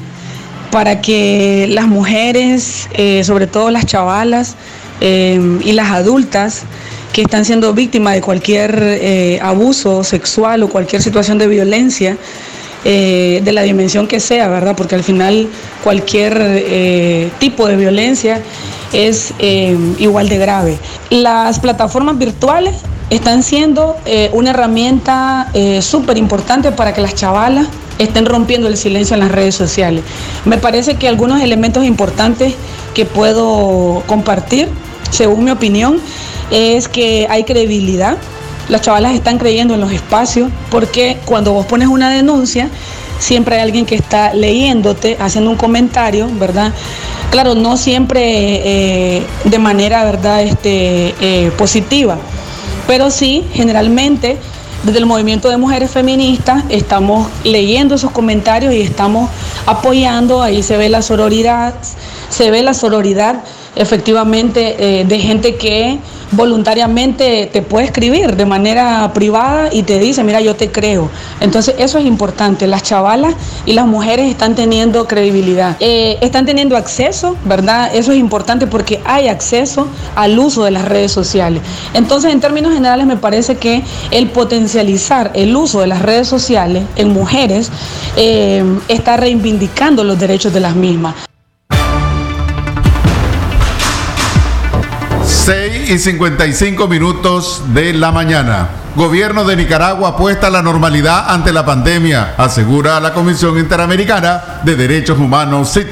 para 0.70 1.00
que 1.00 1.66
las 1.70 1.86
mujeres, 1.86 2.86
eh, 2.92 3.24
sobre 3.24 3.46
todo 3.46 3.70
las 3.70 3.86
chavalas 3.86 4.56
eh, 5.00 5.40
y 5.64 5.72
las 5.72 5.90
adultas 5.90 6.64
que 7.12 7.22
están 7.22 7.46
siendo 7.46 7.72
víctimas 7.72 8.14
de 8.14 8.20
cualquier 8.20 9.40
abuso 9.42 10.04
sexual 10.04 10.62
o 10.62 10.68
cualquier 10.68 11.02
situación 11.02 11.38
de 11.38 11.48
violencia, 11.48 12.16
de 12.84 13.50
la 13.52 13.62
dimensión 13.62 14.06
que 14.06 14.20
sea, 14.20 14.46
¿verdad? 14.48 14.76
Porque 14.76 14.94
al 14.94 15.02
final 15.02 15.48
cualquier 15.82 17.32
tipo 17.40 17.66
de 17.66 17.76
violencia 17.76 18.42
es 18.92 19.32
igual 19.98 20.28
de 20.28 20.38
grave. 20.38 20.78
Las 21.10 21.58
plataformas 21.58 22.18
virtuales 22.18 22.74
están 23.10 23.42
siendo 23.42 23.96
eh, 24.04 24.30
una 24.32 24.50
herramienta 24.50 25.48
eh, 25.54 25.80
súper 25.82 26.18
importante 26.18 26.72
para 26.72 26.92
que 26.92 27.00
las 27.00 27.14
chavalas 27.14 27.66
estén 27.98 28.26
rompiendo 28.26 28.68
el 28.68 28.76
silencio 28.76 29.14
en 29.14 29.20
las 29.20 29.32
redes 29.32 29.54
sociales. 29.54 30.04
Me 30.44 30.58
parece 30.58 30.96
que 30.96 31.08
algunos 31.08 31.40
elementos 31.40 31.84
importantes 31.84 32.54
que 32.94 33.06
puedo 33.06 34.02
compartir, 34.06 34.68
según 35.10 35.44
mi 35.44 35.50
opinión, 35.50 36.00
es 36.50 36.88
que 36.88 37.26
hay 37.30 37.44
credibilidad. 37.44 38.18
Las 38.68 38.82
chavalas 38.82 39.14
están 39.14 39.38
creyendo 39.38 39.74
en 39.74 39.80
los 39.80 39.92
espacios 39.92 40.50
porque 40.70 41.16
cuando 41.24 41.52
vos 41.54 41.66
pones 41.66 41.88
una 41.88 42.10
denuncia, 42.10 42.68
siempre 43.18 43.56
hay 43.56 43.62
alguien 43.62 43.86
que 43.86 43.94
está 43.94 44.34
leyéndote, 44.34 45.16
haciendo 45.18 45.50
un 45.50 45.56
comentario, 45.56 46.28
¿verdad? 46.38 46.72
Claro, 47.30 47.54
no 47.54 47.76
siempre 47.76 48.20
eh, 49.16 49.22
de 49.44 49.58
manera, 49.58 50.04
¿verdad?, 50.04 50.42
este, 50.42 51.50
positiva 51.56 52.18
pero 52.88 53.10
sí, 53.10 53.44
generalmente, 53.52 54.38
desde 54.82 54.98
el 54.98 55.04
movimiento 55.04 55.50
de 55.50 55.58
mujeres 55.58 55.90
feministas, 55.90 56.64
estamos 56.70 57.28
leyendo 57.44 57.96
esos 57.96 58.12
comentarios 58.12 58.72
y 58.72 58.80
estamos 58.80 59.28
apoyando, 59.66 60.42
ahí 60.42 60.62
se 60.62 60.78
ve 60.78 60.88
la 60.88 61.02
sororidad, 61.02 61.74
se 62.30 62.50
ve 62.50 62.62
la 62.62 62.72
sororidad 62.72 63.44
efectivamente 63.76 65.00
eh, 65.00 65.04
de 65.04 65.18
gente 65.18 65.56
que 65.56 65.98
voluntariamente 66.32 67.48
te 67.52 67.62
puede 67.62 67.86
escribir 67.86 68.36
de 68.36 68.44
manera 68.44 69.10
privada 69.14 69.68
y 69.72 69.82
te 69.82 69.98
dice, 69.98 70.24
mira, 70.24 70.40
yo 70.40 70.56
te 70.56 70.70
creo. 70.70 71.10
Entonces 71.40 71.74
eso 71.78 71.98
es 71.98 72.06
importante. 72.06 72.66
Las 72.66 72.82
chavalas 72.82 73.34
y 73.66 73.72
las 73.72 73.86
mujeres 73.86 74.28
están 74.28 74.54
teniendo 74.54 75.06
credibilidad, 75.06 75.76
eh, 75.80 76.18
están 76.20 76.46
teniendo 76.46 76.76
acceso, 76.76 77.36
¿verdad? 77.44 77.94
Eso 77.94 78.12
es 78.12 78.18
importante 78.18 78.66
porque 78.66 79.00
hay 79.04 79.28
acceso 79.28 79.88
al 80.16 80.38
uso 80.38 80.64
de 80.64 80.70
las 80.70 80.84
redes 80.84 81.12
sociales. 81.12 81.62
Entonces, 81.94 82.32
en 82.32 82.40
términos 82.40 82.74
generales, 82.74 83.06
me 83.06 83.16
parece 83.16 83.56
que 83.56 83.82
el 84.10 84.28
potencializar 84.28 85.30
el 85.34 85.56
uso 85.56 85.80
de 85.80 85.86
las 85.86 86.02
redes 86.02 86.28
sociales 86.28 86.84
en 86.96 87.12
mujeres 87.12 87.70
eh, 88.16 88.64
está 88.88 89.16
reivindicando 89.16 90.04
los 90.04 90.18
derechos 90.18 90.52
de 90.52 90.60
las 90.60 90.74
mismas. 90.74 91.27
6 95.48 95.88
y 95.88 95.98
55 95.98 96.88
minutos 96.88 97.62
de 97.72 97.94
la 97.94 98.12
mañana. 98.12 98.68
Gobierno 98.94 99.44
de 99.44 99.56
Nicaragua 99.56 100.10
apuesta 100.10 100.48
a 100.48 100.50
la 100.50 100.60
normalidad 100.60 101.24
ante 101.30 101.54
la 101.54 101.64
pandemia, 101.64 102.34
asegura 102.36 103.00
la 103.00 103.14
Comisión 103.14 103.58
Interamericana 103.58 104.60
de 104.62 104.76
Derechos 104.76 105.18
Humanos, 105.18 105.72
CIT. 105.72 105.86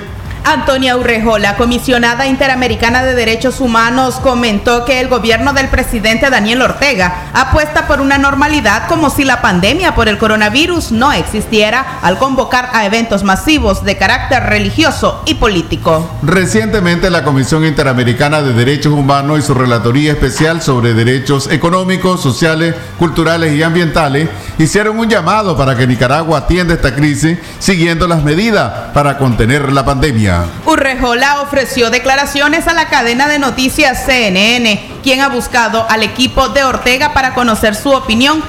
Antonia 0.46 0.96
Urrejola, 0.96 1.56
comisionada 1.56 2.28
interamericana 2.28 3.02
de 3.02 3.16
derechos 3.16 3.60
humanos, 3.60 4.20
comentó 4.22 4.84
que 4.84 5.00
el 5.00 5.08
gobierno 5.08 5.52
del 5.52 5.66
presidente 5.66 6.30
Daniel 6.30 6.62
Ortega 6.62 7.30
apuesta 7.32 7.88
por 7.88 8.00
una 8.00 8.16
normalidad 8.16 8.86
como 8.86 9.10
si 9.10 9.24
la 9.24 9.42
pandemia 9.42 9.96
por 9.96 10.08
el 10.08 10.18
coronavirus 10.18 10.92
no 10.92 11.12
existiera 11.12 11.98
al 12.00 12.18
convocar 12.18 12.70
a 12.74 12.86
eventos 12.86 13.24
masivos 13.24 13.82
de 13.82 13.96
carácter 13.96 14.44
religioso 14.44 15.20
y 15.26 15.34
político. 15.34 16.08
Recientemente 16.22 17.10
la 17.10 17.24
Comisión 17.24 17.64
Interamericana 17.64 18.40
de 18.40 18.52
Derechos 18.52 18.92
Humanos 18.92 19.40
y 19.40 19.42
su 19.42 19.52
Relatoría 19.52 20.12
Especial 20.12 20.62
sobre 20.62 20.94
Derechos 20.94 21.50
Económicos, 21.50 22.22
Sociales, 22.22 22.76
Culturales 23.00 23.52
y 23.52 23.64
Ambientales 23.64 24.28
hicieron 24.58 24.96
un 24.96 25.08
llamado 25.08 25.56
para 25.56 25.74
que 25.74 25.88
Nicaragua 25.88 26.38
atienda 26.38 26.74
esta 26.74 26.94
crisis 26.94 27.36
siguiendo 27.58 28.06
las 28.06 28.22
medidas 28.22 28.92
para 28.94 29.18
contener 29.18 29.72
la 29.72 29.84
pandemia. 29.84 30.35
Urrejola 30.66 31.40
ofreció 31.42 31.90
declaraciones 31.90 32.66
a 32.68 32.74
la 32.74 32.88
cadena 32.88 33.28
de 33.28 33.38
noticias 33.38 34.04
CNN, 34.04 34.80
quien 35.02 35.20
ha 35.20 35.28
buscado 35.28 35.86
al 35.88 36.02
equipo 36.02 36.48
de 36.48 36.64
Ortega 36.64 37.12
para 37.12 37.34
conocer 37.34 37.74
su 37.74 37.90
opinión, 37.90 38.42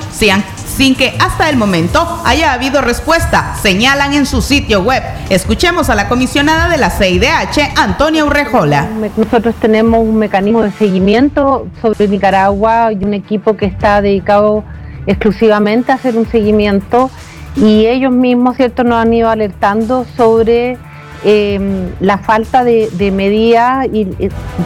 sin 0.77 0.95
que 0.95 1.15
hasta 1.19 1.49
el 1.49 1.57
momento 1.57 2.21
haya 2.25 2.53
habido 2.53 2.81
respuesta, 2.81 3.55
señalan 3.61 4.13
en 4.13 4.25
su 4.25 4.41
sitio 4.41 4.81
web. 4.81 5.03
Escuchemos 5.29 5.89
a 5.89 5.95
la 5.95 6.07
comisionada 6.07 6.69
de 6.69 6.77
la 6.77 6.89
CIDH, 6.89 7.73
Antonia 7.75 8.25
Urrejola. 8.25 8.87
Nosotros 9.15 9.55
tenemos 9.59 10.01
un 10.01 10.17
mecanismo 10.17 10.61
de 10.61 10.71
seguimiento 10.71 11.67
sobre 11.81 12.07
Nicaragua 12.07 12.91
y 12.91 13.03
un 13.03 13.13
equipo 13.13 13.57
que 13.57 13.65
está 13.65 14.01
dedicado 14.01 14.63
exclusivamente 15.07 15.91
a 15.91 15.95
hacer 15.95 16.15
un 16.17 16.29
seguimiento 16.29 17.09
y 17.55 17.87
ellos 17.87 18.11
mismos, 18.11 18.57
¿cierto?, 18.57 18.83
nos 18.83 19.01
han 19.01 19.13
ido 19.13 19.29
alertando 19.29 20.05
sobre 20.15 20.77
Em, 21.23 21.89
la 21.99 22.19
falta 22.19 22.63
de, 22.63 23.11
medidas 23.11 23.87
y, 23.91 24.05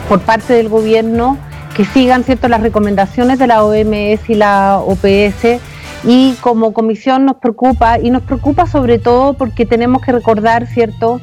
por 0.10 0.20
parte 0.20 0.54
del 0.54 0.68
gobierno 0.68 1.38
que 1.76 1.86
sigan 1.86 2.26
cierto 2.26 2.49
las 2.49 2.62
recomendaciones 2.62 3.39
de 3.39 3.47
la 3.47 3.64
OMS 3.64 4.30
y 4.30 4.36
la 4.36 4.80
OPS 4.80 5.62
y 6.04 6.34
como 6.41 6.74
comisión 6.74 7.26
nos 7.26 7.38
preocupa 7.38 7.99
y 7.99 8.10
nos 8.10 8.24
preocupa 8.24 8.66
sobre 8.66 8.99
todo 8.99 9.34
porque 9.34 9.66
tenemos 9.66 10.02
que 10.02 10.12
recordar 10.12 10.68
cierto 10.68 11.22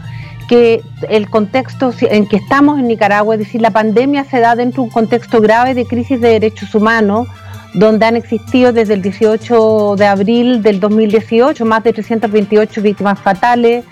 que 0.49 0.81
el 1.11 1.29
contexto 1.29 1.93
en 2.01 2.27
que 2.27 2.37
estamos 2.37 2.79
en 2.79 2.89
Nicaragua, 2.89 3.35
es 3.35 3.41
decir, 3.41 3.61
la 3.61 3.71
pandemia 3.71 4.25
se 4.25 4.41
da 4.41 4.57
dentro 4.57 4.83
de 4.83 4.89
un 4.89 4.93
contexto 4.93 5.43
grave 5.43 5.75
de 5.75 5.85
crisis 5.85 6.23
de 6.23 6.31
derechos 6.31 6.75
humanos, 6.75 7.29
donde 7.75 8.07
han 8.07 8.17
existido 8.17 8.73
desde 8.73 8.95
el 8.95 9.03
18 9.03 9.97
de 9.99 10.07
abril 10.07 10.63
del 10.63 10.81
2018 10.81 11.67
más 11.67 11.85
de 11.85 11.93
328 11.93 12.81
víctimas 12.81 13.21
fatales, 13.21 13.85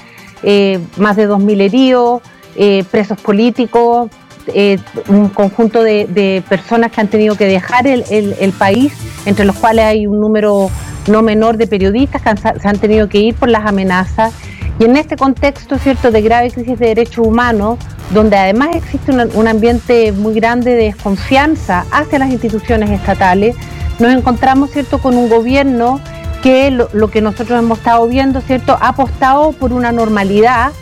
eh, 0.42 0.80
más 0.96 1.16
de 1.16 1.28
2.000 1.28 1.60
heridos, 1.60 2.22
eh, 2.56 2.84
presos 2.90 3.20
políticos, 3.20 4.10
eh, 4.54 4.78
un 5.08 5.28
conjunto 5.28 5.82
de, 5.82 6.42
personas 6.48 6.92
que 6.92 7.00
han 7.00 7.08
tenido 7.08 7.36
que 7.36 7.46
dejar 7.46 7.86
el, 7.86 8.52
país, 8.58 8.92
entre 9.26 9.44
los 9.44 9.56
cuales 9.56 9.84
hay 9.86 10.06
un 10.06 10.20
número 10.20 10.70
no 11.08 11.22
menor 11.22 11.56
de 11.56 11.66
periodistas 11.66 12.22
que 12.22 12.60
se 12.60 12.68
han 12.68 12.78
tenido 12.78 13.08
que 13.08 13.18
ir 13.18 13.34
por 13.34 13.48
las 13.48 13.66
amenazas. 13.66 14.32
Y 14.78 14.84
en 14.84 14.96
este 14.96 15.16
contexto, 15.16 15.78
cierto, 15.78 16.10
de 16.10 16.22
grave 16.22 16.50
crisis 16.50 16.78
de 16.78 16.86
derechos 16.86 17.26
humanos, 17.26 17.78
donde 18.10 18.36
además 18.36 18.68
existe 18.74 19.10
un 19.10 19.48
ambiente 19.48 20.12
muy 20.12 20.34
grande 20.34 20.72
de 20.72 20.84
desconfianza 20.84 21.84
hacia 21.90 22.18
las 22.18 22.30
instituciones 22.30 22.90
estatales, 22.90 23.56
nos 23.98 24.12
encontramos, 24.12 24.70
cierto, 24.70 24.98
con 24.98 25.16
un 25.16 25.28
gobierno 25.28 26.00
que 26.42 26.70
lo, 26.70 27.08
que 27.10 27.20
nosotros 27.20 27.58
hemos 27.58 27.78
estado 27.78 28.06
viendo, 28.06 28.40
cierto, 28.40 28.78
ha 28.80 28.88
apostado 28.88 29.52
por 29.52 29.72
una 29.72 29.92
normalidad, 29.92 30.72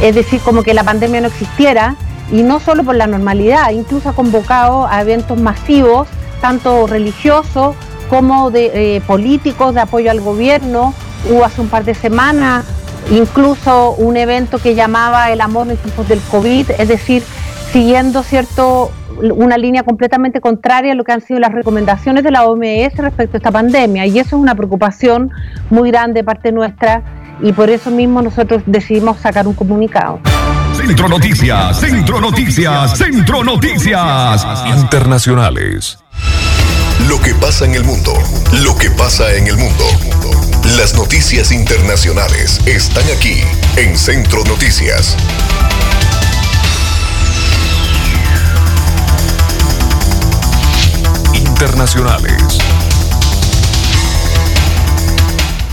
es 0.00 0.14
decir, 0.14 0.40
como 0.40 0.62
que 0.62 0.74
la 0.74 0.84
pandemia 0.84 1.20
no 1.20 1.28
existiera, 1.28 1.96
y 2.30 2.42
no 2.42 2.60
solo 2.60 2.82
por 2.84 2.96
la 2.96 3.06
normalidad, 3.06 3.70
incluso 3.70 4.08
ha 4.08 4.12
convocado 4.14 4.86
a 4.86 5.00
eventos 5.02 5.38
masivos, 5.38 6.08
tanto 6.40 6.86
religiosos 6.86 7.76
como 8.08 8.50
de 8.50 8.96
eh, 8.96 9.00
políticos, 9.02 9.74
de 9.74 9.80
apoyo 9.80 10.10
al 10.10 10.20
gobierno. 10.20 10.94
Hubo 11.30 11.44
hace 11.44 11.60
un 11.60 11.68
par 11.68 11.84
de 11.84 11.94
semanas 11.94 12.64
incluso 13.10 13.92
un 13.92 14.16
evento 14.16 14.58
que 14.58 14.74
llamaba 14.74 15.30
El 15.30 15.40
amor 15.40 15.70
en 15.70 15.76
tiempos 15.76 16.08
del 16.08 16.20
COVID, 16.20 16.70
es 16.78 16.88
decir, 16.88 17.22
siguiendo 17.72 18.22
cierto 18.22 18.90
una 19.20 19.58
línea 19.58 19.82
completamente 19.82 20.40
contraria 20.40 20.92
a 20.92 20.94
lo 20.94 21.04
que 21.04 21.12
han 21.12 21.20
sido 21.20 21.40
las 21.40 21.52
recomendaciones 21.52 22.24
de 22.24 22.30
la 22.30 22.44
OMS 22.44 22.96
respecto 22.96 23.36
a 23.36 23.38
esta 23.38 23.50
pandemia. 23.50 24.06
Y 24.06 24.18
eso 24.18 24.36
es 24.36 24.42
una 24.42 24.54
preocupación 24.54 25.30
muy 25.70 25.90
grande 25.90 26.20
de 26.20 26.24
parte 26.24 26.52
nuestra 26.52 27.02
y 27.40 27.52
por 27.52 27.70
eso 27.70 27.90
mismo 27.90 28.22
nosotros 28.22 28.62
decidimos 28.66 29.18
sacar 29.18 29.46
un 29.46 29.54
comunicado. 29.54 30.20
Centro 30.74 31.08
Noticias, 31.08 31.80
Centro 31.80 32.20
Noticias, 32.20 32.98
Centro 32.98 33.44
Noticias 33.44 34.46
Internacionales. 34.76 35.98
Lo 37.08 37.20
que 37.20 37.34
pasa 37.34 37.64
en 37.64 37.74
el 37.74 37.84
mundo, 37.84 38.12
lo 38.62 38.76
que 38.76 38.90
pasa 38.90 39.34
en 39.34 39.46
el 39.46 39.56
mundo. 39.56 39.84
Las 40.76 40.94
noticias 40.94 41.50
internacionales 41.50 42.60
están 42.66 43.04
aquí 43.16 43.42
en 43.76 43.96
Centro 43.96 44.44
Noticias. 44.44 45.16
Internacionales. 51.62 52.71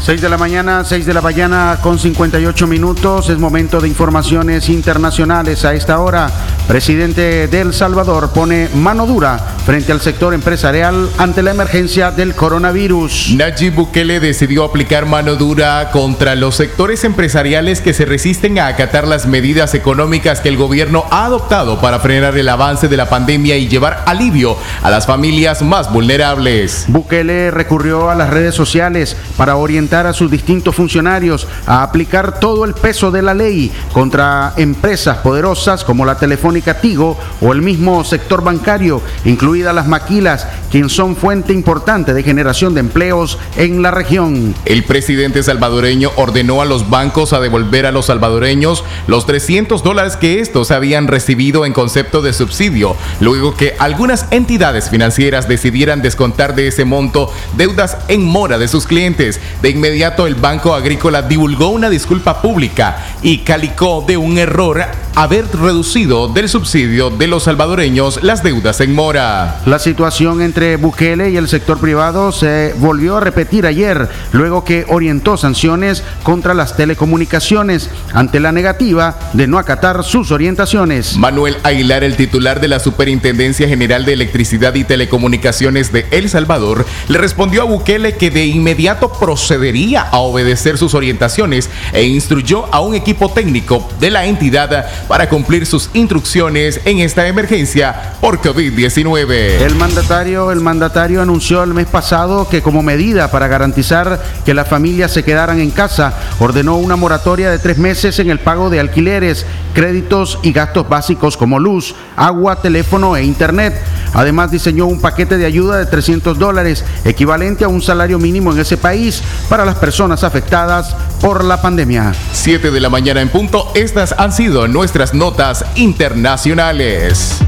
6 0.09 0.21
de 0.21 0.29
la 0.29 0.39
mañana, 0.39 0.83
6 0.83 1.05
de 1.05 1.13
la 1.13 1.21
mañana 1.21 1.77
con 1.83 1.99
58 1.99 2.65
minutos. 2.65 3.29
Es 3.29 3.37
momento 3.37 3.79
de 3.79 3.87
informaciones 3.87 4.67
internacionales 4.67 5.63
a 5.65 5.75
esta 5.75 5.99
hora. 5.99 6.31
Presidente 6.67 7.47
de 7.47 7.61
El 7.61 7.75
Salvador 7.75 8.31
pone 8.31 8.69
mano 8.73 9.05
dura 9.05 9.37
frente 9.67 9.91
al 9.91 10.01
sector 10.01 10.33
empresarial 10.33 11.11
ante 11.19 11.43
la 11.43 11.51
emergencia 11.51 12.09
del 12.09 12.33
coronavirus. 12.33 13.35
Nayib 13.35 13.75
Bukele 13.75 14.19
decidió 14.19 14.63
aplicar 14.63 15.05
mano 15.05 15.35
dura 15.35 15.91
contra 15.91 16.33
los 16.33 16.55
sectores 16.55 17.03
empresariales 17.03 17.79
que 17.79 17.93
se 17.93 18.05
resisten 18.05 18.57
a 18.57 18.65
acatar 18.65 19.07
las 19.07 19.27
medidas 19.27 19.75
económicas 19.75 20.41
que 20.41 20.49
el 20.49 20.57
gobierno 20.57 21.05
ha 21.11 21.25
adoptado 21.25 21.81
para 21.81 21.99
frenar 21.99 22.35
el 22.35 22.49
avance 22.49 22.87
de 22.87 22.97
la 22.97 23.09
pandemia 23.09 23.57
y 23.57 23.67
llevar 23.67 24.03
alivio 24.07 24.57
a 24.81 24.89
las 24.89 25.05
familias 25.05 25.61
más 25.61 25.93
vulnerables. 25.93 26.85
Bukele 26.87 27.51
recurrió 27.51 28.09
a 28.09 28.15
las 28.15 28.31
redes 28.31 28.55
sociales 28.55 29.15
para 29.37 29.55
orientar 29.55 29.98
a 30.07 30.13
sus 30.13 30.31
distintos 30.31 30.75
funcionarios 30.75 31.47
a 31.65 31.83
aplicar 31.83 32.39
todo 32.39 32.65
el 32.65 32.73
peso 32.73 33.11
de 33.11 33.21
la 33.21 33.33
ley 33.33 33.71
contra 33.93 34.53
empresas 34.57 35.17
poderosas 35.17 35.83
como 35.83 36.05
la 36.05 36.15
Telefónica 36.15 36.79
Tigo 36.79 37.17
o 37.41 37.53
el 37.53 37.61
mismo 37.61 38.03
sector 38.03 38.43
bancario, 38.43 39.01
incluidas 39.25 39.75
las 39.75 39.87
maquilas, 39.87 40.47
quien 40.71 40.89
son 40.89 41.15
fuente 41.15 41.53
importante 41.53 42.13
de 42.13 42.23
generación 42.23 42.73
de 42.73 42.79
empleos 42.79 43.37
en 43.57 43.81
la 43.81 43.91
región. 43.91 44.55
El 44.65 44.83
presidente 44.83 45.43
salvadoreño 45.43 46.11
ordenó 46.15 46.61
a 46.61 46.65
los 46.65 46.89
bancos 46.89 47.33
a 47.33 47.39
devolver 47.39 47.85
a 47.85 47.91
los 47.91 48.05
salvadoreños 48.07 48.83
los 49.07 49.25
300 49.25 49.83
dólares 49.83 50.15
que 50.15 50.39
estos 50.39 50.71
habían 50.71 51.07
recibido 51.07 51.65
en 51.65 51.73
concepto 51.73 52.21
de 52.21 52.33
subsidio, 52.33 52.95
luego 53.19 53.55
que 53.55 53.75
algunas 53.79 54.25
entidades 54.31 54.89
financieras 54.89 55.47
decidieran 55.47 56.01
descontar 56.01 56.55
de 56.55 56.67
ese 56.67 56.85
monto 56.85 57.31
deudas 57.57 57.97
en 58.07 58.23
mora 58.23 58.57
de 58.57 58.67
sus 58.67 58.87
clientes. 58.87 59.39
De 59.61 59.69
inmediato 59.69 59.88
el 60.27 60.35
Banco 60.35 60.73
Agrícola 60.73 61.21
divulgó 61.21 61.69
una 61.69 61.89
disculpa 61.89 62.41
pública 62.41 62.97
y 63.21 63.39
calicó 63.39 64.03
de 64.05 64.17
un 64.17 64.37
error 64.37 64.83
haber 65.19 65.45
reducido 65.51 66.29
del 66.29 66.47
subsidio 66.47 67.09
de 67.09 67.27
los 67.27 67.43
salvadoreños 67.43 68.23
las 68.23 68.41
deudas 68.41 68.79
en 68.79 68.95
mora. 68.95 69.59
La 69.65 69.77
situación 69.77 70.41
entre 70.41 70.77
Bukele 70.77 71.29
y 71.29 71.35
el 71.35 71.49
sector 71.49 71.77
privado 71.77 72.31
se 72.31 72.73
volvió 72.77 73.17
a 73.17 73.19
repetir 73.19 73.65
ayer, 73.65 74.07
luego 74.31 74.63
que 74.63 74.85
orientó 74.87 75.35
sanciones 75.35 76.05
contra 76.23 76.53
las 76.53 76.77
telecomunicaciones 76.77 77.89
ante 78.13 78.39
la 78.39 78.53
negativa 78.53 79.19
de 79.33 79.45
no 79.45 79.59
acatar 79.59 80.05
sus 80.05 80.31
orientaciones. 80.31 81.17
Manuel 81.17 81.57
Aguilar, 81.63 82.05
el 82.05 82.15
titular 82.15 82.61
de 82.61 82.69
la 82.69 82.79
Superintendencia 82.79 83.67
General 83.67 84.05
de 84.05 84.13
Electricidad 84.13 84.73
y 84.75 84.85
Telecomunicaciones 84.85 85.91
de 85.91 86.05
El 86.11 86.29
Salvador, 86.29 86.85
le 87.09 87.17
respondió 87.17 87.63
a 87.63 87.65
Bukele 87.65 88.15
que 88.15 88.31
de 88.31 88.45
inmediato 88.45 89.11
procedería 89.11 90.03
a 90.03 90.19
obedecer 90.19 90.77
sus 90.77 90.93
orientaciones 90.93 91.69
e 91.91 92.05
instruyó 92.05 92.73
a 92.73 92.79
un 92.79 92.95
equipo 92.95 93.29
técnico 93.29 93.85
de 93.99 94.11
la 94.11 94.25
entidad 94.25 94.87
para 95.09 95.27
cumplir 95.27 95.65
sus 95.65 95.89
instrucciones 95.95 96.81
en 96.85 96.99
esta 96.99 97.27
emergencia 97.27 98.13
por 98.21 98.39
COVID-19. 98.39 99.31
El 99.31 99.73
mandatario, 99.73 100.51
el 100.51 100.61
mandatario 100.61 101.23
anunció 101.23 101.63
el 101.63 101.73
mes 101.73 101.87
pasado 101.87 102.47
que 102.47 102.61
como 102.61 102.83
medida 102.83 103.31
para 103.31 103.47
garantizar 103.47 104.23
que 104.45 104.53
las 104.53 104.67
familias 104.67 105.11
se 105.11 105.23
quedaran 105.23 105.59
en 105.59 105.71
casa, 105.71 106.13
ordenó 106.39 106.77
una 106.77 106.95
moratoria 106.95 107.49
de 107.49 107.57
tres 107.57 107.79
meses 107.79 108.19
en 108.19 108.29
el 108.29 108.37
pago 108.37 108.69
de 108.69 108.79
alquileres, 108.79 109.47
créditos 109.73 110.37
y 110.43 110.51
gastos 110.51 110.87
básicos 110.87 111.37
como 111.37 111.57
luz, 111.57 111.95
agua, 112.15 112.61
teléfono 112.61 113.17
e 113.17 113.23
internet. 113.23 113.81
Además 114.13 114.51
diseñó 114.51 114.85
un 114.85 115.01
paquete 115.01 115.37
de 115.37 115.45
ayuda 115.45 115.77
de 115.77 115.87
300 115.87 116.37
dólares, 116.37 116.85
equivalente 117.03 117.63
a 117.63 117.67
un 117.67 117.81
salario 117.81 118.19
mínimo 118.19 118.51
en 118.51 118.59
ese 118.59 118.77
país, 118.77 119.23
para 119.49 119.65
las 119.65 119.75
personas 119.75 120.23
afectadas 120.23 120.95
por 121.19 121.43
la 121.43 121.61
pandemia. 121.61 122.13
7 122.31 122.69
de 122.69 122.79
la 122.79 122.89
mañana 122.89 123.21
en 123.21 123.29
punto, 123.29 123.71
estas 123.73 124.13
han 124.17 124.31
sido 124.31 124.67
nuestras 124.67 124.88
notas 125.13 125.63
internacionales. 125.75 127.39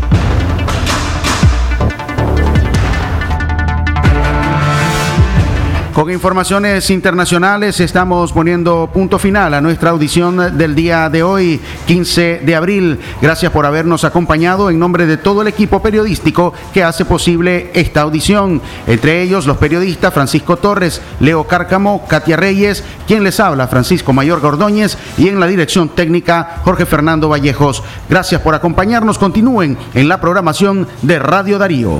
Con 6.01 6.09
informaciones 6.09 6.89
internacionales 6.89 7.79
estamos 7.79 8.33
poniendo 8.33 8.89
punto 8.91 9.19
final 9.19 9.53
a 9.53 9.61
nuestra 9.61 9.91
audición 9.91 10.57
del 10.57 10.73
día 10.73 11.11
de 11.11 11.21
hoy, 11.21 11.61
15 11.85 12.41
de 12.43 12.55
abril. 12.55 12.99
Gracias 13.21 13.51
por 13.51 13.67
habernos 13.67 14.03
acompañado 14.03 14.71
en 14.71 14.79
nombre 14.79 15.05
de 15.05 15.17
todo 15.17 15.43
el 15.43 15.47
equipo 15.47 15.79
periodístico 15.79 16.55
que 16.73 16.83
hace 16.83 17.05
posible 17.05 17.69
esta 17.75 18.01
audición. 18.01 18.63
Entre 18.87 19.21
ellos 19.21 19.45
los 19.45 19.57
periodistas 19.57 20.11
Francisco 20.11 20.57
Torres, 20.57 21.03
Leo 21.19 21.43
Cárcamo, 21.43 22.03
Katia 22.07 22.35
Reyes, 22.35 22.83
quien 23.05 23.23
les 23.23 23.39
habla 23.39 23.67
Francisco 23.67 24.11
Mayor 24.11 24.39
Gordóñez 24.39 24.97
y 25.19 25.27
en 25.27 25.39
la 25.39 25.45
dirección 25.45 25.89
técnica 25.89 26.61
Jorge 26.63 26.87
Fernando 26.87 27.29
Vallejos. 27.29 27.83
Gracias 28.09 28.41
por 28.41 28.55
acompañarnos. 28.55 29.19
Continúen 29.19 29.77
en 29.93 30.09
la 30.09 30.19
programación 30.19 30.87
de 31.03 31.19
Radio 31.19 31.59
Darío. 31.59 31.99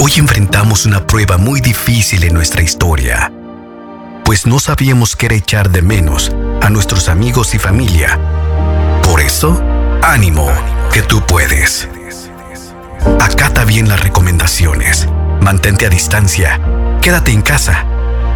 Hoy 0.00 0.12
enfrentamos 0.16 0.86
una 0.86 1.06
prueba 1.06 1.38
muy 1.38 1.60
difícil 1.60 2.24
en 2.24 2.34
nuestra 2.34 2.62
historia, 2.62 3.32
pues 4.24 4.46
no 4.46 4.58
sabíamos 4.58 5.16
qué 5.16 5.26
era 5.26 5.34
echar 5.34 5.70
de 5.70 5.82
menos 5.82 6.32
a 6.60 6.70
nuestros 6.70 7.08
amigos 7.08 7.54
y 7.54 7.58
familia. 7.58 8.18
Por 9.02 9.20
eso, 9.20 9.62
ánimo, 10.02 10.50
que 10.92 11.02
tú 11.02 11.24
puedes. 11.26 11.88
Acata 13.20 13.64
bien 13.64 13.88
las 13.88 14.00
recomendaciones, 14.00 15.08
mantente 15.40 15.86
a 15.86 15.88
distancia, 15.88 16.60
quédate 17.00 17.32
en 17.32 17.42
casa, 17.42 17.84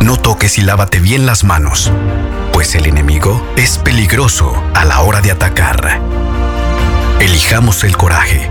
no 0.01 0.17
toques 0.17 0.59
y 0.59 0.63
lávate 0.63 1.01
bien 1.01 1.27
las 1.27 1.45
manos, 1.45 1.93
pues 2.53 2.75
el 2.75 2.87
enemigo 2.87 3.45
es 3.57 3.79
peligroso 3.79 4.63
a 4.75 4.85
la 4.85 5.01
hora 5.01 5.21
de 5.21 5.33
atacar. 5.33 6.01
Elijamos 7.21 7.83
el 7.85 7.97
coraje 7.97 8.51